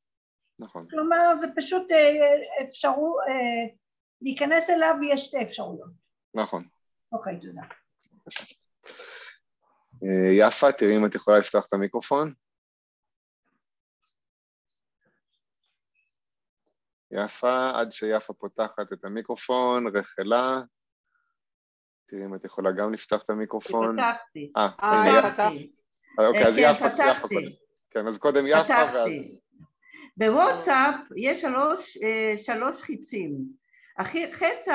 [0.58, 0.86] נכון.
[0.90, 3.74] כלומר, זה פשוט אה, אפשרו, אה,
[4.22, 5.90] להיכנס אליו ויש שתי אפשרויות.
[6.34, 6.64] נכון.
[7.12, 7.62] אוקיי, תודה.
[10.04, 12.34] אה, יפה, תראי אם את יכולה לפתוח את המיקרופון.
[17.10, 20.60] יפה, עד שיפה פותחת את המיקרופון, רחלה,
[22.06, 23.96] תראי אם את יכולה גם לפתוח את המיקרופון.
[23.96, 24.52] פתחתי.
[24.56, 25.72] אה, אה פתחתי.
[26.18, 26.86] אוקיי, אז כן, יפה.
[26.86, 27.50] יפה קודם.
[27.90, 29.10] כן, אז קודם יפה, ואז...
[30.16, 33.34] בוואטסאפ יש שלוש, אה, שלוש חיצים.
[33.98, 34.68] החץ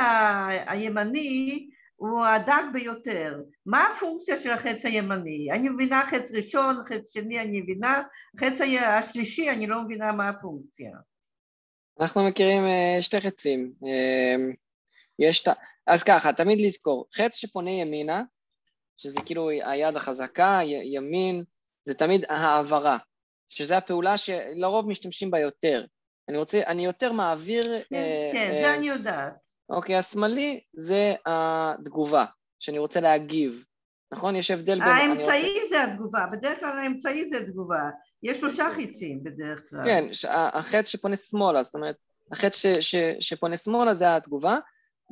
[0.68, 3.40] הימני הוא הדק ביותר.
[3.66, 5.52] מה הפונקציה של החץ הימני?
[5.52, 8.02] אני מבינה חץ ראשון, חץ שני אני מבינה,
[8.40, 10.92] חץ השלישי אני לא מבינה מה הפונקציה.
[12.00, 13.74] אנחנו מכירים אה, שתי חצים.
[13.86, 14.54] אה,
[15.20, 15.54] יש את.
[15.88, 18.24] אז ככה, תמיד לזכור, חץ שפונה ימינה,
[18.98, 21.44] שזה כאילו היד החזקה, ימין,
[21.84, 22.98] זה תמיד העברה,
[23.50, 25.86] שזו הפעולה שלרוב משתמשים בה יותר.
[26.30, 27.64] אני רוצה, אני יותר מעביר...
[27.64, 29.34] כן, אה, כן, אה, זה אני יודעת.
[29.70, 32.26] אוקיי, השמאלי זה התגובה,
[32.60, 33.64] שאני רוצה להגיב.
[34.12, 34.36] נכון?
[34.36, 34.90] יש הבדל בין...
[34.90, 37.90] אני רוצה- האמצעי זה התגובה, בדרך כלל האמצעי זה תגובה.
[38.24, 39.86] יש שלושה חיצים בדרך כלל.
[39.86, 41.96] כן, החץ שפונה שמאלה, זאת אומרת,
[42.32, 44.58] החץ ש, ש, שפונה שמאלה זה התגובה,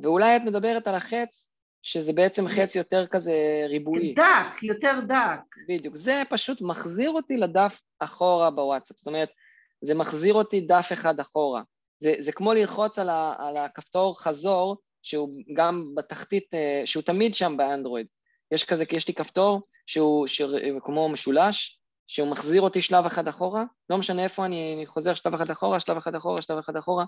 [0.02, 1.50] ואולי את מדברת על החץ
[1.86, 3.32] שזה בעצם חץ יותר כזה
[3.68, 4.14] ריבועי.
[4.14, 5.40] דק, יותר דק.
[5.68, 5.96] בדיוק.
[5.96, 9.28] זה פשוט מחזיר אותי לדף אחורה בוואטסאפ, זאת אומרת,
[9.82, 11.62] זה מחזיר אותי דף אחד אחורה.
[11.98, 17.34] זה, זה כמו ללחוץ על, ה, על הכפתור חזור, שהוא גם בתחתית, אה, שהוא תמיד
[17.34, 18.06] שם באנדרואיד.
[18.52, 23.64] יש כזה, יש לי כפתור שהוא, שהוא כמו משולש, שהוא מחזיר אותי שלב אחד אחורה,
[23.90, 27.04] לא משנה איפה אני, אני חוזר שלב אחד אחורה, שלב אחד אחורה, שלב אחד אחורה,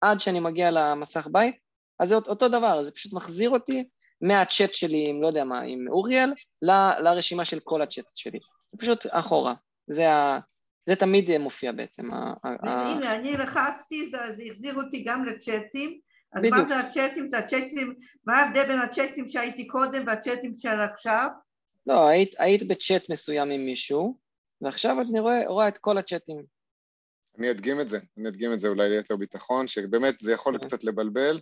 [0.00, 1.54] עד שאני מגיע למסך בית,
[2.00, 3.84] אז זה אותו דבר, זה פשוט מחזיר אותי
[4.20, 8.38] מהצ'אט שלי עם, לא יודע מה, עם אוריאל, ל- לרשימה של כל הצ'אט שלי.
[8.72, 9.54] זה פשוט אחורה.
[9.86, 10.38] זה, ה,
[10.84, 12.12] זה תמיד מופיע בעצם.
[12.12, 15.98] ה, ה, ה, הנה, אני לחצתי, זה זה החזיר אותי גם לצ'אטים.
[16.32, 16.56] אז בדיוק.
[16.56, 17.28] מה זה הצ'אטים?
[17.28, 17.94] זה הצ'אטים,
[18.26, 21.28] מה ההבדל בין הצ'אטים שהייתי קודם והצ'אטים של עכשיו?
[21.86, 24.18] לא, היית, היית בצ'אט מסוים עם מישהו,
[24.60, 26.42] ועכשיו אני רואה, רואה את כל הצ'אטים.
[27.38, 30.66] אני אדגים את זה, אני אדגים את זה אולי ליתר ביטחון, שבאמת זה יכול כן.
[30.66, 31.40] קצת לבלבל.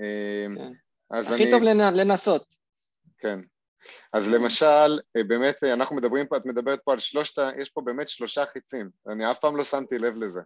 [0.00, 0.72] אה, כן.
[1.10, 1.50] אז הכי אני...
[1.50, 2.54] טוב לנ, לנסות.
[3.18, 3.40] כן.
[4.12, 7.80] אז למשל, אה, באמת, אה, אנחנו מדברים פה, את מדברת פה על שלושת, יש פה
[7.80, 10.40] באמת שלושה חיצים, אני אף פעם לא שמתי לב לזה.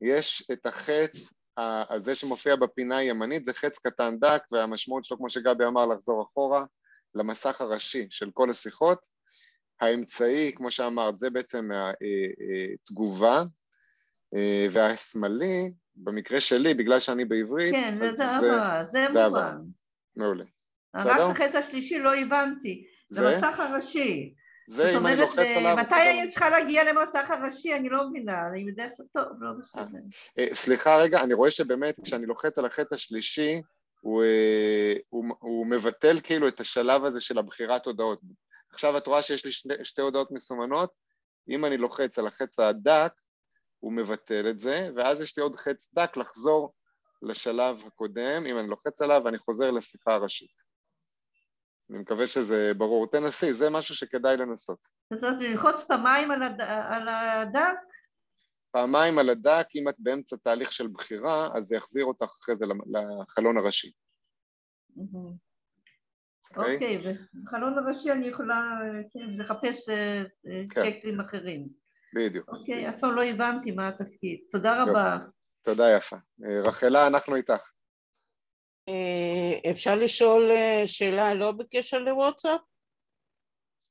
[0.00, 5.30] יש את החץ, ה- הזה שמופיע בפינה הימנית, זה חץ קטן דק, והמשמעות שלו, כמו
[5.30, 6.64] שגבי אמר, לחזור אחורה
[7.14, 8.98] למסך הראשי של כל השיחות.
[9.80, 11.68] האמצעי, כמו שאמרת, זה בעצם
[12.84, 13.42] התגובה,
[14.36, 18.26] אה, והשמאלי, במקרה שלי, בגלל שאני בעברית, כן, זה זה
[18.92, 19.52] זה הבהרה.
[19.52, 19.70] מובן.
[20.20, 20.44] מעולה.
[20.94, 21.20] רק?
[21.20, 22.86] החץ השלישי לא הבנתי.
[23.10, 23.36] זה?
[23.36, 24.34] מסך הראשי.
[24.68, 25.76] זה זאת אם אני אומרת, לוחץ אה, עליו...
[25.76, 27.74] מתי פתאום- אני צריכה להגיע למסך הראשי?
[27.74, 28.48] אני לא מבינה.
[28.48, 29.98] אני בדרך כלל טוב, לא בסדר.
[30.38, 33.62] אה, סליחה רגע, אני רואה שבאמת כשאני לוחץ על החץ השלישי,
[34.00, 38.20] הוא, אה, הוא, הוא מבטל כאילו את השלב הזה של הבחירת הודעות.
[38.72, 40.94] עכשיו את רואה שיש לי שני, שתי הודעות מסומנות,
[41.48, 43.12] אם אני לוחץ על החץ הדק,
[43.78, 46.72] הוא מבטל את זה, ואז יש לי עוד חץ דק לחזור
[47.22, 50.70] לשלב הקודם, אם אני לוחץ עליו ואני חוזר לשיחה הראשית.
[51.90, 53.06] אני מקווה שזה ברור.
[53.06, 54.78] תנסי, זה משהו שכדאי לנסות.
[55.12, 57.78] זאת אומרת, ללחוץ פעמיים על הד- על הדק?
[58.70, 62.66] פעמיים על הדק, אם את באמצע תהליך של בחירה, אז זה יחזיר אותך אחרי זה
[62.90, 63.92] לחלון הראשי.
[66.56, 66.74] אוקיי?
[66.74, 68.78] אוקיי, ובחלון הראשי אני יכולה
[69.12, 70.22] כן, לחפש אה,
[70.70, 70.82] כן.
[71.00, 71.68] צ'קים אחרים.
[72.16, 72.48] בדיוק.
[72.48, 74.38] אוקיי, אף פעם לא הבנתי מה התפקיד.
[74.52, 75.18] תודה רבה.
[75.62, 76.16] תודה יפה.
[76.44, 77.70] אה, רחלה, אנחנו איתך.
[78.88, 82.60] אה, אפשר לשאול אה, שאלה לא בקשר לוואטסאפ?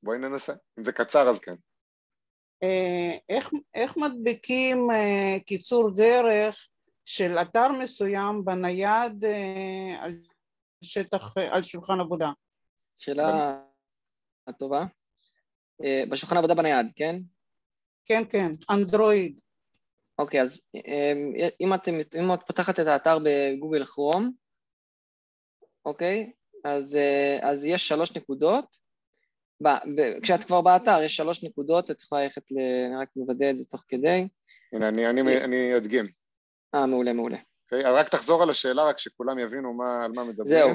[0.03, 0.53] בואי ננסה.
[0.79, 1.55] אם זה קצר אז כן.
[3.29, 4.87] איך, איך מדביקים
[5.45, 6.67] קיצור דרך
[7.05, 9.25] של אתר מסוים בנייד
[9.99, 10.15] על
[10.83, 12.31] שטח, על שולחן עבודה?
[12.97, 13.59] שאלה
[14.59, 14.85] טובה.
[16.09, 17.15] בשולחן עבודה בנייד, כן?
[18.05, 19.39] כן, כן, אנדרואיד.
[20.19, 24.31] אוקיי, אז אה, אם, אתם, אם את פותחת את האתר בגוגל כרום,
[25.85, 26.31] אוקיי,
[26.65, 28.65] אז, אה, אז יש שלוש נקודות.
[29.63, 32.57] ב, ב, כשאת כבר באתר יש שלוש נקודות, את יכולה ללכת, ל,
[32.87, 34.27] אני רק מוודא את זה תוך כדי.
[34.73, 36.07] הנה, אני, אני, אני אדגים.
[36.75, 37.37] אה, מעולה, מעולה.
[37.63, 37.91] אוקיי?
[37.91, 40.47] רק תחזור על השאלה, רק שכולם יבינו מה, על מה מדברים.
[40.47, 40.73] זהו.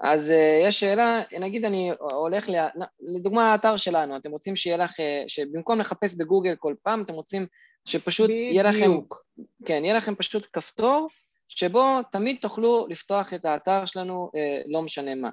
[0.00, 2.54] אז uh, יש שאלה, נגיד אני הולך, ל...
[3.00, 7.46] לדוגמה האתר שלנו, אתם רוצים שיהיה לך, אה, שבמקום לחפש בגוגל כל פעם, אתם רוצים
[7.88, 9.24] שפשוט יהיה לכם, בדיוק.
[9.64, 11.08] כן, יהיה לכם פשוט כפתור,
[11.48, 15.30] שבו תמיד תוכלו לפתוח את האתר שלנו, uh, לא משנה מה.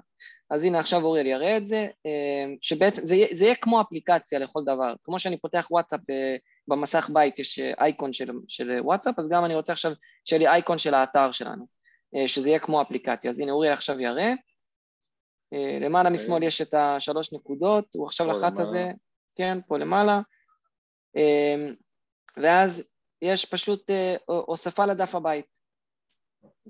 [0.50, 4.62] אז הנה עכשיו אוריאל יראה את זה, uh, שבעצם זה, זה יהיה כמו אפליקציה לכל
[4.64, 6.04] דבר, כמו שאני פותח וואטסאפ uh,
[6.68, 9.92] במסך בית, יש אה, אייקון של, של וואטסאפ, אז גם אני רוצה עכשיו
[10.26, 11.66] שיהיה לי אייקון של האתר שלנו,
[12.16, 13.32] uh, שזה יהיה כמו אפליקציה.
[13.32, 14.34] אז הנה אוריאל עכשיו יראה.
[15.54, 16.24] אה, למעלה אוקיי.
[16.24, 18.60] משמאל יש את השלוש נקודות, הוא עכשיו לחץ.
[18.60, 18.92] על זה,
[19.36, 20.22] כן, פה למעלה,
[21.18, 21.56] אה,
[22.38, 22.84] ואז
[23.22, 25.46] יש פשוט אה, הוספה לדף הבית.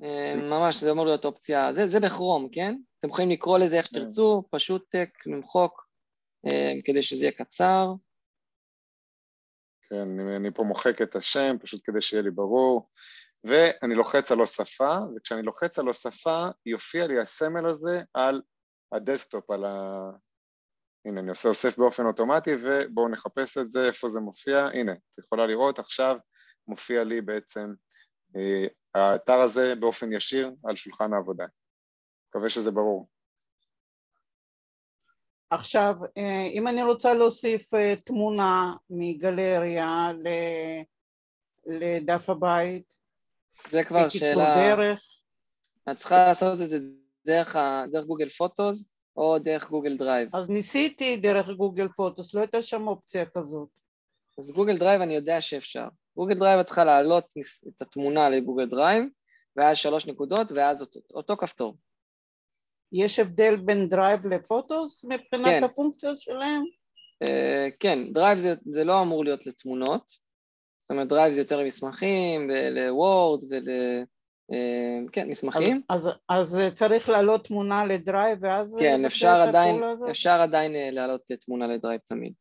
[0.04, 2.76] אה, ממש, זה אמור להיות אופציה, זה, זה בכרום, כן?
[3.00, 3.96] אתם יכולים לקרוא לזה איך כן.
[3.96, 5.88] שתרצו, פשוט טק, למחוק,
[6.46, 7.88] אה, כדי שזה יהיה קצר.
[9.90, 12.90] כן, אני, אני פה מוחק את השם, פשוט כדי שיהיה לי ברור,
[13.44, 18.42] ואני לוחץ על הוספה, וכשאני לוחץ על הוספה, יופיע לי הסמל הזה על
[18.92, 20.10] ה desktop, על ה...
[21.06, 24.58] הנה, אני עושה הוסף באופן אוטומטי, ובואו נחפש את זה, איפה זה מופיע.
[24.58, 26.18] הנה, את יכולה לראות, עכשיו
[26.68, 27.74] מופיע לי בעצם
[28.36, 31.46] אה, האתר הזה באופן ישיר על שולחן העבודה.
[32.30, 33.08] מקווה שזה ברור.
[35.50, 40.12] עכשיו, אה, אם אני רוצה להוסיף אה, תמונה מגלריה
[41.66, 42.96] לדף הבית,
[43.72, 44.56] זה כבר שאלה...
[44.56, 45.02] דרך.
[45.92, 46.80] את צריכה לעשות את זה
[47.26, 47.84] דרך, ה...
[47.92, 48.86] דרך גוגל פוטוס
[49.18, 50.36] או דרך גוגל דרייב.
[50.36, 53.70] אז ניסיתי דרך גוגל פוטוס, לא הייתה שם אופציה כזאת.
[54.40, 55.88] אז גוגל דרייב אני יודע שאפשר.
[56.16, 57.26] גוגל דרייב את צריכה להעלות
[57.68, 59.04] את התמונה ל Google Drive,
[59.56, 61.78] ואז שלוש נקודות, ואז אותו, אותו כפתור.
[62.92, 65.64] יש הבדל בין Drive ל Photos מבחינת כן.
[65.64, 66.64] הפונקציות שלהם?
[67.24, 70.14] אה, כן, Drive זה, זה לא אמור להיות לתמונות,
[70.84, 73.68] זאת אומרת Drive זה יותר למסמכים, ל Word ול...
[74.52, 75.82] אה, כן, מסמכים.
[75.90, 78.78] אז, אז, אז צריך להעלות תמונה ל Drive ואז...
[78.80, 82.34] כן, אפשר עדיין, אפשר עדיין אה, להעלות תמונה ל Drive תמיד.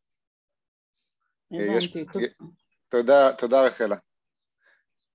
[1.52, 2.04] הבנתי.
[2.88, 3.96] תודה, תודה רחלה.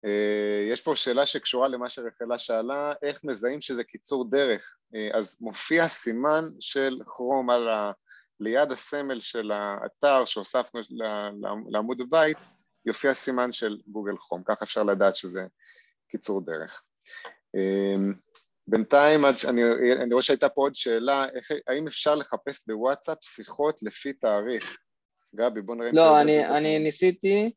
[0.05, 4.77] אה, יש פה שאלה שקשורה למה שרחלה שאלה, איך מזהים שזה קיצור דרך?
[4.95, 7.91] אה, אז מופיע סימן של כרום על ה...
[8.39, 10.81] ליד הסמל של האתר שהוספנו
[11.69, 12.37] לעמוד הבית,
[12.85, 15.41] יופיע סימן של גוגל כרום, ככה אפשר לדעת שזה
[16.09, 16.81] קיצור דרך.
[17.55, 17.95] אה,
[18.67, 19.61] בינתיים, אני,
[20.01, 24.77] אני רואה שהייתה פה עוד שאלה, איך, האם אפשר לחפש בוואטסאפ שיחות לפי תאריך?
[25.35, 25.89] גבי, בוא נראה...
[25.93, 27.51] לא, אני, אני ניסיתי,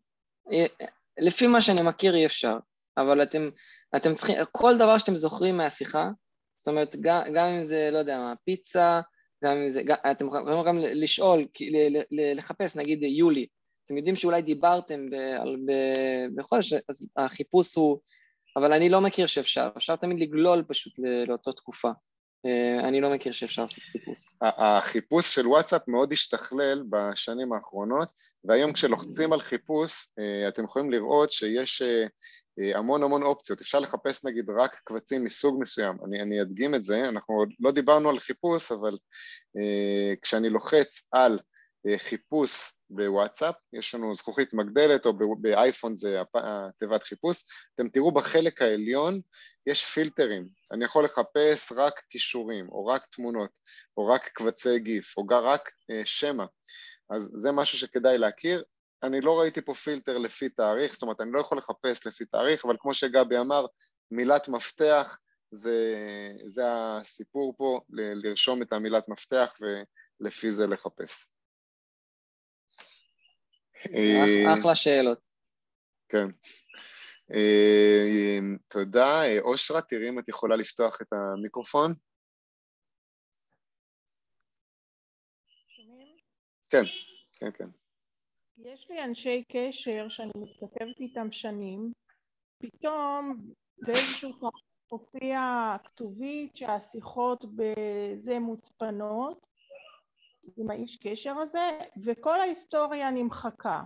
[1.19, 2.57] לפי מה שאני מכיר אי אפשר,
[2.97, 3.51] אבל אתם,
[3.97, 6.11] אתם צריכים, כל דבר שאתם זוכרים מהשיחה,
[6.57, 9.01] זאת אומרת, גם, גם אם זה, לא יודע מה, פיצה,
[9.45, 11.47] גם אם זה, גם, אתם יכולים גם לשאול,
[12.11, 13.47] לחפש, נגיד יולי,
[13.87, 15.17] אתם יודעים שאולי דיברתם ב,
[15.67, 15.73] ב,
[16.35, 17.99] בחודש, אז החיפוש הוא,
[18.57, 20.93] אבל אני לא מכיר שאפשר, אפשר תמיד לגלול פשוט
[21.27, 21.91] לאותו תקופה.
[22.47, 24.19] אה, אני לא מכיר שאפשר לעשות חיפוש.
[24.43, 28.09] החיפוש של וואטסאפ מאוד השתכלל בשנים האחרונות,
[28.45, 33.61] והיום כשלוחצים על חיפוש אה, אתם יכולים לראות שיש אה, המון המון אופציות.
[33.61, 35.97] אפשר לחפש נגיד רק קבצים מסוג מסוים.
[36.07, 38.99] אני, אני אדגים את זה, אנחנו עוד לא דיברנו על חיפוש, אבל
[40.23, 41.39] כשאני לוחץ על
[41.97, 46.23] חיפוש בוואטסאפ, יש לנו זכוכית מגדלת או באייפון זה
[46.79, 49.21] תיבת חיפוש, אתם תראו בחלק העליון
[49.67, 53.59] יש פילטרים, אני יכול לחפש רק כישורים או רק תמונות
[53.97, 56.45] או רק קבצי גיף או רק אה, שמע,
[57.11, 58.65] אז זה משהו שכדאי להכיר.
[59.03, 62.65] אני לא ראיתי פה פילטר לפי תאריך, זאת אומרת אני לא יכול לחפש לפי תאריך,
[62.65, 63.67] אבל כמו שגבי אמר,
[64.11, 65.19] מילת מפתח
[65.53, 65.97] זה,
[66.45, 69.53] זה הסיפור פה, לרשום את המילת מפתח
[70.21, 71.27] ולפי זה לחפש.
[73.95, 75.19] אה, אחלה שאלות.
[76.09, 76.27] כן.
[77.33, 79.23] אה, תודה.
[79.23, 81.95] אה, אושרה, תראי אם את יכולה לפתוח את המיקרופון.
[86.71, 86.83] כן,
[87.33, 87.69] כן, כן.
[88.57, 91.93] יש לי אנשי קשר שאני מתכתבת איתם שנים,
[92.59, 93.37] פתאום
[93.79, 94.51] באיזשהו תחום
[94.89, 95.41] הופיע
[95.85, 99.47] כתובית שהשיחות בזה מוצפנות
[100.57, 101.71] עם האיש קשר הזה,
[102.07, 103.83] וכל ההיסטוריה נמחקה.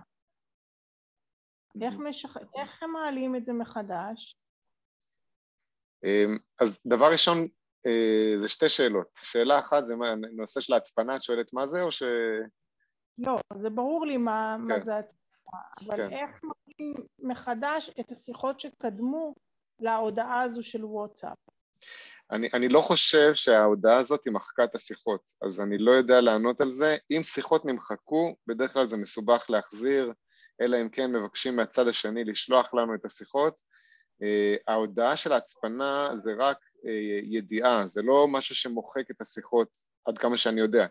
[1.81, 2.37] איך, משח...
[2.37, 4.37] איך הם מעלים את זה מחדש?
[6.03, 7.47] אמ, אז דבר ראשון,
[7.85, 9.07] אה, זה שתי שאלות.
[9.15, 12.03] שאלה אחת זה מה, נושא של ההצפנה, את שואלת מה זה או ש...
[13.17, 14.67] לא, זה ברור לי מה, כן.
[14.67, 16.13] מה זה הצפנה, אבל כן.
[16.13, 19.35] איך מעלים מחדש את השיחות שקדמו
[19.79, 21.37] להודעה הזו של וואטסאפ?
[22.31, 26.61] אני, אני לא חושב שההודעה הזאת היא מחקה את השיחות, אז אני לא יודע לענות
[26.61, 26.97] על זה.
[27.11, 30.13] אם שיחות נמחקו, בדרך כלל זה מסובך להחזיר,
[30.61, 33.53] אלא אם כן מבקשים מהצד השני לשלוח לנו את השיחות.
[34.23, 36.89] Uh, ההודעה של ההצפנה זה רק uh,
[37.23, 39.69] ידיעה, זה לא משהו שמוחק את השיחות
[40.05, 40.87] עד כמה שאני יודע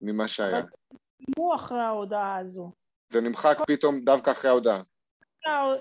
[0.00, 0.62] ממה שהיה.
[1.36, 2.72] הוא אחרי ההודעה הזו.
[3.12, 4.82] זה נמחק פתאום דווקא אחרי ההודעה.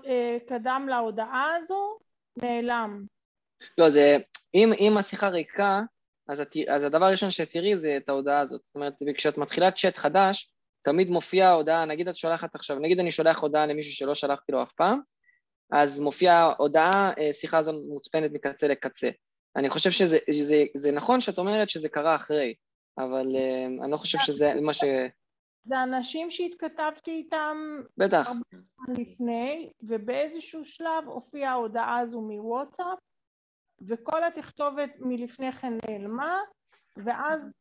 [0.05, 1.97] אה, קדם להודעה הזו,
[2.37, 3.05] נעלם.
[3.77, 4.17] לא, זה,
[4.55, 5.81] אם, אם השיחה ריקה,
[6.29, 8.65] אז, את, אז הדבר הראשון שתראי זה את ההודעה הזאת.
[8.65, 13.11] זאת אומרת, כשאת מתחילה צ'אט חדש, תמיד מופיעה הודעה, נגיד את שולחת עכשיו, נגיד אני
[13.11, 14.99] שולח הודעה למישהו שלא שלחתי לו אף פעם,
[15.71, 19.09] אז מופיעה הודעה, אה, שיחה הזו מוצפנת מקצה לקצה.
[19.55, 22.53] אני חושב שזה זה, זה נכון שאת אומרת שזה קרה אחרי,
[22.97, 24.83] אבל uh, אני לא חושב שזה מה ש...
[25.63, 27.81] זה אנשים שהתכתבתי איתם...
[27.97, 28.31] בטח.
[28.97, 32.97] לפני, ובאיזשהו שלב הופיעה ההודעה הזו מוואטסאפ,
[33.87, 36.37] וכל התכתובת מלפני כן נעלמה,
[36.97, 37.53] ואז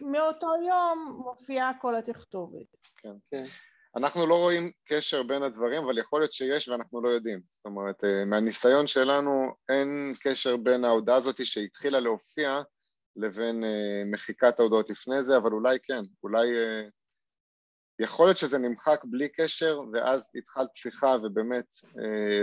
[0.00, 2.66] מאותו יום מופיעה כל התכתובת.
[2.96, 3.14] כן.
[3.30, 3.44] כן.
[3.96, 7.40] אנחנו לא רואים קשר בין הדברים, אבל יכול להיות שיש ואנחנו לא יודעים.
[7.48, 12.62] זאת אומרת, אה, מהניסיון שלנו אין קשר בין ההודעה הזאת שהתחילה להופיע
[13.16, 16.48] לבין אה, מחיקת ההודעות לפני זה, אבל אולי כן, אולי...
[16.54, 16.88] אה,
[17.98, 21.64] יכול להיות שזה נמחק בלי קשר, ואז התחלת שיחה ובאמת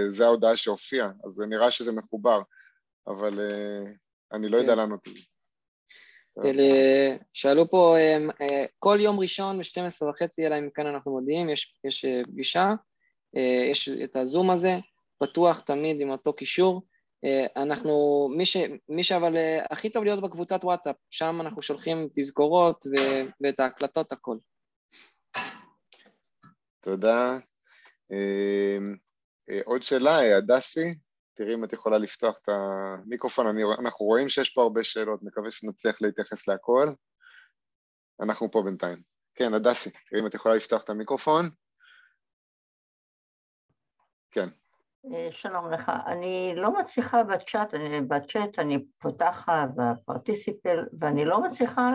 [0.09, 2.41] זו ההודעה שהופיעה, אז זה נראה שזה מחובר,
[3.07, 3.39] אבל
[4.33, 4.77] אני לא יודע כן.
[4.77, 5.19] לענות על זה.
[7.33, 7.95] שאלו פה,
[8.41, 12.73] אה, כל יום ראשון ב-12 וחצי, אלא אם כן אנחנו מודיעים, יש, יש אה, פגישה,
[13.37, 14.73] אה, יש את הזום הזה,
[15.17, 16.81] פתוח תמיד עם אותו קישור.
[17.55, 18.57] אנחנו, מי, ש,
[18.89, 19.37] מי שאבל
[19.69, 22.95] הכי טוב להיות בקבוצת וואטסאפ, שם אנחנו שולחים תזכורות ו,
[23.41, 24.37] ואת ההקלטות, הכל.
[26.81, 27.37] תודה.
[29.65, 30.95] עוד שאלה, הדסי?
[31.39, 35.51] תראי אם את יכולה לפתוח את המיקרופון, אני, אנחנו רואים שיש פה הרבה שאלות, מקווה
[35.51, 36.93] שנצליח להתייחס להכל.
[38.21, 39.01] אנחנו פה בינתיים.
[39.35, 41.49] כן, הדסי, תראי אם את יכולה לפתוח את המיקרופון.
[44.31, 44.49] כן.
[45.13, 51.89] אה, שלום לך, אני לא מצליחה בצ'אט, אני, בצ'אט אני פותחת בפרטיסיפל ואני לא מצליחה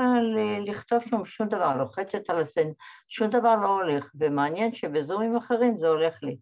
[0.66, 2.68] לכתוב שם שום דבר, לוחצת על הסן,
[3.08, 6.36] שום דבר לא הולך, ומעניין שבזומים אחרים זה הולך לי.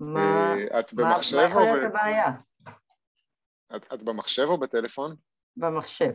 [0.00, 2.32] מה, אה, את במחשב מה, מה יכול להיות הבעיה?
[3.76, 5.16] את, את במחשב או בטלפון?
[5.56, 6.12] במחשב.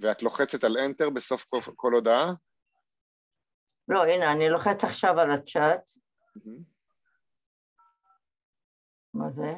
[0.00, 2.32] ואת לוחצת על Enter בסוף כל, כל הודעה?
[3.88, 5.80] לא, הנה, אני לוחץ עכשיו על הצ'אט.
[6.38, 6.62] Mm-hmm.
[9.14, 9.54] מה זה?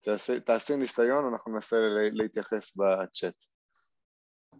[0.00, 1.76] תעשי, תעשי ניסיון, אנחנו ננסה
[2.12, 3.34] להתייחס בצ'אט.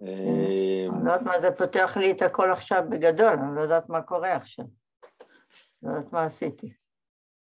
[0.02, 4.02] אני לא יודעת מה זה פותח לי את הכל עכשיו בגדול, אני לא יודעת מה
[4.02, 4.64] קורה עכשיו.
[5.82, 6.72] לא יודעת מה עשיתי.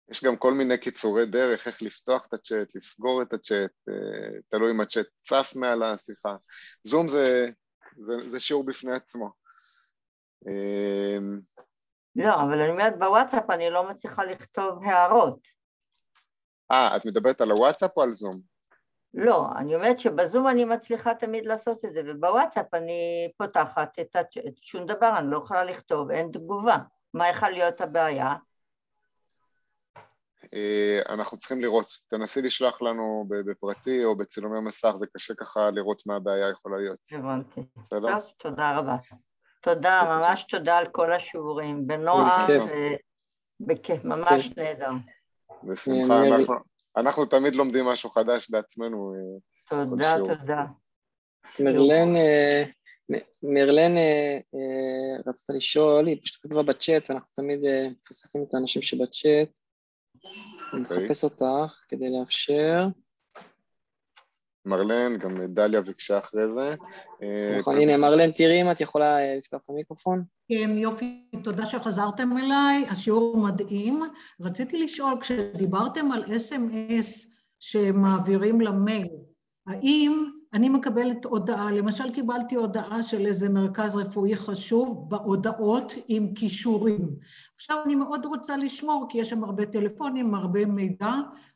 [0.08, 4.70] יש גם כל מיני קיצורי דרך, איך לפתוח את הצ'אט, לסגור את הצ'אט, אה, תלוי
[4.70, 6.36] אם הצ'אט צף מעל השיחה.
[6.84, 7.50] זום זה,
[7.96, 9.30] זה, זה שיעור בפני עצמו.
[10.48, 11.18] אה,
[12.16, 15.40] לא, אבל אני אומרת בוואטסאפ אני לא מצליחה לכתוב הערות.
[16.72, 18.40] אה, את מדברת על הוואטסאפ או על זום?
[19.14, 24.54] לא, אני אומרת שבזום אני מצליחה תמיד לעשות את זה, ובוואטסאפ אני פותחת את הצ'אט,
[24.60, 26.78] שום דבר, אני לא יכולה לכתוב, אין תגובה.
[27.16, 28.34] מה יכול להיות הבעיה?
[30.54, 36.02] אה, אנחנו צריכים לראות, תנסי לשלוח לנו בפרטי או בצילומי מסך, זה קשה ככה לראות
[36.06, 36.98] מה הבעיה יכולה להיות.
[37.12, 37.60] הבנתי.
[37.76, 38.20] בסדר?
[38.20, 38.96] טוב, תודה רבה.
[39.60, 42.50] תודה, ממש תודה על כל השיעורים, בנועם
[43.60, 44.90] ובכיף, ממש נהדר.
[45.64, 46.22] בשמחה,
[46.96, 49.14] אנחנו תמיד לומדים משהו חדש בעצמנו.
[49.14, 50.64] אה, תודה, תודה.
[51.60, 52.64] מרלן אה,
[53.42, 58.82] מרלן אה, אה, רצתה לשאול, היא פשוט כתבה בצ'אט, ואנחנו תמיד אה, מפספסים את האנשים
[58.82, 59.48] שבצ'אט.
[60.72, 60.98] אני אוקיי.
[60.98, 62.86] מחפש אותך כדי לאפשר.
[64.64, 66.74] מרלן, גם דליה ביקשה אחרי זה.
[67.58, 70.24] נכון, הנה, מרלן, תראי אם את יכולה לפתוח את המיקרופון.
[70.48, 74.02] כן, יופי, תודה שחזרתם אליי, השיעור מדהים.
[74.40, 79.08] רציתי לשאול, כשדיברתם על אס.אם.אס שמעבירים למייל,
[79.66, 87.16] האם אני מקבלת הודעה, למשל קיבלתי הודעה של איזה מרכז רפואי חשוב בהודעות עם כישורים.
[87.56, 91.12] עכשיו אני מאוד רוצה לשמור, כי יש שם הרבה טלפונים, הרבה מידע,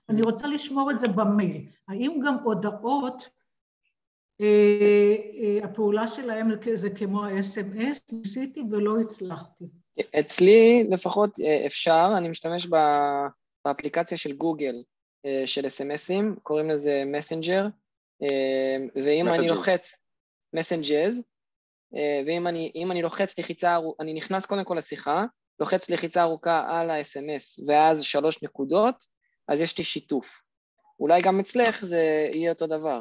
[0.08, 1.66] אני רוצה לשמור את זה במייל.
[1.88, 3.28] האם גם הודעות,
[4.40, 8.12] אה, אה, הפעולה שלהם זה כמו ה-SMS?
[8.12, 9.64] ניסיתי ולא הצלחתי.
[10.20, 12.68] אצלי לפחות אה, אפשר, אני משתמש
[13.64, 14.74] באפליקציה של גוגל
[15.26, 17.66] אה, של אס.אם.אסים, קוראים לזה מסנג'ר.
[18.22, 19.98] אמ, ואם אני לוחץ
[20.52, 21.22] מסנג'ז,
[21.94, 25.24] אה, ואם אני, אני לוחץ לחיצה, אני נכנס קודם כל לשיחה,
[25.60, 29.06] לוחץ לחיצה ארוכה על ה-SMS ואז שלוש נקודות,
[29.48, 30.42] אז יש לי שיתוף.
[31.00, 33.00] אולי גם אצלך זה יהיה אותו דבר.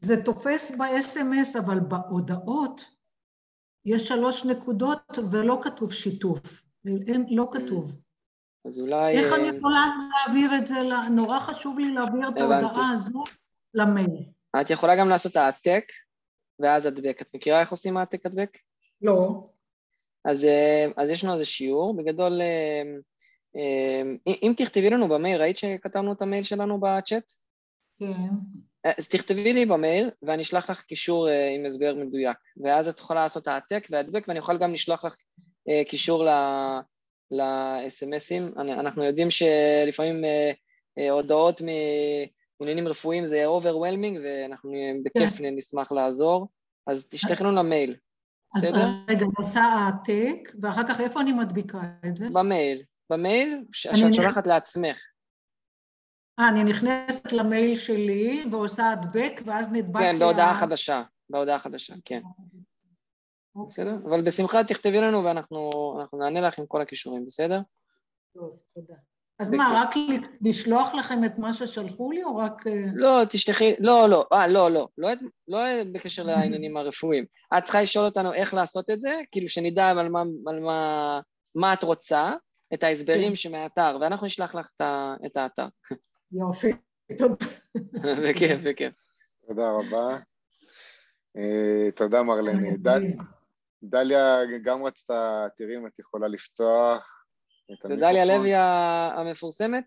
[0.00, 2.84] זה תופס ב-SMS, אבל בהודעות
[3.84, 6.64] יש שלוש נקודות ולא כתוב שיתוף.
[6.86, 8.00] אין, לא כתוב.
[8.66, 9.18] אז אולי...
[9.18, 10.74] איך אני יכולה להעביר את זה?
[11.10, 13.24] נורא חשוב לי להעביר את ההודעה הזו
[13.74, 14.37] למייל.
[14.60, 15.84] את יכולה גם לעשות העתק
[16.58, 17.22] ואז הדבק.
[17.22, 18.58] את מכירה איך עושים העתק הדבק?
[19.02, 19.42] לא.
[20.24, 22.82] אז, אה, אז יש לנו איזה שיעור, בגדול, אה,
[23.56, 24.02] אה,
[24.42, 27.32] אם תכתבי לנו במייל, ראית שכתבנו את המייל שלנו בצ'אט?
[27.98, 28.12] כן.
[28.98, 33.48] אז תכתבי לי במייל ואני אשלח לך קישור עם הסבר מדויק, ואז את יכולה לעשות
[33.48, 35.16] העתק והדבק ואני יכול גם לשלוח לך
[35.88, 36.24] קישור
[37.30, 38.60] ל-SMSים.
[38.60, 40.24] אנחנו יודעים שלפעמים
[41.10, 41.62] הודעות
[42.64, 44.72] עניינים רפואיים זה overwhelming ואנחנו
[45.04, 45.56] בכיף כן.
[45.56, 46.48] נשמח לעזור,
[46.86, 47.96] אז תשלחנו למייל,
[48.56, 48.80] בסדר?
[48.80, 52.26] אז רגע, אני עושה העתק, ואחר כך איפה אני מדביקה את זה?
[52.32, 54.96] במייל, במייל שאת שולחת לעצמך.
[56.38, 60.00] אה, אני נכנסת למייל שלי ועושה הדבק, ואז נדבק...
[60.00, 62.20] כן, בהודעה חדשה, בהודעה חדשה, כן.
[63.66, 63.94] בסדר?
[64.04, 67.60] אבל בשמחה תכתבי לנו ואנחנו אנחנו נענה לך עם כל הכישורים, בסדר?
[68.34, 68.94] טוב, תודה.
[69.40, 72.66] אז מה, רק ל- לשלוח לכם את מה ששלחו לי, או רק...
[72.66, 75.18] אה, לא, תשלחי, לא, לא, אה, לא, לא, לא, את-
[75.48, 75.58] לא
[75.92, 77.24] בקשר לעניינים הרפואיים.
[77.58, 81.20] את צריכה לשאול אותנו איך לעשות את זה, כאילו שנדע על מה, על מה,
[81.54, 82.32] מה את רוצה,
[82.74, 83.34] את ההסברים כן.
[83.34, 84.82] שמהאתר, ואנחנו נשלח לך את
[85.26, 85.66] את האתר.
[86.32, 86.72] יופי,
[87.18, 87.34] תודה.
[88.28, 88.92] בכיף, בכיף.
[89.48, 90.16] תודה רבה.
[91.36, 92.76] אה, תודה מרלני.
[92.76, 93.12] דל-
[93.82, 97.24] דליה גם רצתה, תראי אם את יכולה לפתוח
[97.84, 98.24] זה דליה.
[98.24, 99.84] לוי המפורסמת?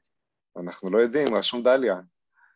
[0.58, 1.96] אנחנו לא יודעים, רשום דליה.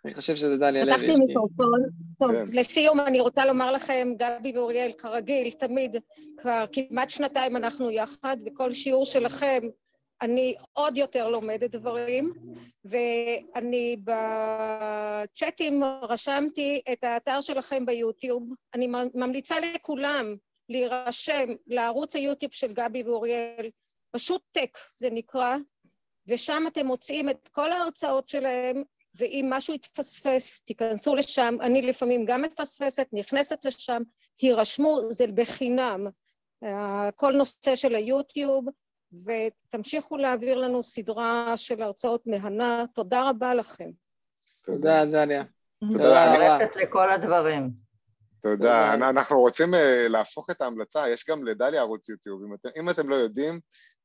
[0.06, 0.94] אני חושב שזה דליה לוי.
[0.94, 1.82] פתחתי מיקרופון.
[2.20, 2.46] טוב, כן.
[2.54, 5.96] לסיום אני רוצה לומר לכם, גבי ואוריאל, כרגיל, תמיד,
[6.38, 9.60] כבר כמעט שנתיים אנחנו יחד, וכל שיעור שלכם
[10.22, 12.34] אני עוד יותר לומדת דברים,
[12.86, 18.50] ואני בצ'אטים רשמתי את האתר שלכם ביוטיוב.
[18.74, 20.36] אני ממליצה לכולם
[20.70, 23.70] להירשם לערוץ היוטיוב של גבי ואוריאל,
[24.16, 25.56] פשוט טק זה נקרא,
[26.28, 28.84] ושם אתם מוצאים את כל ההרצאות שלהם,
[29.16, 31.56] ואם משהו יתפספס, תיכנסו לשם.
[31.62, 34.02] אני לפעמים גם מפספסת, נכנסת לשם,
[34.42, 36.08] הירשמו, זה בחינם.
[36.64, 38.66] אה, כל נושא של היוטיוב,
[39.26, 42.86] ותמשיכו להעביר לנו סדרה של הרצאות מהנה.
[42.94, 43.90] תודה רבה לכם.
[44.66, 45.44] תודה, דליה.
[45.80, 46.36] תודה.
[46.36, 46.66] רבה.
[46.82, 47.70] לכל הדברים.
[48.42, 48.56] תודה.
[48.58, 48.94] תודה.
[48.94, 52.42] אנ- אנחנו רוצים אה, להפוך את ההמלצה, יש גם לדליה ערוץ יוטיוב.
[52.44, 53.60] אם אתם, אם אתם לא יודעים,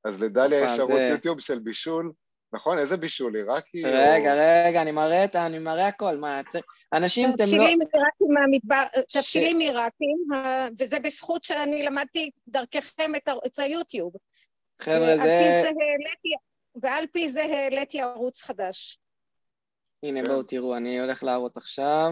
[0.05, 2.13] אז לדליה אה, יש ערוץ יוטיוב של בישול.
[2.53, 2.79] נכון?
[2.79, 3.37] איזה בישול?
[3.37, 3.85] עיראקי?
[3.85, 4.35] או- רגע,
[4.69, 7.45] רגע, אני מראה את ה- אני מראה הכל, מה, צריך- אנשים, אתם לא...
[7.45, 14.13] תבשילים עיראקים מהמדבר, תבשילים עיראקים, אה, וזה בזכות שאני למדתי דרככם את ערוץ היוטיוב.
[14.83, 15.69] חבר'ה, פי זה...
[16.83, 18.99] ועל פי זה העליתי ערוץ חדש.
[20.03, 20.29] הנה, כן.
[20.29, 22.11] בואו תראו, אני הולך להראות עכשיו.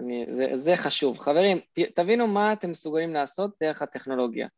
[0.00, 1.18] אני, זה, זה חשוב.
[1.18, 4.48] חברים, ת, תבינו מה אתם מסוגלים לעשות דרך הטכנולוגיה.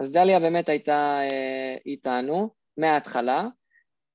[0.00, 3.46] אז דליה באמת הייתה אה, איתנו מההתחלה.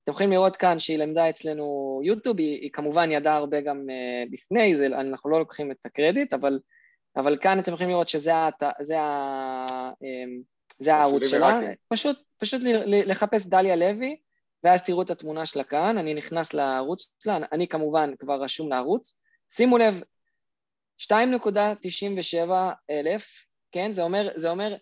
[0.04, 4.24] אתם יכולים לראות כאן שהיא למדה אצלנו יוטיוב, היא, היא כמובן ידעה הרבה גם אה,
[4.32, 6.60] לפני, זה, אנחנו לא לוקחים את הקרדיט, אבל,
[7.16, 9.66] אבל כאן אתם יכולים לראות שזה הת, זה, ה,
[10.04, 10.24] אה,
[10.78, 11.60] זה הערוץ שלה.
[11.88, 14.18] פשוט, פשוט לחפש דליה לוי,
[14.64, 19.22] ואז תראו את התמונה שלה כאן, אני נכנס לערוץ שלה, אני כמובן כבר רשום לערוץ.
[19.52, 20.04] שימו לב,
[21.02, 22.50] 2.97
[22.90, 23.28] אלף,
[23.72, 23.92] כן?
[23.92, 24.78] זה אומר, זה אומר אה,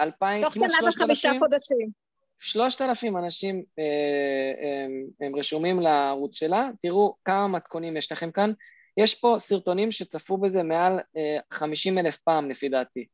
[0.00, 1.90] 2,000, תוך כמעט שנה וחמישה 3,000, חודשים.
[2.38, 6.68] 3,000 אנשים אה, הם, הם רשומים לערוץ שלה.
[6.82, 8.52] תראו כמה מתכונים יש לכם כאן.
[8.96, 13.06] יש פה סרטונים שצפו בזה מעל אה, 50 אלף פעם לפי דעתי.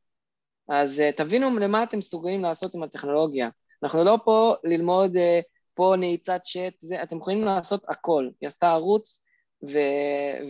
[0.69, 3.49] אז אה, תבינו למה אתם מסוגלים לעשות עם הטכנולוגיה.
[3.83, 5.39] אנחנו לא פה ללמוד אה,
[5.73, 8.29] פה נעיצת צ'אט, זה, אתם יכולים לעשות הכל.
[8.41, 9.23] היא עשתה ערוץ
[9.69, 9.79] ו,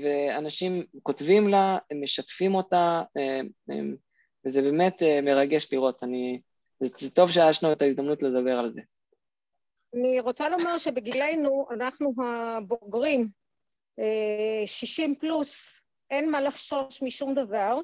[0.03, 3.39] ואנשים כותבים לה, הם משתפים אותה, אה,
[3.69, 3.95] הם,
[4.45, 6.03] וזה באמת אה, מרגש לראות.
[6.03, 6.41] אני,
[6.79, 8.81] זה, זה טוב שיש את ההזדמנות לדבר על זה.
[9.95, 13.27] אני רוצה לומר שבגילנו, אנחנו הבוגרים,
[13.99, 17.79] אה, 60 פלוס, אין מה לחשוש משום דבר,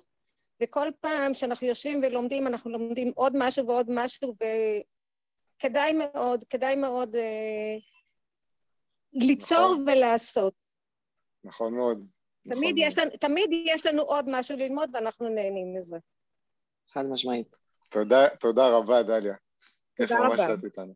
[0.63, 4.33] וכל פעם שאנחנו יושבים ולומדים, אנחנו לומדים עוד משהו ועוד משהו,
[5.55, 7.75] וכדאי מאוד, כדאי מאוד אה,
[9.13, 9.89] ליצור נכון.
[9.89, 10.53] ולעשות.
[11.43, 12.05] נכון מאוד.
[12.43, 15.97] תמיד נכון יש, לנו, תמיד יש לנו עוד משהו ללמוד ואנחנו נהנים מזה.
[16.93, 17.55] חד משמעית.
[17.91, 19.35] תודה, תודה רבה, דליה.
[19.95, 20.47] תודה ממש רבה.
[20.47, 20.93] שאת איתנו.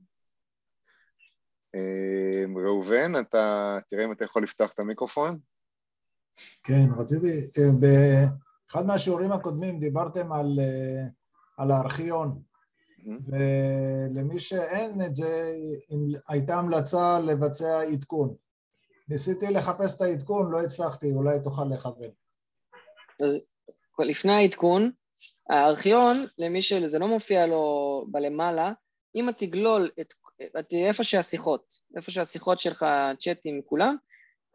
[1.75, 5.39] אה, ראובן, אתה תראה אם אתה יכול לפתוח את המיקרופון.
[6.63, 11.03] כן, רציתי, אה, באחד מהשיעורים הקודמים דיברתם על, אה,
[11.57, 12.41] על הארכיון,
[13.05, 15.53] ולמי שאין את זה,
[16.27, 18.35] הייתה המלצה לבצע עדכון.
[19.09, 22.09] ניסיתי לחפש את העדכון, לא הצלחתי, אולי תוכל לכוון.
[23.19, 23.39] אז
[23.99, 24.91] לפני העדכון,
[25.49, 28.71] הארכיון, למי שזה לא מופיע לו בלמעלה,
[29.15, 30.13] אם את תגלול את,
[30.59, 32.85] את איפה שהשיחות, איפה שהשיחות שלך,
[33.19, 33.95] צ'אטים, כולם,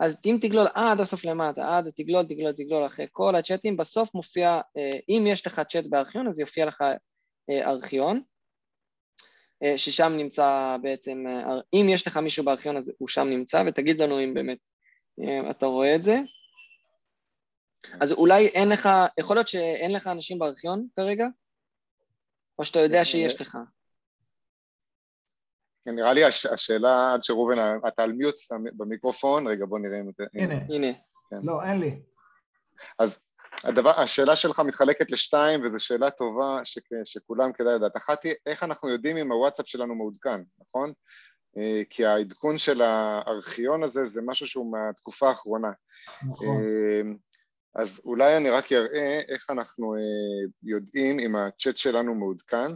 [0.00, 4.60] אז אם תגלול עד הסוף למטה, עד תגלול, תגלול, תגלול אחרי כל הצ'אטים, בסוף מופיע,
[4.76, 6.82] אה, אם יש לך צ'אט בארכיון, אז יופיע לך
[7.50, 8.22] אה, ארכיון,
[9.62, 11.24] אה, ששם נמצא בעצם,
[11.74, 14.58] אם יש לך מישהו בארכיון, אז הוא שם נמצא, ותגיד לנו אם באמת
[15.50, 16.20] אתה רואה את זה.
[18.00, 18.88] אז אולי אין לך,
[19.18, 21.26] יכול להיות שאין לך אנשים בארכיון כרגע?
[22.58, 23.58] או שאתה יודע שיש לך?
[25.82, 27.54] כן, נראה לי הש, השאלה עד שראובן,
[27.88, 28.34] אתה על מיוט
[28.76, 30.22] במיקרופון, רגע בוא נראה אם אתה...
[30.34, 30.54] הנה.
[30.54, 30.92] הנה.
[31.30, 31.36] כן.
[31.42, 32.02] לא, אין לי.
[32.98, 33.20] אז
[33.64, 37.96] הדבר, השאלה שלך מתחלקת לשתיים, וזו שאלה טובה ש, שכולם כדאי לדעת.
[37.96, 40.92] אחת היא, איך אנחנו יודעים אם הוואטסאפ שלנו מעודכן, נכון?
[41.58, 45.70] אה, כי העדכון של הארכיון הזה זה משהו שהוא מהתקופה האחרונה.
[46.22, 46.62] נכון.
[47.76, 49.94] אה, אז אולי אני רק אראה איך אנחנו
[50.62, 52.72] יודעים אם הצ'אט שלנו מעודכן.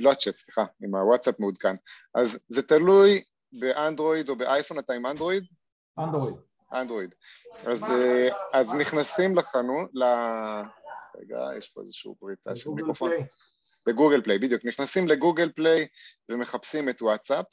[0.00, 1.76] לא הצ'אט, סליחה, אם הוואטסאפ מעודכן.
[2.14, 5.42] אז זה תלוי באנדרואיד או באייפון, אתה עם אנדרואיד?
[5.98, 6.36] אנדרואיד.
[6.72, 7.14] אנדרואיד.
[7.66, 7.84] אז,
[8.52, 10.02] אז נכנסים לחנות, ל...
[11.20, 13.10] רגע, יש פה איזושהי פריצה של מיקרופון.
[13.86, 14.64] ב Google Play, בדיוק.
[14.64, 15.86] נכנסים ל Google Play
[16.28, 17.44] ומחפשים את וואטסאפ,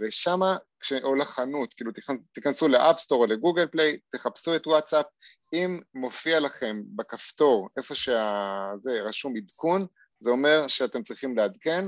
[0.00, 0.56] ושמה,
[1.02, 1.92] או לחנות, כאילו
[2.32, 5.06] תיכנסו ל App Store או ל Google Play, תחפשו את וואטסאפ,
[5.52, 9.86] אם מופיע לכם בכפתור איפה שזה רשום עדכון,
[10.20, 11.84] זה אומר שאתם צריכים לעדכן,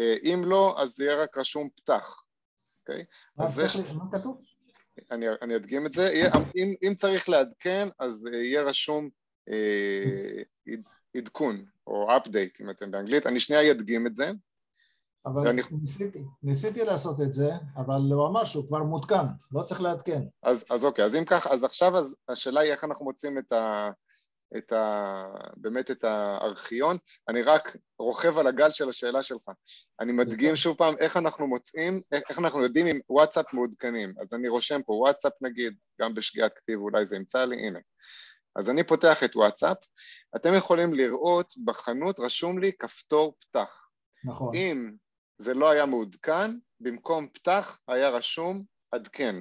[0.00, 2.22] אם לא, אז זה יהיה רק רשום פתח,
[2.80, 3.04] אוקיי?
[3.36, 3.46] מה
[3.94, 4.42] מה כתוב?
[5.10, 6.22] אני, אני אדגים את זה,
[6.56, 9.08] אם, אם צריך לעדכן אז יהיה רשום
[9.50, 10.42] אה,
[11.16, 14.30] עדכון או update אם אתם באנגלית, אני שנייה אדגים את זה.
[15.26, 15.62] אבל ואני...
[15.80, 20.22] ניסיתי, ניסיתי לעשות את זה, אבל הוא אמר שהוא כבר מותקן, לא צריך לעדכן.
[20.42, 23.52] אז, אז אוקיי, אז אם כך, אז עכשיו אז השאלה היא איך אנחנו מוצאים את
[23.52, 23.90] ה...
[24.56, 25.24] את ה...
[25.56, 26.96] באמת את הארכיון,
[27.28, 29.50] אני רק רוכב על הגל של השאלה שלך.
[30.00, 34.14] אני מדגים שוב פעם איך אנחנו מוצאים, איך אנחנו יודעים אם וואטסאפ מעודכנים.
[34.22, 37.78] אז אני רושם פה וואטסאפ נגיד, גם בשגיאת כתיב אולי זה ימצא לי, הנה.
[38.56, 39.76] אז אני פותח את וואטסאפ,
[40.36, 43.86] אתם יכולים לראות בחנות רשום לי כפתור פתח.
[44.24, 44.54] נכון.
[44.54, 44.90] אם
[45.40, 46.50] זה לא היה מעודכן,
[46.80, 49.36] במקום פתח היה רשום עדכן.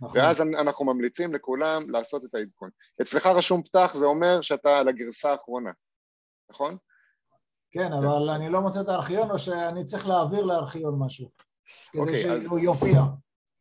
[0.00, 0.20] נכון.
[0.20, 2.70] ואז אנחנו ממליצים לכולם לעשות את העדכון.
[3.02, 5.70] אצלך רשום פתח, זה אומר שאתה על הגרסה האחרונה,
[6.50, 6.76] נכון?
[7.70, 11.30] כן, אבל אני לא מוצא את הארכיון, או שאני צריך להעביר לארכיון משהו,
[11.92, 12.64] כדי אוקיי, שהוא אז...
[12.64, 13.02] יופיע.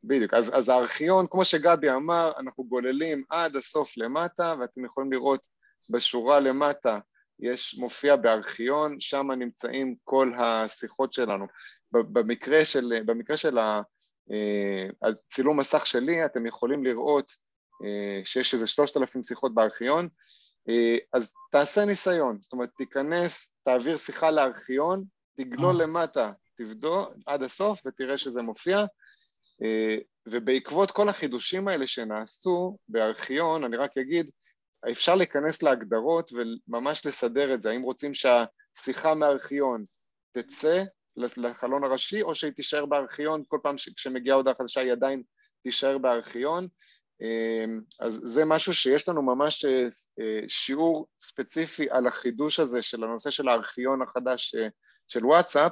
[0.03, 5.47] בדיוק, אז, אז הארכיון, כמו שגבי אמר, אנחנו גוללים עד הסוף למטה, ואתם יכולים לראות
[5.89, 6.99] בשורה למטה,
[7.39, 11.45] יש, מופיע בארכיון, שם נמצאים כל השיחות שלנו.
[11.91, 13.57] במקרה של, במקרה של
[15.01, 17.31] הצילום אה, מסך שלי, אתם יכולים לראות
[17.85, 20.07] אה, שיש איזה שלושת אלפים שיחות בארכיון,
[20.69, 25.03] אה, אז תעשה ניסיון, זאת אומרת, תיכנס, תעביר שיחה לארכיון,
[25.37, 28.85] תגלול למטה, תבדוק עד הסוף ותראה שזה מופיע,
[30.27, 34.29] ובעקבות כל החידושים האלה שנעשו בארכיון, אני רק אגיד,
[34.91, 39.85] אפשר להיכנס להגדרות וממש לסדר את זה, האם רוצים שהשיחה מארכיון
[40.31, 40.83] תצא
[41.17, 45.23] לחלון הראשי, או שהיא תישאר בארכיון, כל פעם כשמגיעה הודעה חדשה היא עדיין
[45.63, 46.67] תישאר בארכיון.
[47.99, 49.87] אז זה משהו שיש לנו ממש אה,
[50.47, 54.67] שיעור ספציפי על החידוש הזה של הנושא של הארכיון החדש אה,
[55.07, 55.71] של וואטסאפ.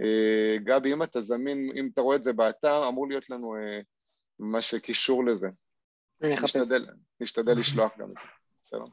[0.00, 3.54] אה, גבי, אם אתה זמין, אם אתה רואה את זה באתר, אמור להיות לנו
[4.38, 5.48] ממש קישור לזה.
[6.22, 6.86] נשתדל,
[7.20, 8.26] נשתדל לשלוח גם את זה,
[8.66, 8.84] בסדר.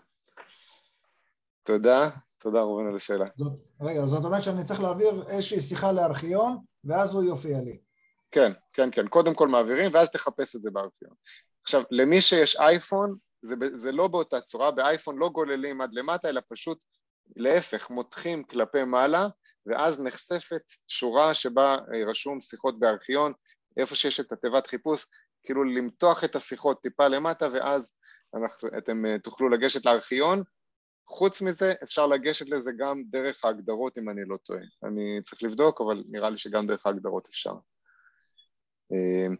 [1.63, 2.09] תודה.
[2.37, 3.25] תודה ראובן על השאלה.
[3.37, 3.51] זאת,
[3.81, 7.79] רגע, זאת אומרת שאני צריך להעביר איזושהי שיחה לארכיון, ואז הוא יופיע לי.
[8.31, 9.07] כן, כן, כן.
[9.07, 11.13] קודם כל מעבירים, ואז תחפש את זה בארכיון.
[11.63, 16.41] עכשיו, למי שיש אייפון, זה, זה לא באותה צורה, באייפון לא גוללים עד למטה, אלא
[16.49, 16.79] פשוט
[17.35, 19.27] להפך, מותחים כלפי מעלה,
[19.65, 23.33] ואז נחשפת שורה שבה אה, רשום שיחות בארכיון,
[23.77, 25.05] איפה שיש את התיבת חיפוש,
[25.43, 27.93] כאילו למתוח את השיחות טיפה למטה, ואז
[28.35, 30.43] אנחנו, אתם אה, תוכלו לגשת לארכיון,
[31.09, 34.61] חוץ מזה, אפשר לגשת לזה גם דרך ההגדרות, אם אני לא טועה.
[34.83, 37.53] אני צריך לבדוק, אבל נראה לי שגם דרך ההגדרות אפשר.
[38.91, 39.35] אמ,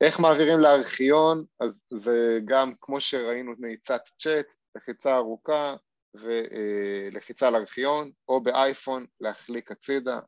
[0.00, 1.44] איך מעבירים לארכיון?
[1.60, 5.74] אז זה גם, כמו שראינו, נעיצת צ'אט, לחיצה ארוכה
[6.14, 10.20] ולחיצה על ארכיון, או באייפון להחליק הצידה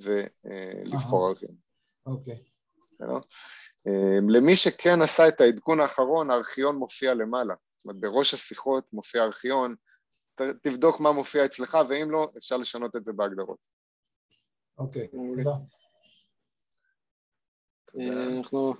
[0.00, 1.54] ולבחור ארכיון.
[2.06, 2.42] אוקיי.
[3.02, 3.20] אמ,
[4.28, 7.54] למי שכן עשה את העדכון האחרון, הארכיון מופיע למעלה.
[7.70, 9.74] זאת אומרת, בראש השיחות מופיע ארכיון,
[10.62, 13.66] תבדוק מה מופיע אצלך, ואם לא, אפשר לשנות את זה בהגדרות.
[14.78, 15.56] אוקיי, תודה.
[18.38, 18.74] אנחנו...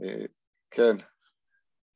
[0.00, 0.24] אה,
[0.70, 0.96] כן.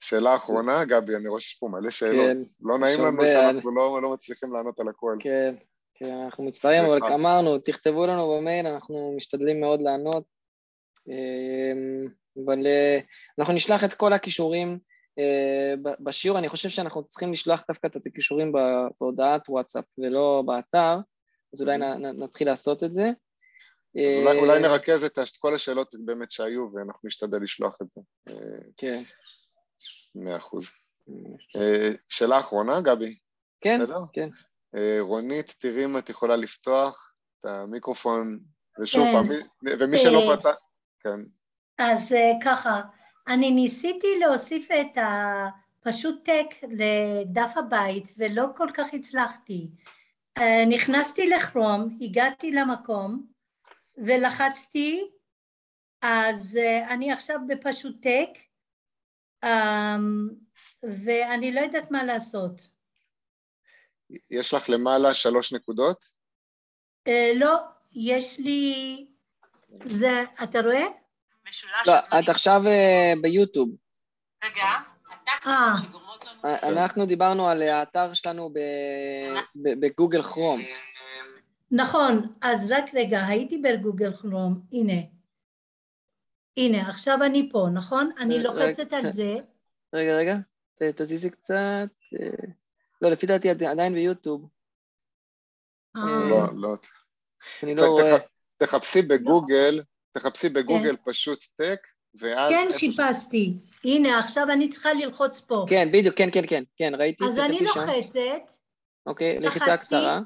[0.01, 2.27] שאלה אחרונה, גבי, אני רואה שיש פה מלא שאלות.
[2.27, 2.39] כן.
[2.61, 5.17] לא נעים לנו שאנחנו לא, לא מצליחים לענות על הכל.
[5.21, 5.55] כן,
[5.95, 10.38] כן, אנחנו מצטערים, אבל אמרנו, תכתבו לנו במייל, אנחנו משתדלים מאוד לענות.
[11.11, 12.09] אה,
[12.45, 12.99] אבל אה,
[13.39, 14.79] אנחנו נשלח את כל הכישורים
[15.19, 18.53] אה, בשיעור אני חושב שאנחנו צריכים לשלוח דווקא את הכישורים
[19.01, 20.97] בהודעת וואטסאפ ולא באתר,
[21.55, 22.25] אז אולי mm-hmm.
[22.25, 23.11] נתחיל לעשות את זה.
[23.97, 28.01] אז אולי, אולי אה, נרכז את כל השאלות באמת שהיו ואנחנו נשתדל לשלוח את זה.
[28.77, 29.03] כן.
[30.15, 30.71] מאה אחוז.
[32.09, 33.17] שאלה אחרונה, גבי.
[33.61, 34.01] כן, בסדר?
[34.13, 34.29] כן.
[35.01, 38.39] רונית, תראי אם את יכולה לפתוח את המיקרופון,
[38.81, 39.13] ושוב כן.
[39.13, 39.29] פעם,
[39.79, 40.55] ומי שלא פתח,
[41.09, 41.21] כן.
[41.79, 42.15] אז
[42.45, 42.81] ככה,
[43.29, 49.71] אני ניסיתי להוסיף את הפשוט טק לדף הבית ולא כל כך הצלחתי.
[50.39, 53.27] אה, נכנסתי לכרום, הגעתי למקום
[53.97, 55.11] ולחצתי,
[56.03, 58.31] אז אה, אני עכשיו בפשוט טק
[59.45, 60.29] אמ,
[60.83, 62.61] ואני לא יודעת מה לעשות.
[64.31, 66.05] יש לך למעלה שלוש נקודות?
[67.07, 67.57] אה, לא,
[67.93, 69.07] יש לי...
[69.87, 70.87] זה, אתה רואה?
[71.49, 73.71] משולש לא, את עכשיו אה, ביוטיוב.
[74.45, 74.65] רגע,
[75.47, 75.75] אה.
[76.45, 78.51] אנחנו דיברנו על האתר שלנו
[79.57, 80.61] בגוגל כרום.
[81.71, 85.03] נכון, אז רק רגע, הייתי בגוגל כרום, הנה.
[86.57, 88.11] הנה, עכשיו אני פה, נכון?
[88.21, 89.35] אני לוחצת על זה.
[89.93, 90.37] רגע, רגע,
[90.97, 91.89] תזיזי קצת.
[93.03, 94.49] לא, לפי דעתי את עדיין ביוטיוב.
[95.95, 96.77] לא, לא.
[97.63, 98.19] אני לא רואה.
[98.59, 99.83] תחפשי בגוגל,
[100.13, 101.03] תחפשי בגוגל כן.
[101.13, 101.81] פשוט טק,
[102.21, 102.51] ואז...
[102.51, 103.55] כן, חיפשתי.
[103.85, 105.65] הנה, עכשיו אני צריכה ללחוץ פה.
[105.69, 107.25] כן, בדיוק, כן, כן, כן, כן, ראיתי.
[107.25, 108.55] אז אני לוחצת.
[109.07, 110.21] אוקיי, לחיצה קצרה.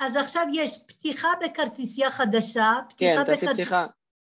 [0.00, 2.72] אז עכשיו יש פתיחה בכרטיסייה חדשה.
[2.96, 3.86] כן, תעשי פתיחה.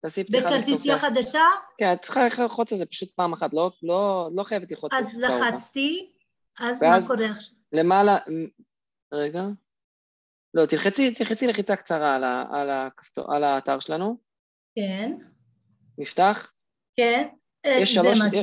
[0.03, 0.47] תעשי פתיחה.
[0.49, 1.45] בכרטיסייה חדשה?
[1.79, 4.93] כן, את צריכה ללחוץ על זה פשוט פעם אחת, לא, לא, לא חייבת ללחוץ.
[4.93, 6.13] אז לחצתי,
[6.61, 7.55] אז מה קורה עכשיו?
[7.73, 8.19] למעלה,
[9.13, 9.43] רגע.
[10.55, 14.17] לא, תלחצי, תלחצי לחיצה קצרה על, ה, על, הכפתור, על האתר שלנו.
[14.77, 15.13] כן.
[15.99, 16.53] נפתח?
[16.97, 17.29] כן.
[17.67, 18.21] יש שלוש...
[18.21, 18.43] משהו.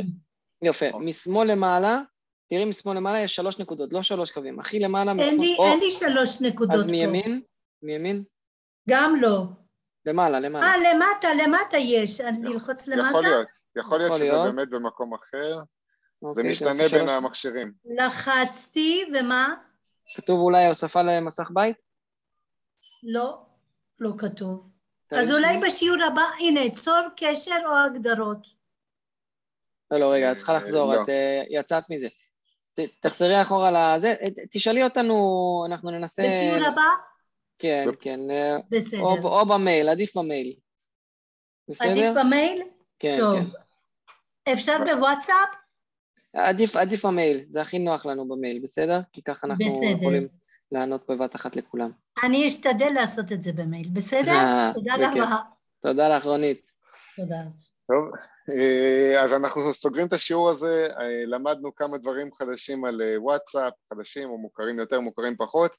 [0.62, 0.86] יפה.
[1.00, 2.02] משמאל למעלה,
[2.50, 4.60] תראי משמאל למעלה יש שלוש נקודות, לא שלוש קווים.
[4.60, 5.12] הכי למעלה...
[5.20, 5.66] אין לי, או...
[5.66, 6.86] אין לי שלוש נקודות אז פה.
[6.86, 7.42] אז מימין?
[7.84, 8.24] מימין?
[8.90, 9.44] גם לא.
[10.06, 10.66] למעלה, למעלה.
[10.66, 12.22] אה, למטה, למטה יש.
[12.22, 13.10] אני אלחוץ למטה?
[13.10, 13.48] יכול להיות.
[13.78, 15.56] יכול להיות שזה באמת במקום אחר.
[15.56, 17.74] זה אוקיי, משתנה בין המכשירים.
[17.86, 19.56] לחצתי, ומה?
[20.16, 21.91] כתוב אולי הוספה למסך בית?
[23.04, 23.46] לא,
[24.00, 24.70] לא כתוב.
[25.12, 28.48] אז אולי בשיעור הבא, הנה, צור קשר או הגדרות.
[29.92, 31.04] לא, לא, רגע, את צריכה לחזור, לא.
[31.04, 32.08] את אה, יצאת מזה.
[33.00, 35.16] תחזרי אחורה לזה, אה, תשאלי אותנו,
[35.68, 36.24] אנחנו ננסה...
[36.24, 36.82] בשיעור הבא?
[37.60, 38.20] כן, כן.
[38.32, 39.02] אה, בסדר.
[39.02, 40.54] או במייל, עדיף במייל.
[41.70, 41.90] בסדר?
[41.90, 42.62] עדיף במייל?
[43.00, 43.40] כן, טוב.
[44.46, 44.52] כן.
[44.54, 45.50] אפשר בוואטסאפ?
[46.34, 49.00] עדיף, עדיף במייל, זה הכי נוח לנו במייל, בסדר?
[49.14, 49.98] כי ככה אנחנו בסדר.
[50.02, 50.22] יכולים
[50.72, 51.92] לענות בבת אחת לכולם.
[52.24, 54.72] אני אשתדל לעשות את זה במייל, בסדר?
[54.74, 55.38] תודה רבה.
[55.82, 56.62] תודה לך, רונית.
[57.16, 57.42] תודה.
[57.88, 58.12] טוב,
[58.50, 63.74] אה, אז אנחנו סוגרים את השיעור הזה, אה, למדנו כמה דברים חדשים על אה, וואטסאפ,
[63.94, 65.76] חדשים או מוכרים יותר, מוכרים פחות.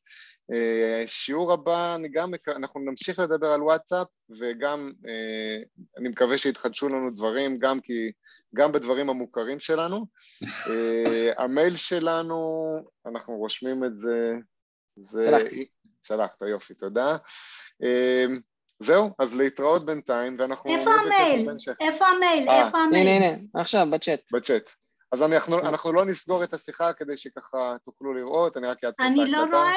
[1.06, 4.06] שיעור הבא, אני גם, אנחנו נמשיך לדבר על וואטסאפ
[4.38, 4.88] וגם
[5.98, 8.12] אני מקווה שיתחדשו לנו דברים, גם כי,
[8.54, 10.06] גם בדברים המוכרים שלנו.
[11.38, 12.70] המייל שלנו,
[13.06, 14.20] אנחנו רושמים את זה,
[14.96, 15.26] זה...
[15.30, 15.66] שלחתי.
[16.02, 17.16] שלחת, יופי, תודה.
[18.82, 20.70] זהו, אז להתראות בינתיים, ואנחנו...
[20.70, 21.48] איפה המייל?
[21.80, 22.48] איפה המייל?
[22.48, 23.08] אה, איפה המייל?
[23.08, 24.20] הנה, הנה, עכשיו, בצ'אט.
[24.32, 24.70] בצ'אט.
[25.12, 29.10] אז אנחנו, אנחנו לא נסגור את השיחה כדי שככה תוכלו לראות, אני רק אעצור את
[29.10, 29.22] ההקלטה.
[29.22, 29.70] אני לא רואה